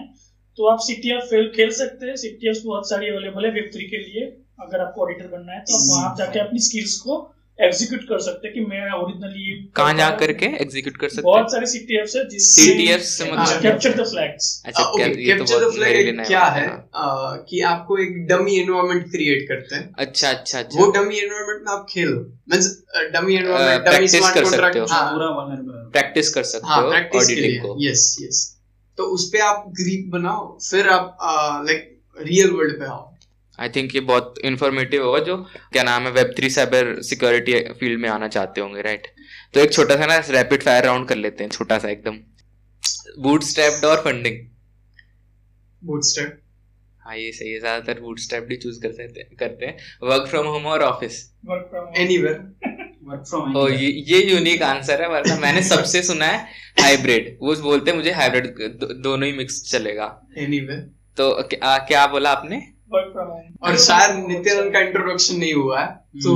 तो 0.58 0.68
आप 0.68 0.80
सीटीएफ 0.80 1.28
फेल 1.30 1.52
खेल 1.56 1.72
सकते 1.74 2.06
हैं। 2.06 2.16
सीटीएफ 2.16 2.62
बहुत 2.66 2.90
सारी 2.90 3.10
अवेलेबल 3.10 3.46
है 3.46 3.52
वेब 3.52 3.70
थ्री 3.74 3.88
के 3.90 3.98
लिए। 3.98 4.26
अगर 4.62 4.80
आपको 4.80 5.02
ऑडिटर 5.02 5.28
बनना 5.28 5.54
है 5.54 5.60
तो 5.60 5.76
आप 5.76 5.86
वहाँ 5.90 6.16
जाके 6.18 6.40
अपनी 6.40 6.60
स्किल्स 6.62 6.98
को 7.02 7.18
एग्जीक्यूट 7.60 8.02
कर 8.02 8.20
सकते 8.20 8.48
हैं 8.48 8.54
कि 8.54 8.62
मैं 8.66 8.92
ओरिजिनली 8.92 9.72
कहाँ 9.76 9.94
जा 9.94 10.10
करके 10.10 10.46
एग्जीक्यूट 10.46 10.98
कर 10.98 11.10
सकते 11.10 11.22
बहुत 11.22 11.52
सारे 11.52 11.66
सीटीएफ 11.66 12.12
है 12.16 12.30
जिससे 12.30 12.62
CTF 12.62 13.02
से 13.02 13.32
मतलब- 13.32 13.62
कैप्चर 13.62 13.94
द 13.94 14.06
फ्लैग्स 14.08 14.64
अच्छा 14.66 14.84
तो 14.84 14.98
कैप्चर 14.98 15.66
द 15.66 15.72
फ्लैग 15.74 16.26
क्या 16.28 16.44
है 16.46 16.68
कि 17.50 17.62
आपको 17.62 17.98
एक 17.98 18.28
डमी 18.28 18.56
एनवायरनमेंट 18.60 19.12
क्रिएट 19.12 19.48
करते 19.48 19.76
हैं। 19.76 19.94
अच्छा 19.98 20.30
अच्छा 20.30 20.60
अच्छा। 20.60 20.80
वो 20.80 20.92
डमी 20.92 21.18
एनवायरनमेंट 21.18 21.62
में 21.68 21.74
आप 21.74 21.86
खेलो। 21.90 22.20
Means 22.52 22.84
dummy 23.14 23.36
environment 23.36 23.96
dummy 23.98 24.08
smart 24.08 24.36
कर 24.36 24.46
सकते 24.46 24.58
कॉन्ट्रैक्ट 24.58 24.92
हो। 24.92 24.96
हाँ। 24.96 25.12
पूरा 25.12 25.28
है। 25.80 25.90
प्रैक्टिस 25.92 26.34
कर 26.34 26.44
सकते 26.44 26.68
हाँ 26.68 26.82
हो 26.82 26.88
ऑडिटिंग 26.88 27.62
को 27.62 27.76
यस 27.80 28.18
यस 28.22 28.58
तो 28.98 29.04
उस 29.04 29.30
पे 29.30 29.40
आप 29.40 29.66
ग्रीप 29.68 30.10
बनाओ 30.10 30.58
फिर 30.70 30.88
आप 30.88 31.18
लाइक 31.68 32.00
रियल 32.22 32.52
वर्ल्ड 32.52 32.80
पे 32.80 32.86
आओ। 32.86 33.11
आई 33.62 33.70
थिंक 33.70 33.96
ये 33.96 34.02
बहुत 34.04 34.40
इंफॉर्मेटिव 34.46 35.06
होगा 35.06 35.20
जो 35.26 35.38
क्या 35.74 35.84
नाम 35.84 36.04
है 36.04 36.12
web 36.12 36.34
three 36.38 36.50
cyber 36.50 37.02
security 37.04 37.60
field 37.80 38.02
में 38.02 38.10
आना 38.10 38.28
चाहते 38.30 38.62
होंगे 38.62 38.82
राइट 38.82 39.08
तो 39.54 39.60
एक 39.60 39.74
छोटा 39.74 39.96
सा 39.96 40.06
ना 40.06 40.18
रैपिड 40.32 40.64
फायर 40.64 40.86
राउंड 40.86 41.08
कर 41.08 41.16
लेते 41.18 41.44
हैं 41.44 41.52
छोटा 41.52 41.78
सा 41.80 41.90
एकदम। 41.90 42.18
बूट 43.20 43.44
स्ट्रैप्ड 43.44 43.86
और 43.86 44.02
फंडिंग 44.04 44.38
बूटस्ट्रैप 45.82 46.40
हाँ 47.04 47.16
ये 47.18 47.32
सही 47.32 47.52
है 47.52 47.60
ज़्यादातर 47.60 48.00
बूट 48.02 48.20
स्ट्रैप्ड 48.20 48.52
ही 48.52 48.58
चूज़ 48.58 48.80
कर 48.82 48.92
सकते 48.94 49.24
करते 49.36 49.66
हैं। 49.66 49.78
वर्क 50.04 50.28
फ्रॉम 50.30 50.48
होम 50.48 50.66
और 50.68 50.82
ऑफ़िस 50.84 51.16
वर्क 51.46 51.68
फ्रॉम 51.70 51.94
एनीवेयर 51.98 53.58
ओ 53.58 53.68
ये 53.70 53.90
ये 54.08 54.20
यूनिक 54.24 54.64
आंसर 54.64 55.02
है 55.02 55.08
वरना 55.10 55.38
मैंने 55.40 55.62
सबसे 55.66 56.02
सुना 56.04 56.26
है 56.26 56.38
हाइब्रिड 56.82 57.38
वो 57.42 57.56
बोलते 57.62 57.92
हैं 57.92 57.98
मुझे 57.98 58.12
हाइब्रिड 58.14 58.48
दो, 58.48 58.86
दोनों 58.86 59.28
ही 59.28 59.34
मिक्स 59.38 59.62
चलेगा। 59.72 60.06
एनीवेयर 60.38 60.80
तो 61.18 61.32
क्या 61.46 61.78
क्या 61.88 62.06
बोला 62.08 62.32
आपने? 62.32 62.62
और 62.94 63.78
शायद 63.80 64.16
नित्यानंद 64.28 64.74
का 64.74 64.80
इंट्रोडक्शन 64.80 65.36
नहीं 65.38 65.54
हुआ 65.54 65.84
तो 66.24 66.34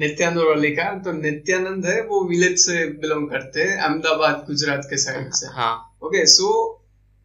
नित्यानंद 0.00 0.38
औरली 0.40 0.70
का 0.76 0.84
तो 1.04 1.12
नित्यानंद 1.12 1.86
है 1.86 2.00
वो 2.06 2.22
विलेज 2.28 2.58
से 2.60 2.84
बिलोंग 3.02 3.28
करते 3.30 3.62
हैं 3.62 3.76
अहमदाबाद 3.76 4.44
गुजरात 4.48 4.86
के 4.90 4.96
साइड 5.04 5.30
से। 5.34 5.46
हाँ। 5.52 5.74
ओके 6.04 6.24
सो 6.32 6.48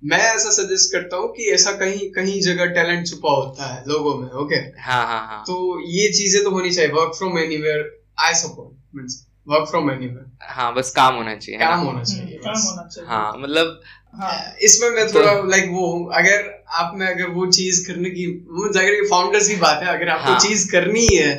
मैं 0.01 0.19
ऐसा 0.25 0.49
सजेस्ट 0.51 0.91
करता 0.93 1.17
हूँ 1.17 1.27
कि 1.33 1.49
ऐसा 1.53 1.71
कहीं 1.79 2.09
कहीं 2.11 2.39
जगह 2.41 2.73
टैलेंट 2.75 3.07
छुपा 3.07 3.31
होता 3.31 3.73
है 3.73 3.83
लोगों 3.87 4.15
में 4.19 4.29
ओके 4.43 4.61
हाँ 4.81 5.05
हाँ 5.07 5.25
हाँ। 5.27 5.43
तो 5.47 5.57
ये 5.89 6.07
चीज़ें 6.13 6.43
तो 6.43 6.51
होनी 6.51 6.71
चाहिए 6.71 6.91
work 6.91 7.13
from 7.17 7.37
anywhere 7.39 7.89
I 8.19 8.33
support 8.35 8.95
means 8.95 9.25
work 9.49 9.69
from 9.69 9.91
anywhere 9.91 10.25
हाँ 10.55 10.73
बस 10.75 10.91
काम 10.95 11.15
होना 11.15 11.35
चाहिए 11.35 11.59
काम 11.59 11.79
होना 11.79 12.03
चाहिए 12.03 12.37
काम 12.43 12.61
होना 12.61 12.87
चाहिए। 12.87 13.09
हाँ 13.09 13.33
मतलब 13.37 13.81
हाँ। 14.13 14.33
इसमें 14.63 14.89
मैं 14.91 15.07
थोड़ा 15.07 15.31
लाइक 15.49 15.69
वो 15.71 15.85
हूँ। 15.87 16.09
अगर 16.15 16.49
आप 16.79 16.93
में 16.95 17.07
अगर 17.07 17.29
वो 17.31 17.45
चीज़ 17.51 17.85
करने 17.87 18.09
की 18.09 18.25
वो 18.51 18.71
ज़ाहिर 18.73 19.03
फाउंडर्स 19.09 19.47
की 19.47 19.55
बात 19.57 19.83
है 19.83 19.89
अगर 19.89 20.09
आपको 20.09 20.31
हाँ। 20.31 20.39
चीज़ 20.39 20.71
करनी 20.71 21.07
है 21.07 21.33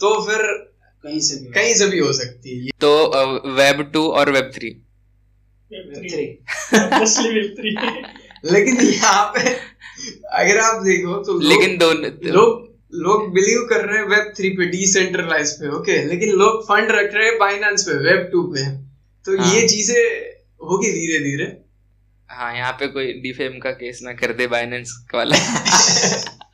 तो 0.00 0.14
फिर 0.26 0.42
कहीं 1.04 1.20
से 1.20 1.36
भी 1.36 1.50
कहीं 1.52 1.74
से 1.74 1.86
भी 1.88 1.98
हो 1.98 2.12
सकती 2.14 2.58
है। 2.58 2.70
तो 2.80 2.90
वेब 3.56 3.82
टू 3.92 4.06
और 4.10 4.30
web 4.32 4.50
three 4.54 4.68
web 5.70 5.92
three 5.94 6.08
three. 6.08 6.28
Obviously 6.80 7.28
web 7.30 7.54
three 7.58 7.70
लेकिन 8.50 8.80
यहाँ 8.82 9.24
पे 9.34 9.50
अगर 10.34 10.58
आप 10.60 10.82
देखो 10.82 11.16
तो 11.24 11.32
लोग 11.32 11.42
लेकिन 11.44 11.76
दो 11.78 11.92
लोग 12.32 12.62
लोग 12.98 13.28
बिलीव 13.34 13.66
कर 13.68 13.84
रहे 13.84 13.98
हैं 13.98 14.06
वेब 14.08 14.32
थ्री 14.36 14.48
पे 14.56 14.66
डिसेंट्रलाइज 14.70 15.52
पे 15.60 15.68
ओके 15.76 16.02
लेकिन 16.04 16.32
लोग 16.38 16.62
फंड 16.64 16.90
रख 16.92 17.14
रहे 17.14 17.26
हैं 17.26 17.38
बाइनेंस 17.38 17.82
पे 17.82 17.96
वेब 18.04 18.28
टू 18.32 18.42
पे। 18.54 18.64
तो 19.24 19.36
हाँ। 19.38 19.52
ये 19.54 19.66
चीज़ें 19.68 20.02
होगी 20.62 20.90
धीरे 20.92 21.18
धीरे 21.24 21.46
हाँ 22.30 22.54
यहाँ 22.56 22.72
पे 22.72 22.86
कोई 22.86 23.12
डिफेम 23.12 23.58
का 23.58 23.70
केस 23.70 24.00
ना 24.02 24.12
कर 24.12 24.32
दे 24.32 24.46
बाइनेंस 24.46 25.04
वाला। 25.14 25.36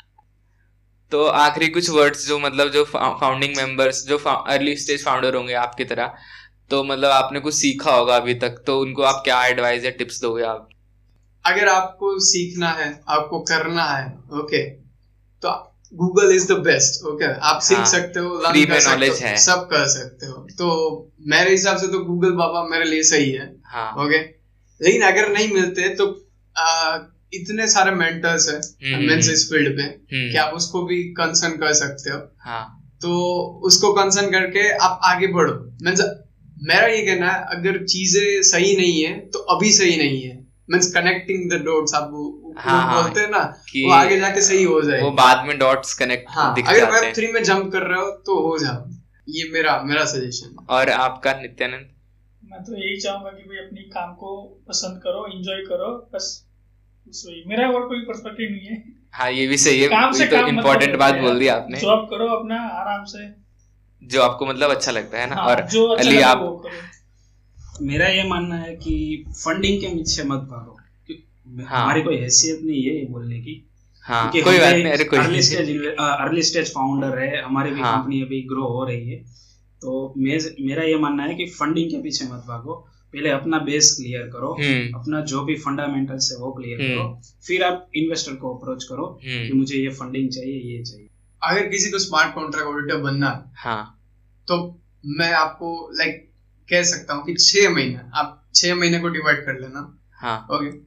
तो 1.12 1.25
आखिरी 1.27 1.68
कुछ 1.68 1.91
वर्ड्स 1.91 2.27
जो 2.29 2.39
मतलब 2.39 2.68
जो 2.68 2.85
फाउंडिंग 2.85 3.57
मेंबर्स 3.57 4.05
जो 4.07 4.18
अर्ली 4.18 4.77
स्टेज 4.77 5.05
फाउंडर 5.05 5.35
होंगे 5.35 5.53
आपकी 5.53 5.85
तरह 5.85 6.12
तो 6.71 6.85
मतलब 6.85 7.11
आपने 7.11 7.41
कुछ 7.41 7.55
सीखा 7.55 7.93
होगा 7.93 8.16
अभी 8.16 8.35
तक 8.35 8.62
तो 8.66 8.81
उनको 8.81 9.03
आप 9.03 9.21
क्या 9.25 9.47
एडवाइस 9.47 9.85
या 9.85 9.91
टिप्स 9.91 10.21
दोगे 10.21 10.43
आप? 10.43 10.68
अगर 11.47 11.68
आपको 11.68 12.18
सीखना 12.18 12.68
है 12.71 13.01
आपको 13.09 13.41
करना 13.41 13.85
है 13.85 14.07
ओके 14.41 14.62
तो 15.43 15.51
Google 15.95 16.35
is 16.35 16.53
the 16.53 16.57
best 16.59 17.05
okay 17.05 17.33
आप 17.41 17.61
सीख 17.61 17.79
हाँ, 17.79 17.85
सकते 17.87 18.21
हो 18.21 18.43
free 18.47 18.66
कर 18.66 18.81
सकते 18.81 19.07
हो, 19.07 19.14
है। 19.21 19.37
सब 19.37 19.68
कर 19.71 19.87
सकते 19.89 20.27
हो। 20.27 20.47
तो 20.59 21.12
मेरे 21.27 21.51
हिसाब 21.51 21.77
से 21.77 21.87
तो 21.87 21.99
गूगल 22.05 22.33
बाबा 22.33 22.62
मेरे 22.64 22.85
लिए 22.85 23.03
सही 23.03 23.31
है 23.31 23.53
हाँ। 23.64 23.93
ओके 24.05 24.39
लेकिन 24.81 25.03
अगर 25.05 25.33
नहीं 25.33 25.49
मिलते 25.53 25.89
तो 25.95 26.07
आ, 26.57 26.99
इतने 27.35 27.66
सारे 27.68 27.91
मेंटर्स 27.93 28.49
है 28.49 28.57
हम्म, 28.57 29.07
मेंस 29.09 29.28
इस 29.31 29.49
फ़ील्ड 29.51 29.76
पे 29.76 29.83
हम्म, 29.83 30.31
कि 30.31 30.37
आप 30.39 30.55
उसको 30.55 30.83
भी 30.87 31.03
कंसर्न 31.14 31.53
कर 31.59 31.72
सकते 31.74 32.11
हो। 32.11 32.18
हाँ। 32.47 32.64
तो 33.03 33.11
उसको 33.66 33.93
कंसर्न 33.95 34.31
करके 34.31 34.68
आप 34.78 35.01
आगे 35.05 35.26
बढ़ो। 35.35 35.53
मीन्स 35.83 36.01
मेरा 36.64 36.87
ये 36.87 37.05
कहना 37.05 37.31
है 37.31 37.45
अगर 37.57 37.85
चीज़ें 37.87 38.43
सही 38.49 38.76
नहीं 38.76 39.03
है 39.03 39.12
तो 39.28 39.39
अभी 39.55 39.70
सही 39.72 39.97
नहीं 39.97 40.22
है। 40.22 40.35
मीन्स 40.70 40.93
कनेक्टिंग 40.95 41.51
द 41.51 41.62
डॉट्स 41.64 41.95
आप 41.95 42.09
वो, 42.12 42.24
वो 42.43 42.55
हाँ, 42.59 42.83
हाँ। 42.83 43.03
बोलते 43.03 43.20
हैं 43.20 43.31
ना 43.31 43.39
वो 43.76 43.93
आगे 43.93 44.18
जाके 44.20 44.43
सही 44.43 44.62
हो 44.64 44.81
जाए 44.83 45.01
वो 45.03 45.11
बाद 45.20 45.47
में 45.47 45.59
डॉट्स 45.59 45.95
कनेक्ट 45.95 46.26
हाँ 46.31 46.55
दिख 46.55 46.68
अगर 46.68 46.91
वेब 46.93 47.05
हैं। 47.05 47.12
थ्री 47.14 47.33
में 47.33 47.43
जंप 47.45 47.70
कर 47.72 47.87
रहे 47.89 48.01
हो 48.01 48.11
तो 48.26 48.41
हो 48.49 48.59
जाओ। 48.59 48.85
ये 49.28 49.49
मेरा 49.53 49.81
मेरा 49.87 50.05
सजेशन 50.07 50.64
और 50.70 50.91
आपका 50.91 51.33
नित्यानंद? 51.41 51.89
मैं 52.51 52.62
तो 52.64 52.76
यही 52.76 52.96
चाहूँगा 53.01 53.30
कि 53.30 53.42
भाई 53.48 53.59
अपनी 53.59 53.82
काम 53.90 54.14
को 54.14 54.30
पसंद 54.68 55.01
करो 55.03 55.26
एंजॉय 55.28 55.61
करो 55.66 55.90
बस 56.14 56.30
मेरा 57.46 57.68
और 57.68 57.86
कोई 57.88 58.01
पर्सपेक्टिव 58.05 58.51
नहीं 58.51 58.66
है। 58.66 58.82
हाँ 59.14 59.30
ये 59.32 59.46
भी 59.46 59.57
सही 59.59 59.80
है। 59.80 59.88
काम 59.88 60.12
से 60.12 60.22
ये 60.24 60.28
तो 60.30 60.36
काम 60.36 60.44
मतलब 60.44 60.57
इम्पोर्टेंट 60.57 60.96
बात 60.98 61.14
बोल 61.20 61.38
दी 61.38 61.46
आपने। 61.48 61.78
जॉब 61.80 62.07
करो 62.11 62.26
अपना 62.36 62.57
आराम 62.80 63.05
से। 63.05 63.28
जो 64.03 64.22
आपको 64.22 64.46
मतलब 64.46 64.70
अच्छा 64.70 64.92
लगता 64.92 65.18
है 65.18 65.28
ना 65.30 65.36
हाँ, 65.36 65.46
और 65.46 65.61
जो 65.68 65.86
अच्छा 65.86 66.09
अली 66.09 66.20
आप 66.22 66.62
मेरा 67.82 68.09
ये 68.09 68.22
मानना 68.28 68.57
है 68.57 68.74
कि 68.76 69.24
फंडिंग 69.30 69.80
के 69.80 69.88
पीछे 69.88 70.22
मत 70.24 70.40
भागो। 70.51 70.76
हाँ। 71.64 71.82
हमारी 71.82 72.03
कोई 72.03 72.16
हैसियत 72.16 72.61
नहीं 72.62 72.82
है 72.82 72.94
ये 72.96 73.07
बोलने 73.11 73.40
की। 73.40 73.55
हाँ 74.05 74.30
कोई 74.32 74.59
बात 74.59 74.72
नहीं 74.74 74.92
अरे 74.92 75.05
कोई 75.05 75.18
early 75.18 75.42
stage 75.42 75.70
early 75.98 76.42
stage 76.42 76.72
founder 76.74 77.18
है 77.18 77.42
हमारी 77.42 77.70
भी 77.70 77.80
हाँ। 77.80 77.96
कंपनी 77.96 78.22
अभी 78.22 78.42
ग्रो 78.48 78.68
हो 78.68 78.84
रही 78.84 79.11
है। 79.11 79.24
तो 79.83 80.14
मे- 80.18 80.45
मेरा 80.61 80.83
ये 80.83 80.99
मानना 80.99 81.22
है 81.22 81.35
कि 81.35 81.47
फंडिंग 81.47 81.91
के 81.91 82.03
पीछे 82.03 82.24
मत 82.24 82.45
भागो। 82.49 82.89
पहले 83.12 83.31
अपना 83.31 83.59
बेस 83.59 83.97
क्लियर 84.01 84.22
करो। 84.22 84.57
हम्म। 84.61 84.99
अपना 84.99 85.20
जो 85.20 85.45
भी 85.45 85.55
फंडामेंटल्स 85.55 86.33
है 86.33 86.39
वो 86.39 86.53
क्लियर 86.53 86.83
हम्म। 86.83 86.95
करो। 86.95 87.20
फिर 87.47 87.62
आप 87.62 87.91
इन्वेस्टर 87.95 88.33
को 88.33 88.57
अप्रोच 88.57 88.85
करो 88.85 89.07
कि 89.07 89.49
हम्म 89.49 89.59
मुझे 89.59 89.76
ये 89.76 89.89
फंडिंग 89.89 90.31
चाहिए 90.31 90.78
ये 90.78 90.85
चाहिए। 90.85 91.07
अगर 91.43 91.66
किसी 91.66 91.91
को 91.91 91.99
स्मार्ट 91.99 92.35
कॉन्ट्रैक्ट 92.35 92.68
ऑडिटर 92.68 92.97
बनना 92.97 93.53
हाँ 93.57 94.03
तो 94.49 94.81
मैं 95.07 95.33
आपको 95.33 95.91
लाइक 95.95 96.31
कह 96.70 96.83
सकता 96.83 97.14
हूँ 97.14 97.24
कि 97.24 97.35
छह 97.35 97.70
महीना 97.70 98.11
आप 98.14 98.49
छह 98.55 98.74
महीने 98.74 99.01
को 99.01 99.09
डिवाइड 99.09 99.47
कर 99.47 99.61
लेना। 99.61 99.99
हाँ। 100.12 100.47
ओके 100.53 100.78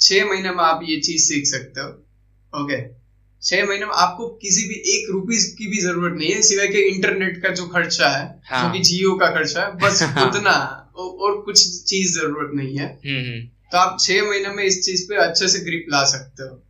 छह 0.00 0.24
महीने 0.26 0.50
में 0.50 0.64
आप 0.64 0.80
ये 0.84 1.00
चीज़ 1.00 1.22
सीख 1.22 1.46
सकते 1.46 1.80
हो। 1.80 1.88
ओके 2.64 3.01
छह 3.44 3.64
महीने 3.66 3.84
में 3.84 3.92
आपको 3.94 4.28
किसी 4.42 4.68
भी 4.68 4.74
एक 4.74 5.10
रुपीज़ 5.10 5.46
की 5.56 5.66
भी 5.66 5.80
ज़रूरत 5.80 6.14
नहीं 6.18 6.32
है 6.32 6.42
सिवाय 6.42 6.66
के 6.68 6.80
इंटरनेट 6.88 7.42
का 7.42 7.48
जो 7.48 7.66
खर्चा 7.66 8.08
है 8.08 8.40
हाँ। 8.44 8.62
जो 8.64 8.72
कि 8.72 8.78
जियो 8.78 9.14
का 9.14 9.26
खर्चा 9.26 9.62
है 9.62 9.76
बस 9.76 10.02
हाँ। 10.16 10.26
उतना 10.26 10.54
और 10.98 11.40
कुछ 11.40 11.82
चीज़ 11.84 12.18
ज़रूरत 12.18 12.50
नहीं 12.54 12.76
है। 12.78 12.86
हम्म 13.06 13.18
हम्म। 13.18 13.40
तो 13.72 13.78
आप 13.78 13.96
छह 14.00 14.22
महीने 14.22 14.48
में 14.48 14.64
इस 14.64 14.84
चीज़ 14.84 15.08
पे 15.08 15.16
अच्छे 15.16 15.48
से 15.48 15.58
ग्रिप 15.58 15.86
ला 15.92 16.04
सकते 16.04 16.42
हो। 16.42 16.62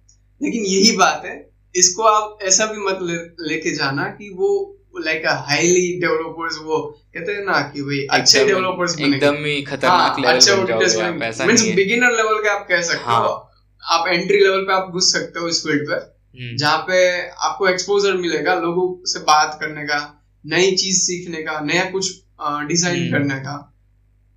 लेकिन 0.43 0.65
यही 0.65 0.93
बात 0.97 1.23
है 1.27 1.51
इसको 1.77 2.03
आप 2.03 2.39
ऐसा 2.43 2.67
भी 2.67 2.79
मत 2.79 2.99
ले, 3.03 3.17
लेके 3.49 3.75
जाना 3.75 4.05
कि 4.05 4.31
वो 4.35 4.79
लाइक 5.05 5.23
हाईली 5.27 6.01
डेवलपर्स 6.01 6.59
वो 6.63 6.79
कहते 7.15 7.33
हैं 7.33 7.45
ना 7.45 7.61
कि 7.61 7.83
भाई 7.83 8.07
अच्छे 8.11 8.45
डेवलपर्स 8.45 8.99
एकदम 9.01 9.45
ही 9.45 9.63
खतरनाक 9.63 10.19
लेवल 10.19 11.75
बिगिनर 11.75 12.17
लेवल 12.17 12.43
के 12.43 12.49
आप 12.49 12.67
कह 12.69 12.83
सकते 12.83 13.05
हो। 13.05 13.11
हाँ। 13.11 13.49
आप 13.83 14.09
एंट्री 14.09 14.39
लेवल 14.39 14.61
पे 14.63 14.73
आप 14.73 14.91
घुस 14.93 15.13
सकते 15.13 15.41
हो 15.41 15.49
इस 15.49 15.63
फ़ील्ड 15.63 15.89
पे 15.89 15.95
हम्म, 15.95 16.12
जहाँ 16.35 16.79
पे 16.81 16.97
आपको 17.29 17.69
एक्सपोजर 17.69 18.17
मिलेगा 18.19 18.55
लोगों 18.57 18.87
से 19.07 19.21
बात 19.25 19.59
करने 19.61 19.85
का 19.85 19.99
नई 20.45 20.71
चीज़ 20.77 21.01
सीखने 21.01 21.43
का 21.43 21.59
नया 21.63 21.85
कुछ 21.91 22.11
डिज़ाइन 22.41 22.99
हम्म। 22.99 23.13
करने 23.13 23.39
का। 23.41 23.59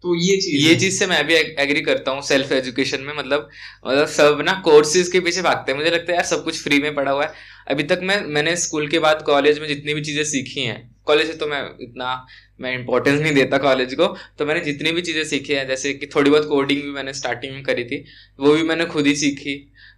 तो 0.03 0.15
ये 0.15 0.35
चीज़ 0.37 0.65
ये 0.65 0.75
चीज़ 0.75 0.97
से 0.99 1.05
मैं 1.07 1.25
भी 1.27 1.33
एग्री 1.33 1.81
करता 1.81 2.11
हूँ 2.11 2.21
सेल्फ 2.23 2.51
एजुकेशन 2.51 3.01
में 3.01 3.13
मतलब 3.13 3.49
मतलब 3.85 4.07
सब 4.07 4.41
ना 4.45 4.53
कोर्सेज 4.65 5.07
के 5.11 5.19
पीछे 5.19 5.41
भागते 5.41 5.71
हैं। 5.71 5.77
मुझे 5.79 5.91
लगता 5.91 6.11
है 6.11 6.15
यार 6.15 6.25
सब 6.25 6.43
कुछ 6.43 6.61
फ्री 6.63 6.79
में 6.81 6.93
पड़ा 6.95 7.11
हुआ 7.11 7.23
है। 7.23 7.31
अभी 7.67 7.83
तक 7.83 7.99
मैं 8.03 8.19
मैंने 8.27 8.55
स्कूल 8.57 8.87
के 8.87 8.99
बाद 8.99 9.21
कॉलेज 9.25 9.59
में 9.59 9.67
जितनी 9.67 9.93
भी 9.93 10.01
चीज़ें 10.01 10.23
सीखी 10.25 10.61
हैं 10.61 10.79
कॉलेज 11.07 11.27
से 11.27 11.33
तो 11.35 11.47
मैं 11.47 11.61
इतना 11.81 12.25
मैं 12.59 12.73
इंपॉर्टेंस 12.73 13.19
नहीं 13.21 13.33
देता 13.33 13.57
कॉलेज 13.57 13.93
को 13.93 14.07
तो 14.39 14.45
मैंने 14.45 14.59
जितनी 14.61 14.91
भी 14.91 15.01
चीज़ें 15.01 15.23
सीखी 15.25 15.53
हैं 15.53 15.67
जैसे 15.67 15.93
कि 15.93 16.07
थोड़ी 16.15 16.29
बहुत 16.29 16.47
कोडिंग 16.49 16.81
भी 16.81 16.91
मैंने 16.91 17.13
स्टार्टिंग 17.13 17.53
में 17.53 17.63
करी 17.63 17.83
थी 17.83 18.03
वो 18.39 18.53
भी 18.53 18.63
मैंने 18.63 18.85
खुद 18.85 19.07
ही 19.07 19.15
सीखी। 19.15 19.55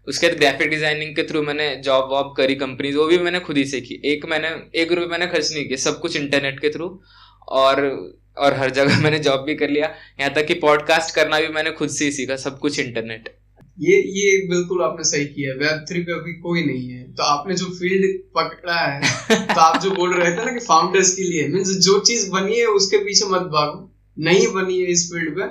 उसके 0.07 0.27
बाद 0.27 0.37
ग्राफिक 0.37 0.69
डिज़ाइनिंग 0.69 1.15
के 1.15 1.23
थ्रू 1.23 1.41
मैंने 1.41 1.75
जॉब 1.75 2.09
वॉब 2.11 2.33
करी 2.37 2.55
कंपनीज़ 2.55 2.97
वो 2.97 3.07
भी 3.07 3.17
मैंने 3.17 3.39
खुद 3.39 3.57
ही 3.57 3.65
सीखी 3.65 4.01
एक 4.05 4.25
मैंने 4.25 4.47
एक 4.81 4.91
रुपये 4.91 5.07
मैंने 5.07 5.27
खर्च 5.27 5.51
नहीं 5.53 5.65
किया 5.65 5.77
सब 5.77 5.99
कुछ 5.99 6.15
इंटरनेट 6.15 6.59
के 6.59 6.69
थ्रू 6.69 7.01
और 7.47 7.81
और 8.37 8.53
हर 8.53 8.69
जगह 8.69 8.99
मैंने 9.03 9.19
जॉब 9.19 9.39
भी 9.39 9.55
कर 9.55 9.69
लिया। 9.69 9.85
यहाँ 10.19 10.33
तक 10.33 10.45
कि 10.45 10.53
पॉडकास्ट 10.53 11.15
करना 11.15 11.39
भी 11.39 11.47
मैंने 11.47 11.71
खुद 11.71 11.89
से 11.89 12.05
ही 12.05 12.11
सीखा 12.11 12.35
सब 12.35 12.59
कुछ 12.59 12.79
इंटरनेट 12.79 13.29
ये 13.79 13.95
ये 13.95 14.47
बिल्कुल 14.47 14.83
आपने 14.83 15.03
सही 15.03 15.25
किया। 15.25 15.53
वेब 15.53 15.85
थ्री 15.89 16.01
पे 16.01 16.11
अभी 16.11 16.33
कोई 16.33 16.63
नहीं 16.65 16.89
है। 16.89 17.03
तो 17.13 17.23
आपने 17.23 17.55
जो 17.55 17.65
फ़ील्ड 17.65 18.19
पकड़ा 18.35 18.75
है 18.75 19.01
तो 19.55 19.59
आप 19.61 19.81
जो 19.81 19.91
बोल 19.91 20.13
रहे 20.13 20.31
थे 20.31 20.45
ना 20.45 20.51
कि 20.51 20.59
फाउंडर्स 20.59 21.15
के 21.15 21.23
लिए 21.23 21.47
मीन्स 21.47 21.69
जो 21.69 21.99
चीज़ 21.99 22.29
बनी 22.31 22.59
है 22.59 22.65
उसके 22.65 22.97
पीछे 22.97 23.25
मत 23.25 23.41
भागो। 23.41 23.95
नहीं 24.19 24.47
बनी 24.47 24.79
है 24.81 24.87
इस 24.87 25.11
फ़ील्ड 25.13 25.35
पे। 25.35 25.43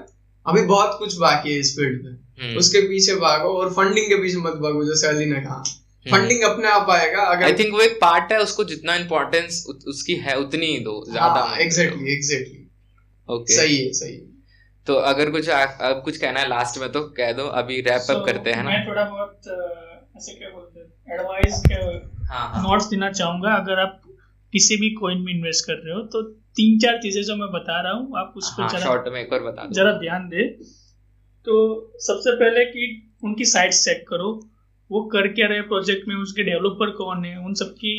अभी 0.47 0.63
बहुत 0.63 0.97
कुछ 0.99 1.17
बाकी 1.17 1.53
है 1.53 1.59
इस 1.59 1.77
फ़ील्ड 1.77 2.03
पे। 2.03 2.09
हम्म। 2.09 2.26
उसके 2.59 2.81
पीछे 2.89 3.15
भागो 3.21 3.49
और 3.59 3.73
फंडिंग 3.75 4.07
के 4.07 4.21
पीछे 4.23 4.39
मत 4.41 4.55
भागो 4.63 4.85
जैसे 4.87 5.07
अली 5.09 5.27
ने 5.27 5.41
कहा। 5.41 5.63
फंडिंग 6.07 6.43
हम्म। 6.43 6.53
अपने 6.53 6.69
आप 6.71 6.91
आएगा 6.91 7.23
अगर 7.27 7.45
आई 7.45 7.53
थिंक 7.55 7.73
वो 7.75 7.81
एक 7.83 7.99
पार्ट 8.01 8.33
है 8.33 8.39
उसको 8.41 8.65
जितना 8.67 8.95
इम्पोर्टेंस 8.97 9.65
उसकी 9.89 10.15
है 10.27 10.37
उतनी 10.39 10.67
ही 10.67 10.79
दो 10.85 10.95
ज़्यादा 11.11 11.43
एग्जैक्टली 11.63 12.13
एग्जैक्टली 12.13 12.63
ओके 13.29 13.55
सही 13.55 13.77
है 13.77 13.93
सही 13.95 14.15
है। 14.15 14.25
तो 14.87 14.95
अगर 15.07 15.31
कुछ 15.31 15.49
अब 15.49 16.03
कुछ 16.05 16.17
कहना 16.17 16.41
है 16.41 16.49
लास्ट 16.49 16.79
में 16.81 16.91
तो 16.93 17.03
कह 17.17 17.33
दो 17.33 17.47
अभी 17.61 17.81
रैप 17.83 18.11
अप 18.11 18.23
करते 18.27 18.53
हैं 18.53 18.63
ना? 18.63 18.71
मैं 18.71 18.87
थोड़ा 18.89 19.05
बहुत 19.05 19.49
ऐसे 20.17 20.35
क्या 20.35 20.51
बोलते 20.51 20.81
हैं 20.81 21.15
एडवाइस 21.15 21.63
के 21.67 21.75
हाँ, 21.75 22.49
हाँ. 22.49 22.63
नोट्स 22.63 22.87
देना 22.89 23.11
चाहूँगा। 23.13 23.55
अगर 23.55 23.81
आप 23.81 24.01
किसी 24.53 24.77
भी 24.77 24.91
कॉइन 24.95 25.19
में 25.21 25.33
इन्वेस्ट 25.33 25.67
कर 25.67 25.83
रहे 25.85 25.95
हो 25.95 26.03
तो 26.13 26.23
तीन 26.59 26.79
चार 26.79 26.99
चीज़ें 27.03 27.23
जो 27.23 27.37
मैं 27.37 27.49
बता 27.53 27.81
रहा 27.83 27.93
हूँ 27.93 28.19
आप 28.19 28.35
उस 28.37 28.53
पर 28.59 28.63
हाँ, 28.65 28.81
शॉर्ट 28.83 29.09
में 29.13 29.21
एक 29.21 29.33
और 29.33 29.43
बता 29.45 29.69
जरा 29.73 29.93
ध्यान 29.99 30.29
दे। 30.29 30.45
तो 31.47 31.57
सबसे 32.01 32.35
पहले 32.37 32.65
कि 32.67 32.91
उनकी 33.25 33.45
साइट 33.47 33.73
चेक 33.75 34.05
करो 34.09 34.29
वो 34.91 35.03
कर 35.09 35.29
क्या 35.33 35.47
रहे 35.47 35.61
प्रोजेक्ट 35.69 36.09
में 36.09 36.15
उसके 36.17 36.43
डेवलपर 36.43 36.91
कौन 36.97 37.25
है 37.25 37.37
उन 37.41 37.55
सबकी 37.55 37.95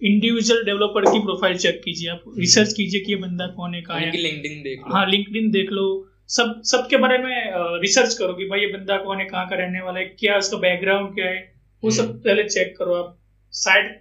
इंडिविजुअल 0.00 0.64
डेवलपर 0.64 1.10
की 1.10 1.18
प्रोफ़ाइल 1.20 1.56
चेक 1.56 1.80
कीजिए 1.84 2.08
आप 2.10 2.22
रिसर्च 2.38 2.66
हम्म। 2.66 2.76
कीजिए 2.76 3.00
कि 3.00 3.12
ये 3.12 3.18
बंदा 3.18 3.46
कौन 3.56 3.74
है 3.74 3.82
कहाँ 3.82 4.00
है 4.00 4.10
लिंक्डइन 4.18 4.62
देख 4.62 4.78
लो 4.78 4.94
हाँ 4.94 5.06
लिंक्डइन 5.08 5.50
देख 5.50 5.72
लो 5.72 5.86
सब 6.28 6.60
सबके 6.64 6.96
बारे 6.96 7.18
में 7.18 7.80
रिसर्च 7.80 8.14
करो 8.14 8.34
कि 8.34 8.44
भाई 8.44 8.60
ये 8.60 8.66
बंदा 8.68 8.96
कौन 8.98 9.18
है 9.18 9.24
कहाँ 9.26 9.48
का 9.48 9.56
रहने 9.56 9.80
वाला 9.80 9.98
है 9.98 10.04
क्या 10.16 10.36
उसका 10.38 10.58
बैकग्राउंड 10.58 11.14
क्या 11.14 11.26
है 11.26 11.40
वो 11.82 11.90
सब 11.90 12.04
हम्म। 12.04 12.18
पहले 12.20 12.44
चेक 12.46 12.74
करो 12.78 12.94
आप 12.94 13.18
साइट 13.52 14.00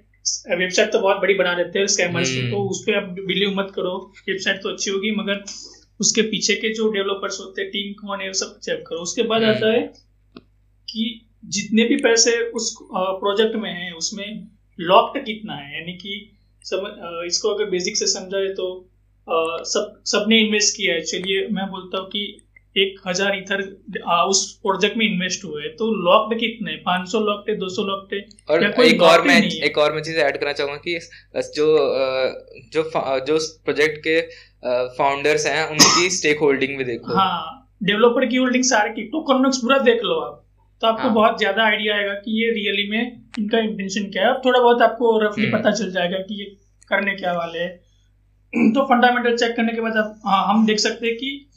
वेबसाइट 0.52 0.92
तो 0.92 1.00
बहुत 1.00 1.18
बड़ी 1.18 1.34
बना 1.34 1.54
देते 1.54 1.80
हैं 1.80 1.88
स्कैमर्स 1.90 2.32
हम्म। 2.32 2.52
तो 2.52 2.64
उस 2.70 2.84
पर 2.84 2.96
आप 2.96 3.10
बिलीव 3.28 3.54
मत 3.56 3.72
करो 3.76 3.94
वेबसाइट 4.28 4.62
तो 4.64 4.70
अच्छी 4.70 4.92
होगी 4.92 5.12
मगर 5.16 5.44
उसके 6.02 6.22
पीछे 6.30 6.56
के 6.56 6.74
जो 6.74 6.90
डेवलपर्स 6.92 7.40
होते 7.40 7.62
हैं 7.62 7.72
टीम 7.72 7.94
कौन 8.00 8.22
है 8.22 8.28
वो 8.28 8.34
सब 8.36 8.60
चेक 8.60 8.84
करो। 8.88 9.00
उसके 9.02 9.24
बाद 9.26 9.44
आता 9.46 9.72
है 9.72 9.82
कि 10.88 11.06
जितने 11.50 11.84
भी 11.86 11.96
पैसे 12.04 12.32
उस 12.52 12.76
प्रोजेक्ट 12.84 13.56
में 13.56 13.72
है 13.72 13.92
उसमें 13.94 14.28
लॉक्ड 14.80 15.24
कितना 15.26 15.54
है? 15.56 15.74
यानी 15.74 15.94
कि 15.98 16.14
सब 16.66 17.24
इसको 17.28 17.50
अगर 17.50 17.70
बेसिक 17.70 17.98
से 17.98 18.08
समझाए 18.08 18.48
तो 18.56 18.68
सब 19.68 20.02
सबने 20.08 20.40
इन्वेस्ट 20.40 20.76
किया 20.78 20.94
है। 20.94 21.02
चलिए 21.04 21.48
मैं 21.52 21.68
बोलता 21.70 21.98
हूँ 21.98 22.08
कि 22.10 22.24
एक 22.76 23.00
हज़ार 23.08 23.36
इथर 23.36 23.62
उस 24.26 24.42
प्रोजेक्ट 24.62 24.98
में 24.98 25.06
इन्वेस्ट 25.06 25.44
हुए 25.46 25.70
तो 25.80 25.88
लॉक्ड 26.04 26.38
कितने? 26.40 26.76
पाँच 26.86 27.10
सौ 27.12 27.20
लॉक्ड 27.22 27.50
है 27.50 27.56
दो 27.60 27.70
सौ 27.70 27.84
लॉक्ड 27.86 28.14
है? 28.14 28.22
और 28.50 28.64
एक 28.84 29.02
और 29.04 29.22
मैं 29.24 29.42
एक 29.66 29.78
और 29.78 29.94
मैं 29.94 30.02
चीज़ 30.04 30.18
ऐड 30.20 30.38
करना 30.38 30.54
चाहूँगा 30.54 30.78
कि 30.78 31.00
जो 31.56 31.66
जो 32.74 32.84
जो 33.26 33.38
प्रोजेक्ट 33.66 33.98
के 34.08 34.20
फाउंडर्स 34.98 35.48
हैं 35.48 35.66
उनकी 35.68 36.10
स्टेक 36.12 36.40
होल्डिंग 36.40 36.78
भी 36.78 36.84
देखो। 36.86 37.14
हाँ 37.16 37.68
डेवलपर 37.84 38.26
की 38.26 38.38
होल्डिंग 38.38 38.64
सारे 38.66 38.90
की 38.92 39.04
टोकनॉमिक्स 39.12 39.58
पूरा 39.58 39.78
देख 39.86 40.04
लो 40.04 40.20
आप। 40.22 40.38
तो 40.82 40.88
आपको 40.88 41.04
हाँ. 41.04 41.14
बहुत 41.14 41.38
ज़्यादा 41.40 41.64
आइडिया 41.64 41.96
आएगा 41.96 42.14
कि 42.16 42.32
ये 42.38 42.52
रियली 42.54 42.90
में 42.90 43.02
इनका 43.40 43.60
इंटेंशन 43.60 44.10
क्या 44.12 44.28
है। 44.28 44.34
थोड़ा 44.46 44.60
बहुत 44.60 44.82
आपको 44.82 45.18
रफली 45.20 45.46
हम्म। 45.46 45.58
पता 45.58 45.72
चल 45.74 45.92
जाएगा 45.92 46.18
कि 46.20 46.40
ये 46.40 46.46
करने 46.90 47.16
क्या 47.16 47.34
वाले 47.34 47.60
हैं। 47.60 48.72
तो 48.74 48.84
फंडामेंटल 48.86 49.36
चेक 49.38 49.56
करने 49.56 49.74
के 49.74 49.82
बाद 49.82 49.98
आप 49.98 50.22
हाँ, 50.26 50.44
हम 50.48 50.66
देख 50.66 50.80
सकते 50.80 51.08
हैं 51.08 51.16
कि 51.16 51.48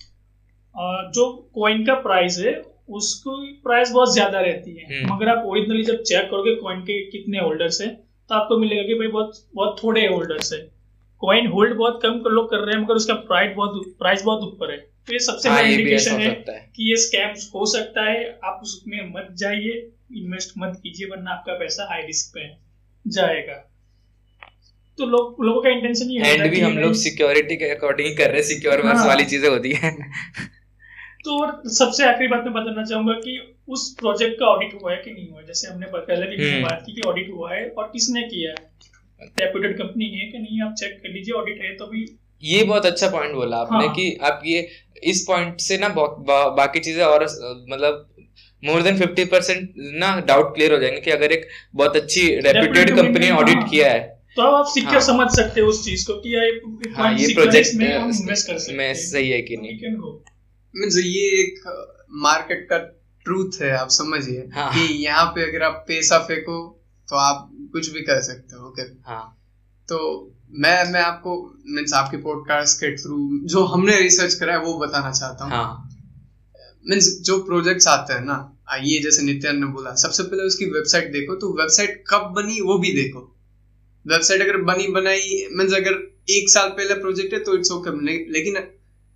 जो 0.74 1.24
कॉइन 1.54 1.84
का 1.86 1.94
प्राइस 2.02 2.38
है 2.38 2.54
उसको 2.90 3.36
प्राइस 3.64 3.90
बहुत 3.90 4.12
ज़्यादा 4.14 4.40
रहती 4.40 4.76
है। 4.76 4.84
हम्म। 4.86 5.14
मगर 5.14 5.28
आप 5.28 5.44
ओरिजिनली 5.46 5.82
जब 5.84 6.02
चेक 6.02 6.24
करोगे 6.30 6.54
कॉइन 6.54 6.80
के 6.80 7.00
कितने 7.10 7.38
होल्डर्स 7.38 7.80
है 7.80 7.88
तो 8.30 8.34
आपको 8.34 8.58
मिलेगा 8.58 8.82
कि 8.82 8.94
भाई 8.94 9.08
बहुत 9.08 9.44
बहुत 9.54 9.76
थोड़े 9.82 10.06
होल्डर्स 10.06 10.52
है। 10.52 10.58
कॉइन 11.22 11.46
होल्ड 11.46 11.76
बहुत 11.76 12.00
कम 12.02 12.22
लोग 12.30 12.50
कर 12.50 12.58
रहे 12.58 12.74
हैं 12.74 12.82
मगर 12.82 12.94
उसका 12.94 13.14
प्राइस 13.28 13.54
बहुत 13.56 13.94
प्राइस 13.98 14.22
बहुत 14.22 14.42
ऊपर 14.44 14.70
है। 14.72 14.76
तो 14.76 15.12
ये 15.12 15.18
सबसे 15.18 15.48
हाँ, 15.48 15.58
बड़ा 15.58 15.68
इंडिकेशन 15.68 16.20
है, 16.20 16.30
कि 16.76 16.90
ये 16.90 16.96
स्कैम्स 16.96 17.50
हो 17.54 17.66
सकता 17.66 18.04
है। 18.04 18.24
आप 18.44 18.60
उसमें 18.62 19.12
मत 19.12 19.28
जाइए 19.38 19.72
इन्वेस्ट 20.16 20.52
मत 20.58 20.80
कीजिए 20.82 21.06
वरना 21.06 21.30
आपका 21.30 21.52
पैसा 21.54 21.88
हाई 21.90 22.02
रिस्क 22.02 22.34
पे 22.34 22.48
जाएगा। 23.04 23.54
तो 24.98 25.06
लोग 25.06 25.44
लोगों 25.44 25.62
का 25.62 25.70
इंटेंशन 25.70 26.10
ये 26.10 26.18
होता 26.20 26.42
है 26.42 26.48
भी 26.48 26.60
हम 26.60 26.78
लोग 26.78 26.92
सिक्योरिटी 26.98 27.56
के 27.56 27.70
अकॉर्डिंग 27.70 28.16
कर 28.16 28.28
रहे 28.28 28.36
हैं। 28.36 28.46
सिक्योर 28.48 28.82
वर्स 28.82 28.98
हाँ, 28.98 29.06
वाली 29.06 29.24
चीज़ें 29.24 29.48
होती 29.48 29.72
है। 29.72 29.96
तो 31.24 31.38
और 31.40 31.68
सबसे 31.68 32.04
आखिरी 32.04 32.28
बात 32.28 32.44
मैं 32.44 32.52
बताना 32.52 32.84
चाहूँगा 32.84 33.12
कि 33.12 33.56
उस 33.68 33.96
प्रोजेक्ट 33.98 34.38
का 34.40 34.46
ऑडिट 34.46 34.82
हुआ 34.82 34.92
है 34.92 34.96
कि 34.96 35.10
नहीं 35.10 35.28
हुआ 35.30 35.42
जैसे 35.42 35.68
हमने 35.68 35.86
पहले 35.86 36.26
भी 36.26 36.50
हम्म। 36.50 36.62
बात 36.62 36.82
की 36.86 36.92
कि 36.92 37.08
ऑडिट 37.08 37.30
हुआ 37.30 37.54
है 37.54 37.68
और 37.68 37.90
किसने 37.92 38.22
किया 38.22 38.50
है? 38.50 38.56
रेप्यूटेड 39.40 39.78
कंपनी 39.78 40.04
है 40.04 40.30
कि 40.30 40.38
नहीं? 40.38 40.62
आप 40.62 40.74
चेक 40.74 40.98
कर 41.02 41.08
लीजिए 41.08 41.34
ऑडिट 41.34 41.62
है 41.62 41.74
तो 41.76 41.86
भी। 41.86 42.06
ये 42.42 42.64
बहुत 42.64 42.86
अच्छा 42.86 43.08
पॉइंट 43.08 43.34
बोला 43.34 43.56
आपने 43.56 43.86
हाँ. 43.86 43.94
कि 43.94 44.18
आप 44.22 44.42
ये 44.46 44.68
इस 45.02 45.24
पॉइंट 45.28 45.60
से 45.60 45.78
ना 45.78 45.88
बा, 45.88 46.48
बाकी 46.48 46.80
चीज़ें 46.80 47.04
और 47.04 47.24
मतलब 47.70 48.08
more 48.64 48.82
than 48.82 48.98
fifty 48.98 49.24
percent 49.24 49.72
no 49.76 50.20
doubt 50.20 50.54
clear 50.54 50.72
हो 50.72 50.78
जाएँगे 50.78 51.00
कि 51.00 51.10
अगर 51.10 51.32
एक 51.32 51.48
बहुत 51.74 51.96
अच्छी 51.96 52.28
रेप्यूटेड 52.40 52.96
कंपनी 52.96 53.30
ऑडिट 53.30 53.58
किया 53.70 53.90
है। 53.92 54.00
तो 54.36 54.42
अब 54.42 54.54
आप 54.54 54.66
सिक्योर 54.66 54.92
हाँ, 54.92 55.00
समझ 55.00 55.26
सकते 55.36 55.60
हो 55.60 55.68
उस 55.68 55.84
चीज़ 55.84 56.06
को 56.06 56.14
कि 56.14 56.34
ये 56.34 56.92
हाँ, 56.92 57.12
ये 57.14 57.34
प्रोजेक्ट 57.34 57.74
में 57.74 58.76
में 58.76 58.94
सही 58.94 59.30
है 59.30 59.42
कि 59.42 59.56
नहीं? 59.56 59.78
मींस 60.74 60.96
ये 60.98 61.26
एक 61.40 61.60
मार्केट 62.22 62.66
का 62.70 62.78
ट्रूथ 63.26 63.60
है 63.62 63.70
आप 63.76 63.88
समझिए। 63.90 64.48
हाँ, 64.54 64.70
कि 64.72 64.80
यहाँ 65.04 65.26
पे 65.26 65.48
अगर 65.48 65.62
आप 65.64 65.84
पैसा 65.88 66.18
फेंको 66.26 66.56
तो 67.08 67.16
आप 67.18 67.50
कुछ 67.72 67.88
भी 67.92 68.00
कर 68.02 68.20
सकते 68.22 68.56
हो 68.56 68.68
ओके 68.68 68.82
हाँ। 69.08 69.24
तो 69.88 69.98
मैं 70.58 70.92
मैं 70.92 71.00
आपको 71.02 71.36
मीन्स 71.68 71.92
आपके 71.94 72.16
पॉडकास्ट 72.18 72.78
के 72.78 72.94
थ्रू 72.96 73.16
जो 73.48 73.64
हमने 73.66 73.98
रिसर्च 74.00 74.34
करा 74.34 74.52
है 74.52 74.60
वो 74.60 74.78
बताना 74.78 75.10
चाहता 75.12 75.44
हूँ। 75.44 75.52
हाँ. 75.52 75.88
मीन्स 76.84 77.08
जो 77.26 77.38
प्रोजेक्ट्स 77.44 77.88
आते 77.88 78.12
हैं 78.12 78.20
ना 78.22 78.36
ये 78.82 78.98
जैसे 79.02 79.22
नित्यान 79.22 79.58
ने 79.58 79.66
बोला 79.72 79.94
सबसे 80.02 80.22
पहले 80.22 80.42
उसकी 80.42 80.64
वेबसाइट 80.70 81.10
देखो 81.12 81.34
तो 81.36 81.52
वेबसाइट 81.60 82.02
कब 82.10 82.32
बनी 82.36 82.60
वो 82.60 82.78
भी 82.78 82.92
देखो। 82.94 83.20
वेबसाइट 84.06 84.42
अगर 84.42 84.56
बनी 84.64 84.86
बनाई 84.92 85.46
मीन्स 85.52 85.74
अगर 85.74 86.00
एक 86.30 86.50
साल 86.50 86.68
पहले 86.70 86.94
प्रोजेक्ट 87.00 87.34
है 87.34 87.40
तो 87.40 87.56
इट्स 87.56 87.70
ओके 87.72 87.90
लेकिन 88.32 88.56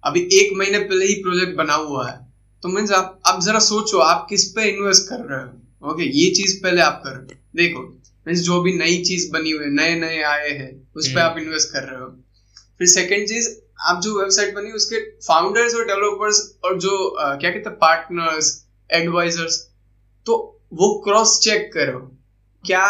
अभी 0.02 0.20
एक 0.32 0.56
महीने 0.56 0.78
पहले 0.80 1.06
ही 1.06 1.14
प्रोजेक्ट 1.22 1.56
बना 1.56 1.74
हुआ 1.74 2.08
है। 2.08 2.16
तो 2.62 2.68
मीन्स 2.68 2.92
आप 2.92 3.20
आप 3.26 3.42
जरा 3.42 3.58
सोचो 3.58 3.98
आप 4.00 4.26
किस 4.30 4.44
पे 4.52 4.68
इन्वेस्ट 4.68 5.08
कर 5.08 5.24
रहे 5.24 5.40
हो? 5.40 5.90
ओके 5.90 6.04
ये 6.18 6.30
चीज़ 6.34 6.56
पहले 6.62 6.80
आप 6.80 7.02
कर। 7.06 7.16
देखो 7.56 7.82
मीन्स 8.26 8.40
जो 8.40 8.60
भी 8.62 8.72
नई 8.78 9.02
चीज़ 9.04 9.30
बनी 9.32 9.50
हुई 9.50 9.64
है 9.64 9.70
नए 9.72 9.94
नए 10.00 10.22
आए 10.24 10.50
हैं 10.50 10.70
उस 10.96 11.06
पर 11.06 11.20
हम्म। 11.20 11.30
आप 11.30 11.38
इन्वेस्ट 11.38 11.72
कर 11.72 11.82
रहे 11.82 12.00
हो। 12.00 12.08
फिर 12.78 12.88
सेकेंड 12.88 13.28
चीज़ 13.28 13.48
आप 13.88 14.00
जो 14.02 14.18
वेबसाइट 14.20 14.54
बनी 14.54 14.72
उसके 14.72 14.98
फाउंडर्स 15.26 15.74
और 15.74 15.84
डेवलपर्स 15.86 16.40
और 16.64 16.78
जो 16.78 17.08
आ, 17.08 17.34
क्या 17.34 17.50
कहते 17.50 17.68
हैं 17.70 17.78
पार्टनर्स 17.78 18.52
एडवाइजर्स 18.90 19.60
तो 20.26 20.34
वो 20.72 20.88
क्रॉस 21.04 21.38
चेक 21.40 21.70
करो। 21.74 21.98
क्या 22.64 22.86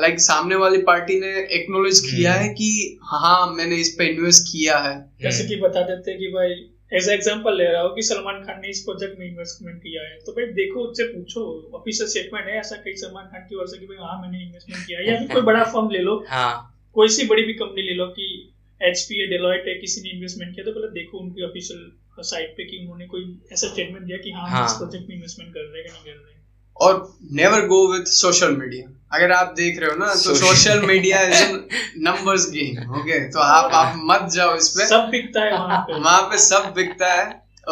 लाइक 0.00 0.20
सामने 0.20 0.54
वाली 0.54 0.78
पार्टी 0.82 1.18
ने 1.20 1.30
एक्नोलेज 1.54 2.00
किया 2.00 2.32
हम्म। 2.32 2.42
है 2.42 2.48
कि 2.54 2.98
हाँ 3.02 3.52
मैंने 3.52 3.76
इस 3.76 3.94
पे 3.98 4.06
इन्वेस्ट 4.06 4.46
किया 4.46 4.78
है। 4.78 4.96
जैसे 5.22 5.46
कि 5.48 5.56
बता 5.56 5.82
देते 5.82 6.10
हैं 6.10 6.20
कि 6.20 6.28
भाई 6.28 6.50
एज 6.92 7.08
एग्ज़ाम्पल 7.08 7.56
ले 7.56 7.64
रहा 7.64 7.82
हो 7.82 7.88
कि 7.94 8.02
सलमान 8.02 8.42
खान 8.44 8.60
ने 8.60 8.68
इस 8.68 8.80
प्रोजेक्ट 8.80 9.18
में 9.18 9.26
इन्वेस्टमेंट 9.26 9.78
किया 9.78 10.02
है। 10.02 10.18
तो 10.26 10.32
भाई 10.32 10.46
देखो 10.58 10.84
उससे 10.84 11.04
पूछो। 11.04 11.42
ऑफिशियल 11.74 12.08
स्टेटमेंट 12.08 12.46
है 12.46 12.58
ऐसा 12.58 12.76
कई 12.84 12.94
सलमान 12.96 13.24
खान 13.24 13.46
की 13.48 13.56
ओर 13.56 13.66
से 13.66 13.78
कि 13.78 13.86
भाई 13.86 13.96
हाँ 14.00 14.20
मैंने 14.22 14.44
इन्वेस्टमेंट 14.44 14.86
किया 14.86 14.98
है। 14.98 15.06
या 15.08 15.18
फिर 15.18 15.34
कोई 15.34 15.42
बड़ा 15.42 15.64
फर्म 15.74 15.90
ले 15.90 15.98
लो। 15.98 16.14
हाँ। 16.28 16.54
कोई 16.96 17.08
सी 17.08 17.26
बड़ी 17.26 17.42
भी 17.42 17.52
कंपनी 17.54 17.82
ले 17.82 17.94
लो 17.94 18.06
कि 18.16 18.28
एच 18.80 19.02
पी 19.02 19.26
डेलॉइट 19.26 19.68
है 19.68 19.74
किसी 19.74 20.00
ने 20.00 20.10
इन्वेस्टमेंट 20.10 20.54
किया 20.54 20.64
तो 20.64 20.72
पहले 20.72 20.88
देखो 20.94 21.18
उनकी 21.18 21.44
ऑफिशियल 21.44 21.90
साइट 22.22 22.54
पे 22.56 22.64
कि 22.64 22.78
उन्होंने 22.78 23.06
कोई 23.06 23.22
ऐसा 23.52 23.68
स्टेटमेंट 23.68 24.04
दिया 24.04 24.18
कि 24.18 24.30
हाँ, 24.30 24.48
हाँ. 24.50 24.64
इस 24.66 24.72
प्रोजेक्ट 24.72 25.08
में 25.08 25.14
इन्वेस्टमेंट 25.16 25.52
कर 25.54 25.60
रहे 25.62 25.82
हैं 25.82 25.86
कि 25.86 25.92
नहीं 25.92 26.04
कर 26.04 26.18
रहे 26.18 26.32
हैं। 26.32 26.37
और 26.78 26.94
never 27.38 27.66
go 27.66 27.80
with 27.92 28.04
social 28.12 28.56
media 28.56 28.94
अगर 29.16 29.32
आप 29.32 29.52
देख 29.56 29.78
रहे 29.80 29.90
हो 29.90 29.96
ना 29.96 30.06
तो 30.14 30.34
social 30.36 30.80
media 30.86 31.20
is 31.28 31.42
numbers 32.06 32.48
game 32.50 32.94
okay 32.98 33.18
तो 33.32 33.40
आप 33.40 33.70
आप 33.74 33.94
मत 34.10 34.28
जाओ 34.34 34.56
इस 34.56 34.68
पे। 34.68 34.86
सब 34.86 35.08
बिकता 35.12 35.44
है 35.44 35.52
वहाँ 35.52 35.78
पे। 35.80 36.00
वहाँ 36.00 36.22
पे 36.30 36.38
सब 36.38 36.72
बिकता 36.76 37.12
है 37.12 37.26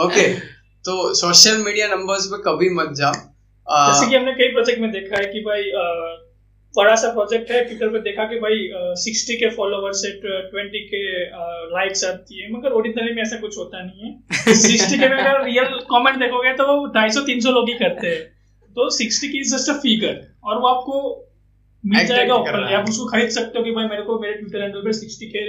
ओके 0.05 0.27
तो 0.85 0.95
सोशल 1.15 1.57
मीडिया 1.65 1.89
नंबर्स 1.89 2.27
पे 2.27 2.43
कभी 2.43 2.69
मत 2.75 2.95
जाओ। 2.99 3.13
जैसे 3.67 4.09
कि 4.11 4.17
हमने 4.17 4.33
कई 4.33 4.49
प्रोजेक्ट 4.53 4.81
में 4.81 4.91
देखा 4.93 5.17
है 5.17 5.27
कि 5.33 5.41
भाई 5.47 5.71
बड़ा 6.75 6.95
सा 7.03 7.09
प्रोजेक्ट 7.13 7.51
है 7.51 7.65
ट्विटर 7.65 7.89
पे 7.89 7.99
देखा 8.01 8.25
कि 8.31 8.39
भाई 8.41 8.57
सिक्सटी 9.03 9.37
के 9.37 9.49
फॉलोवर्स 9.57 10.01
से 10.03 10.11
ट्वेंटी 10.23 10.81
के 10.89 11.03
लाइक्स 11.75 12.05
आती 12.05 12.43
है 12.43 12.51
मगर 12.53 12.73
ओरिजिनली 12.81 13.15
में 13.15 13.23
ऐसा 13.23 13.37
कुछ 13.41 13.59
होता 13.59 13.83
नहीं 13.83 14.01
है। 14.05 14.55
सिक्सटी 14.63 14.99
के 14.99 15.09
में 15.09 15.17
अगर 15.19 15.45
रियल 15.45 15.79
कमेंट 15.93 16.19
देखोगे 16.19 16.53
तो 16.57 16.67
वो 16.67 16.87
ढाई 16.97 17.11
सौ 17.11 17.21
तीन 17.31 17.41
सौ 17.41 17.51
लोग 17.51 17.69
ही 17.69 17.75
करते 17.79 18.07
हैं। 18.07 18.21
तो 18.77 18.89
सिक्सटी 18.93 19.29
की 19.29 19.43
जस्ट 19.51 19.70
अ 19.70 19.79
फिगर 19.83 20.20
और 20.45 20.59
वो 20.61 20.68
आपको 20.68 20.99
मिल 21.85 22.07
जाएगा 22.07 22.35
ओपनली 22.35 22.74
आप 22.74 22.89
उसको 22.89 23.05
खरीद 23.07 23.31
सकते 23.31 23.59
हो 23.59 23.64
कि 23.64 23.70
भाई 23.72 23.89
मेरे 23.89 24.03
को 24.03 24.18
मेरे 24.20 24.35
ट्विटर 24.35 24.62
हैंडल 24.62 24.81
पे 24.85 24.93
सिक्सटी 24.93 25.27
के 25.27 25.45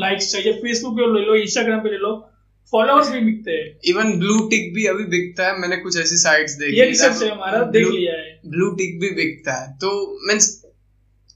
लाइक्स 0.00 0.32
चाहिए 0.32 0.52
फेसबुक 0.60 0.94
पे 0.96 1.06
ले 1.14 1.24
लो 1.26 1.34
इंस्टाग्राम 1.36 1.80
पे 1.80 1.90
ले 1.90 1.98
लो 1.98 2.12
फॉलोअर्स 2.72 3.08
भी 3.10 3.20
मिलते 3.20 3.50
हैं। 3.50 3.66
इवन 3.90 4.12
ब्लू 4.18 4.38
टिक 4.48 4.72
भी 4.74 4.86
अभी 4.86 5.04
बिकता 5.12 5.46
है 5.46 5.58
मैंने 5.58 5.76
कुछ 5.76 5.98
ऐसी 6.00 6.16
साइट्स 6.16 6.52
देखी 6.54 6.78
ये 6.78 6.84
रिसर्च 6.86 7.22
है 7.22 7.30
हमारा 7.30 7.62
देख 7.76 7.86
लिया 7.88 8.12
है। 8.12 8.28
ब्लू 8.46 8.70
टिक 8.74 9.00
भी 9.00 9.10
बिकता 9.14 9.54
है। 9.54 9.72
तो 9.76 9.90
मीन्स 10.28 10.48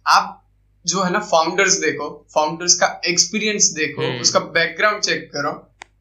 आप 0.06 0.40
जो 0.84 1.02
है 1.02 1.12
ना 1.12 1.20
फाउंडर्स 1.32 1.78
देखो 1.80 2.08
फाउंडर्स 2.34 2.74
का 2.74 2.88
एक्सपीरियंस 3.08 3.70
देखो 3.76 4.02
हम्म। 4.02 4.20
उसका 4.20 4.40
बैकग्राउंड 4.56 5.02
चेक 5.02 5.30
करो 5.32 5.52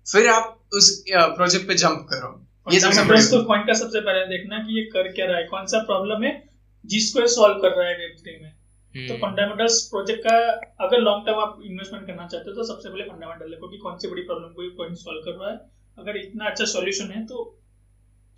फिर 0.08 0.28
आप 0.30 0.60
उस 0.74 0.89
प्रोजेक्ट 1.10 1.68
पे 1.68 1.76
जंप 1.76 2.08
करो। 2.10 2.32
ये 2.68 2.80
सबसे 2.80 3.03
बड़ी 3.05 3.22
तो 3.28 3.43
पॉइंट 3.45 3.66
का 3.68 3.74
सबसे 3.76 3.99
पहले 4.01 4.26
देखना 4.28 4.57
कि 4.59 4.76
ये 4.76 4.84
कर 4.89 5.11
क्या 5.14 5.26
रहा 5.26 5.38
है। 5.38 5.45
कौन 5.47 5.66
सा 5.68 5.80
प्रॉब्लम 5.86 6.24
है 6.24 6.32
जिसको 6.86 7.20
ये 7.20 7.28
सॉल्व 7.30 7.57
कर 7.61 7.72
रहा 7.72 7.88
है 7.88 7.95
वेब 7.95 8.16
थ्री 8.20 8.38
में? 8.38 8.51
हम्म। 8.95 9.07
तो 9.07 9.16
फंडामेंटल्स 9.18 9.80
प्रोजेक्ट 9.89 10.22
का 10.24 10.38
अगर 10.86 10.99
लॉन्ग 11.01 11.26
टर्म 11.26 11.39
आप 11.41 11.59
इन्वेस्टमेंट 11.66 12.05
करना 12.07 12.28
चाहते 12.28 12.49
हो 12.49 12.55
तो 12.55 12.64
सबसे 12.66 12.89
पहले 12.89 13.03
फंडामेंटल 13.05 13.49
देखो 13.49 13.68
कि 13.70 13.78
कौन 13.80 13.97
सी 13.97 14.07
बड़ी 14.09 14.22
प्रॉब्लम 14.24 14.49
को 14.51 14.70
कौन 14.78 14.95
सॉल्व 14.97 15.22
कर 15.22 15.39
रहा 15.39 15.49
है। 15.49 15.57
अगर 15.97 16.18
इतना 16.18 16.45
अच्छा 16.45 16.66
सॉल्यूशन 16.68 17.11
है 17.11 17.26
तो 17.26 17.43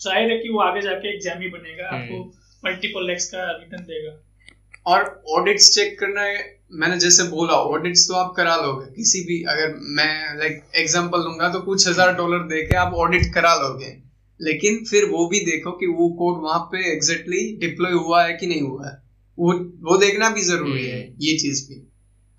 ज़ाहिर 0.02 0.32
है 0.32 0.38
कि 0.38 0.50
वो 0.50 0.60
आगे 0.62 0.82
जाके 0.82 1.14
एग्ज़ाम 1.14 1.42
ही 1.42 1.50
बनेगा 1.50 1.90
आपको 1.90 2.24
मल्टीपल 2.64 3.08
लैक्स 3.08 3.30
का 3.30 3.46
रिटर्न 3.52 3.84
देगा। 3.86 4.16
और 4.86 5.04
ऑडिट्स 5.34 5.70
चेक 5.76 6.00
करना 6.00 6.22
है 6.24 6.40
मैंने 6.80 6.98
जैसे 7.00 7.24
बोला 7.30 7.54
ऑडिट्स 7.70 8.08
तो 8.08 8.16
आप 8.16 8.34
करा 8.38 8.56
लोगे। 8.58 8.86
किसी 8.94 9.22
भी 9.28 9.42
अगर 9.52 9.78
मैं 9.98 10.38
लाइक 10.40 10.64
एग्जांपल 10.78 11.24
लूँगा 11.24 11.50
तो 11.50 11.62
कुछ 11.64 11.88
हज़ार 11.88 12.14
डॉलर 12.16 12.44
दे 12.50 12.62
के 12.64 12.76
आप 12.78 12.94
ऑडिट 13.06 13.34
करा 13.34 13.54
लोगे। 13.62 13.92
लेकिन 14.42 14.86
फिर 14.86 15.06
वो 15.06 15.28
भी 15.30 15.40
देखो 15.40 15.72
कि 15.72 15.88
वो 15.88 16.10
कोड 16.10 16.44
वहाँ 16.44 16.60
पे 16.60 16.94
एग्जैक्टली 16.94 17.38
exactly 17.38 17.70
डिप्लॉय 17.70 17.92
हुआ 17.92 18.26
है 18.26 18.34
कि 18.34 18.48
नहीं 18.48 18.62
हुआ 18.62 18.88
है। 18.88 19.04
वो 19.40 19.54
वो 19.60 19.98
देखना 19.98 20.30
भी 20.30 20.42
ज़रूरी 20.42 20.86
है 20.86 21.16
ये 21.20 21.38
चीज़ 21.38 21.70
भी। 21.70 21.92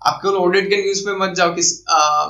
आप 0.07 0.19
केवल 0.23 0.35
ऑडिट 0.35 0.69
के 0.69 0.81
न्यूज़ 0.81 1.01
पे 1.01 1.17
मत 1.17 1.35
जाओ 1.37 1.55
कि 1.55 1.85
आ, 1.89 2.27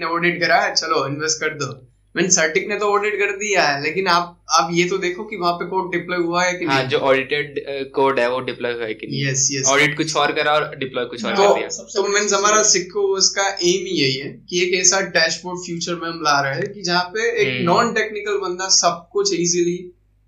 ने 0.00 0.06
ऑडिट 0.06 0.40
करा 0.40 0.60
है 0.60 0.74
चलो 0.74 1.06
इन्वेस्ट 1.06 1.40
कर 1.40 1.48
दो। 1.48 1.91
मीन 2.16 2.28
सर्टिक 2.28 2.68
ने 2.68 2.76
तो 2.76 2.86
ऑडिट 2.86 3.14
कर 3.14 3.30
दिया 3.36 3.62
है 3.62 3.82
लेकिन 3.82 4.06
आप 4.06 4.38
आप 4.50 4.70
ये 4.72 4.84
तो 4.88 4.96
देखो 4.98 5.24
कि 5.24 5.36
वहाँ 5.36 5.52
पे 5.52 5.66
कोड 5.66 5.90
डिप्लॉय 5.92 6.18
हुआ 6.18 6.44
है 6.44 6.52
कि 6.54 6.64
हाँ 6.64 6.78
नहीं। 6.78 6.88
जो 6.88 6.98
ऑडिटेड 7.10 7.54
कोड 7.94 8.18
है 8.20 8.28
वो 8.30 8.40
डिप्लॉय 8.40 8.72
हुआ 8.72 8.84
है 8.84 8.94
कि 8.94 9.06
नहीं। 9.06 9.22
यस 9.26 9.48
यस 9.52 9.68
ऑडिट 9.68 9.96
कुछ 9.96 10.16
और 10.16 10.32
करा 10.32 10.52
और 10.52 10.74
डिप्लॉय 10.76 11.04
कुछ 11.04 11.24
और 11.24 11.36
तो 11.36 11.48
कर 11.48 11.58
दिया। 11.58 11.68
तो 11.94 12.02
बड़ी 12.02 12.34
हमारा 12.34 12.62
सिक्को 12.62 13.02
उसका 13.16 13.46
एम 13.48 13.86
ही 13.86 13.94
यही 14.00 14.16
है 14.16 14.28
कि 14.50 14.62
एक 14.64 14.74
ऐसा 14.80 15.00
डैशबोर्ड 15.16 15.64
फ्यूचर 15.66 15.94
में 15.94 16.08
हम 16.08 16.20
ला 16.24 16.40
रहे 16.40 16.54
हैं 16.54 16.72
कि 16.72 16.82
जहाँ 16.82 17.04
पे 17.04 17.30
एक 17.42 17.48
हम्म। 17.48 17.64
नॉन 17.64 17.92
टेक्निकल 17.94 18.36
बंदा 18.38 18.68
सब 18.68 19.08
कुछ 19.12 19.32
इजीली 19.34 19.78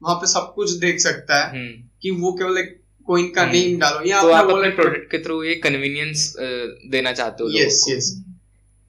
वहाँ 0.02 0.16
पे 0.16 0.26
सब 0.26 0.52
कुछ 0.54 0.70
देख 0.78 1.00
सकता 1.00 1.44
है 1.44 1.50
हम्म। 1.50 1.82
कि 2.02 2.10
वो 2.10 2.32
केवल 2.32 2.58
एक 2.58 2.76
कोइन 3.08 3.28
का 3.30 3.42
हम्म। 3.42 3.52
नेम 3.52 3.78
डालो। 3.78 4.08
या 4.08 4.22
तो 4.22 4.30
आप 4.30 4.50
अपने 4.50 4.68
प्रोडक्ट 4.68 5.10
के 5.10 5.18
थ्रू 5.18 5.42
ये 5.44 5.54
कन्वीनियंस 5.64 6.32
देना 6.90 7.12
चाहते 7.12 7.44
हो 7.44 7.50
यस 7.54 7.84
यस 7.88 8.14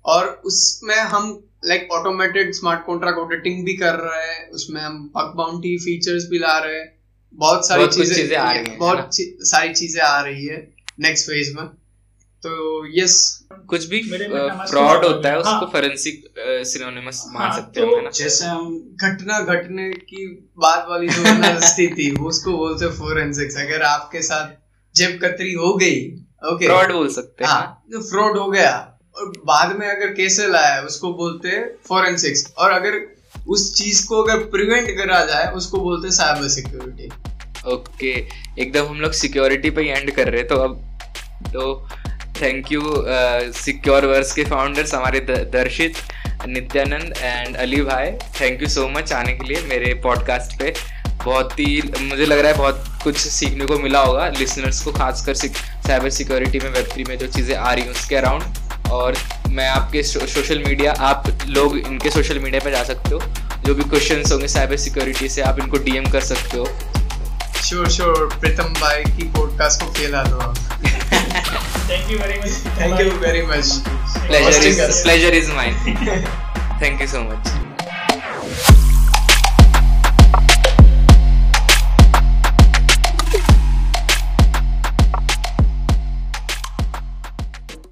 और 0.06 0.41
उसमें 0.46 0.96
हम 0.96 1.41
like 1.68 1.88
automated 1.91 2.53
smart 2.53 2.86
contract 2.86 3.18
auditing 3.20 3.66
भी 3.66 3.74
कर 3.74 3.95
रहे 3.95 4.28
हैं 4.28 4.49
उसमें 4.49 4.82
हम 4.82 5.11
बग 5.18 5.34
बाउंटी 5.36 5.78
फीचर्स 5.78 6.28
भी 6.30 6.39
ला 6.39 6.57
रहे 6.59 6.80
हैं। 6.80 6.93
बहुत 7.34 7.68
सारी 7.68 7.88
चीज़ें 7.88 8.16
चीज़ें 8.16 8.38
आ 8.38 8.51
रही 8.51 8.59
हैं, 8.59 8.72
है 8.72 8.78
बहुत 8.78 9.09
सारी 9.47 9.74
चीज़ें 9.74 10.01
आ 10.01 10.20
रही 10.22 10.45
है 10.45 10.68
नेक्स्ट 10.99 11.26
फ़ेज़ 11.28 11.55
में। 11.55 11.66
तो 12.43 12.86
यस 12.99 13.13
कुछ 13.70 13.86
भी 13.86 14.01
फ्रॉड 14.03 15.05
होता 15.05 15.30
है 15.30 15.38
उसको 15.39 15.49
हाँ। 15.49 15.70
फोरेंसिक 15.72 16.24
सिनोनिमस 16.39 17.24
मान 17.28 17.47
हाँ, 17.47 17.55
सकते 17.57 17.80
हैं 17.82 17.89
तो- 17.89 18.03
ना? 18.03 18.09
जैसे 18.09 18.45
हम 18.45 18.95
घटना 19.01 19.39
घटने 19.39 19.91
की 19.93 20.26
बात 20.57 20.86
वाली 20.89 21.07
जो 21.07 21.24
स्थिति 21.68 22.16
उसको 22.22 22.57
बोलते 22.57 22.86
हैं 22.86 22.91
फोरेंसिक्स 22.91 23.57
अगर 23.57 23.82
आपके 23.82 24.22
साथ 24.22 24.53
जेब 24.95 25.20
कतरी 25.24 25.53
हो 25.53 25.74
गई 25.76 25.97
ओके 26.53 26.66
फ्रॉड 26.66 26.91
बोल 26.91 27.09
सकते 27.09 27.43
हैं 27.43 27.51
हाँ 27.51 27.86
फ्रॉड 28.09 28.38
हो 28.38 28.49
गया। 28.51 28.95
और 29.18 29.32
बाद 29.45 29.76
में 29.80 29.88
अगर 29.88 30.13
कैसे 30.13 30.47
लाया 30.47 30.82
उसको 30.84 31.13
बोलते 31.13 31.49
हैं 31.49 31.66
फोरेंसिक्स 31.88 32.53
और 32.57 32.72
अगर 32.72 32.99
उस 33.47 33.74
चीज़ 33.78 34.05
को 34.07 34.22
अगर 34.24 34.43
प्रिवेंट 34.51 34.89
करा 34.97 35.24
जाए, 35.26 35.51
उसको 35.51 35.80
बोलते 35.80 36.07
हैं 36.07 36.16
साइबर 36.16 36.47
सिक्योरिटी 36.49 37.09
ओके, 37.74 38.11
एकदम 38.61 38.86
हम 38.86 38.99
लोग 39.01 39.11
सिक्योरिटी 39.13 39.70
पे 39.70 39.88
एंड 39.89 40.11
कर 40.16 40.30
रहे 40.30 40.43
तो 40.43 40.55
अब 40.63 40.82
तो 41.53 41.88
थैंक 42.41 42.72
यू 42.72 42.82
सिक्योर 43.55 44.05
वर्स 44.05 44.34
के 44.34 44.43
फाउंडर्स 44.45 44.93
हमारे 44.93 45.20
दर्शित 45.30 45.97
नित्यानंद 46.47 47.13
एंड 47.18 47.55
अली 47.57 47.82
भाई 47.82 48.11
थैंक 48.41 48.61
यू 48.61 48.68
सो 48.70 48.88
मच 48.89 49.13
आने 49.13 49.34
के 49.34 49.47
लिए 49.47 49.61
मेरे 49.70 49.93
पॉडकास्ट 50.03 50.59
पे। 50.59 50.74
बहुत 51.24 51.59
ही, 51.59 51.82
मुझे 52.01 52.26
लग 52.26 52.39
रहा 52.39 52.51
है 52.51 52.57
बहुत 52.57 52.84
कुछ 53.03 53.18
सीखने 53.18 53.66
को 53.66 53.78
मिला 53.80 53.99
होगा 53.99 54.28
लिसनर्स 54.30 54.84
को 54.84 54.91
खासकर 54.91 55.34
साइबर 55.36 56.09
सिक्योरिटी 56.09 56.59
में 56.59 56.70
वेब 56.70 56.88
थ्री 56.91 57.03
में 57.03 57.18
जो 57.18 57.28
चीज़ें 57.28 57.55
आ 57.55 57.74
रही 57.74 57.84
हैं, 57.84 57.91
उसके 57.91 58.16
अराउंड 58.16 58.43
और 58.92 59.18
मैं 59.50 59.68
आपके 59.70 60.04
सोशल 60.04 60.64
मीडिया 60.68 60.92
आप 61.00 61.28
लोग 61.48 61.78
इनके 61.78 62.10
सोशल 62.12 62.40
मीडिया 62.40 62.62
पर 62.66 62.72
जा 62.72 62.84
सकते 62.84 63.16
हो। 63.16 63.22
जो 63.66 63.76
भी 63.76 63.84
क्वेश्चन 63.84 64.24
होंगे 64.32 64.48
साइबर 64.48 64.78
सिक्योरिटी 64.78 65.30
से 65.30 65.42
आप 65.42 65.60
इनको 65.60 65.78
डीएम 65.78 66.06
कर 66.12 66.22
सकते 66.22 66.58
हो। 66.58 66.68
श्योर 67.64 67.90
श्योर 67.90 68.38
प्रीतम 68.40 68.74
भाई 68.82 69.04
की 69.04 69.28
पॉडकास्ट 69.38 69.84
को 69.84 69.92
फैला 69.92 70.24
दो 70.24 70.54
thank 71.90 72.12
you 72.12 72.18
very 72.18 72.40
much 72.40 72.80
thank 72.80 73.00
you 73.02 73.12
very 73.20 73.42
much 73.48 73.74
pleasure 74.28 74.68
is 74.68 75.04
pleasure 75.04 75.34
is 75.34 75.52
mine 75.52 75.74
thank 76.82 77.02
you 77.02 77.08
so 77.08 77.18
you 77.18 77.22
so 77.22 77.30
much. 77.30 77.64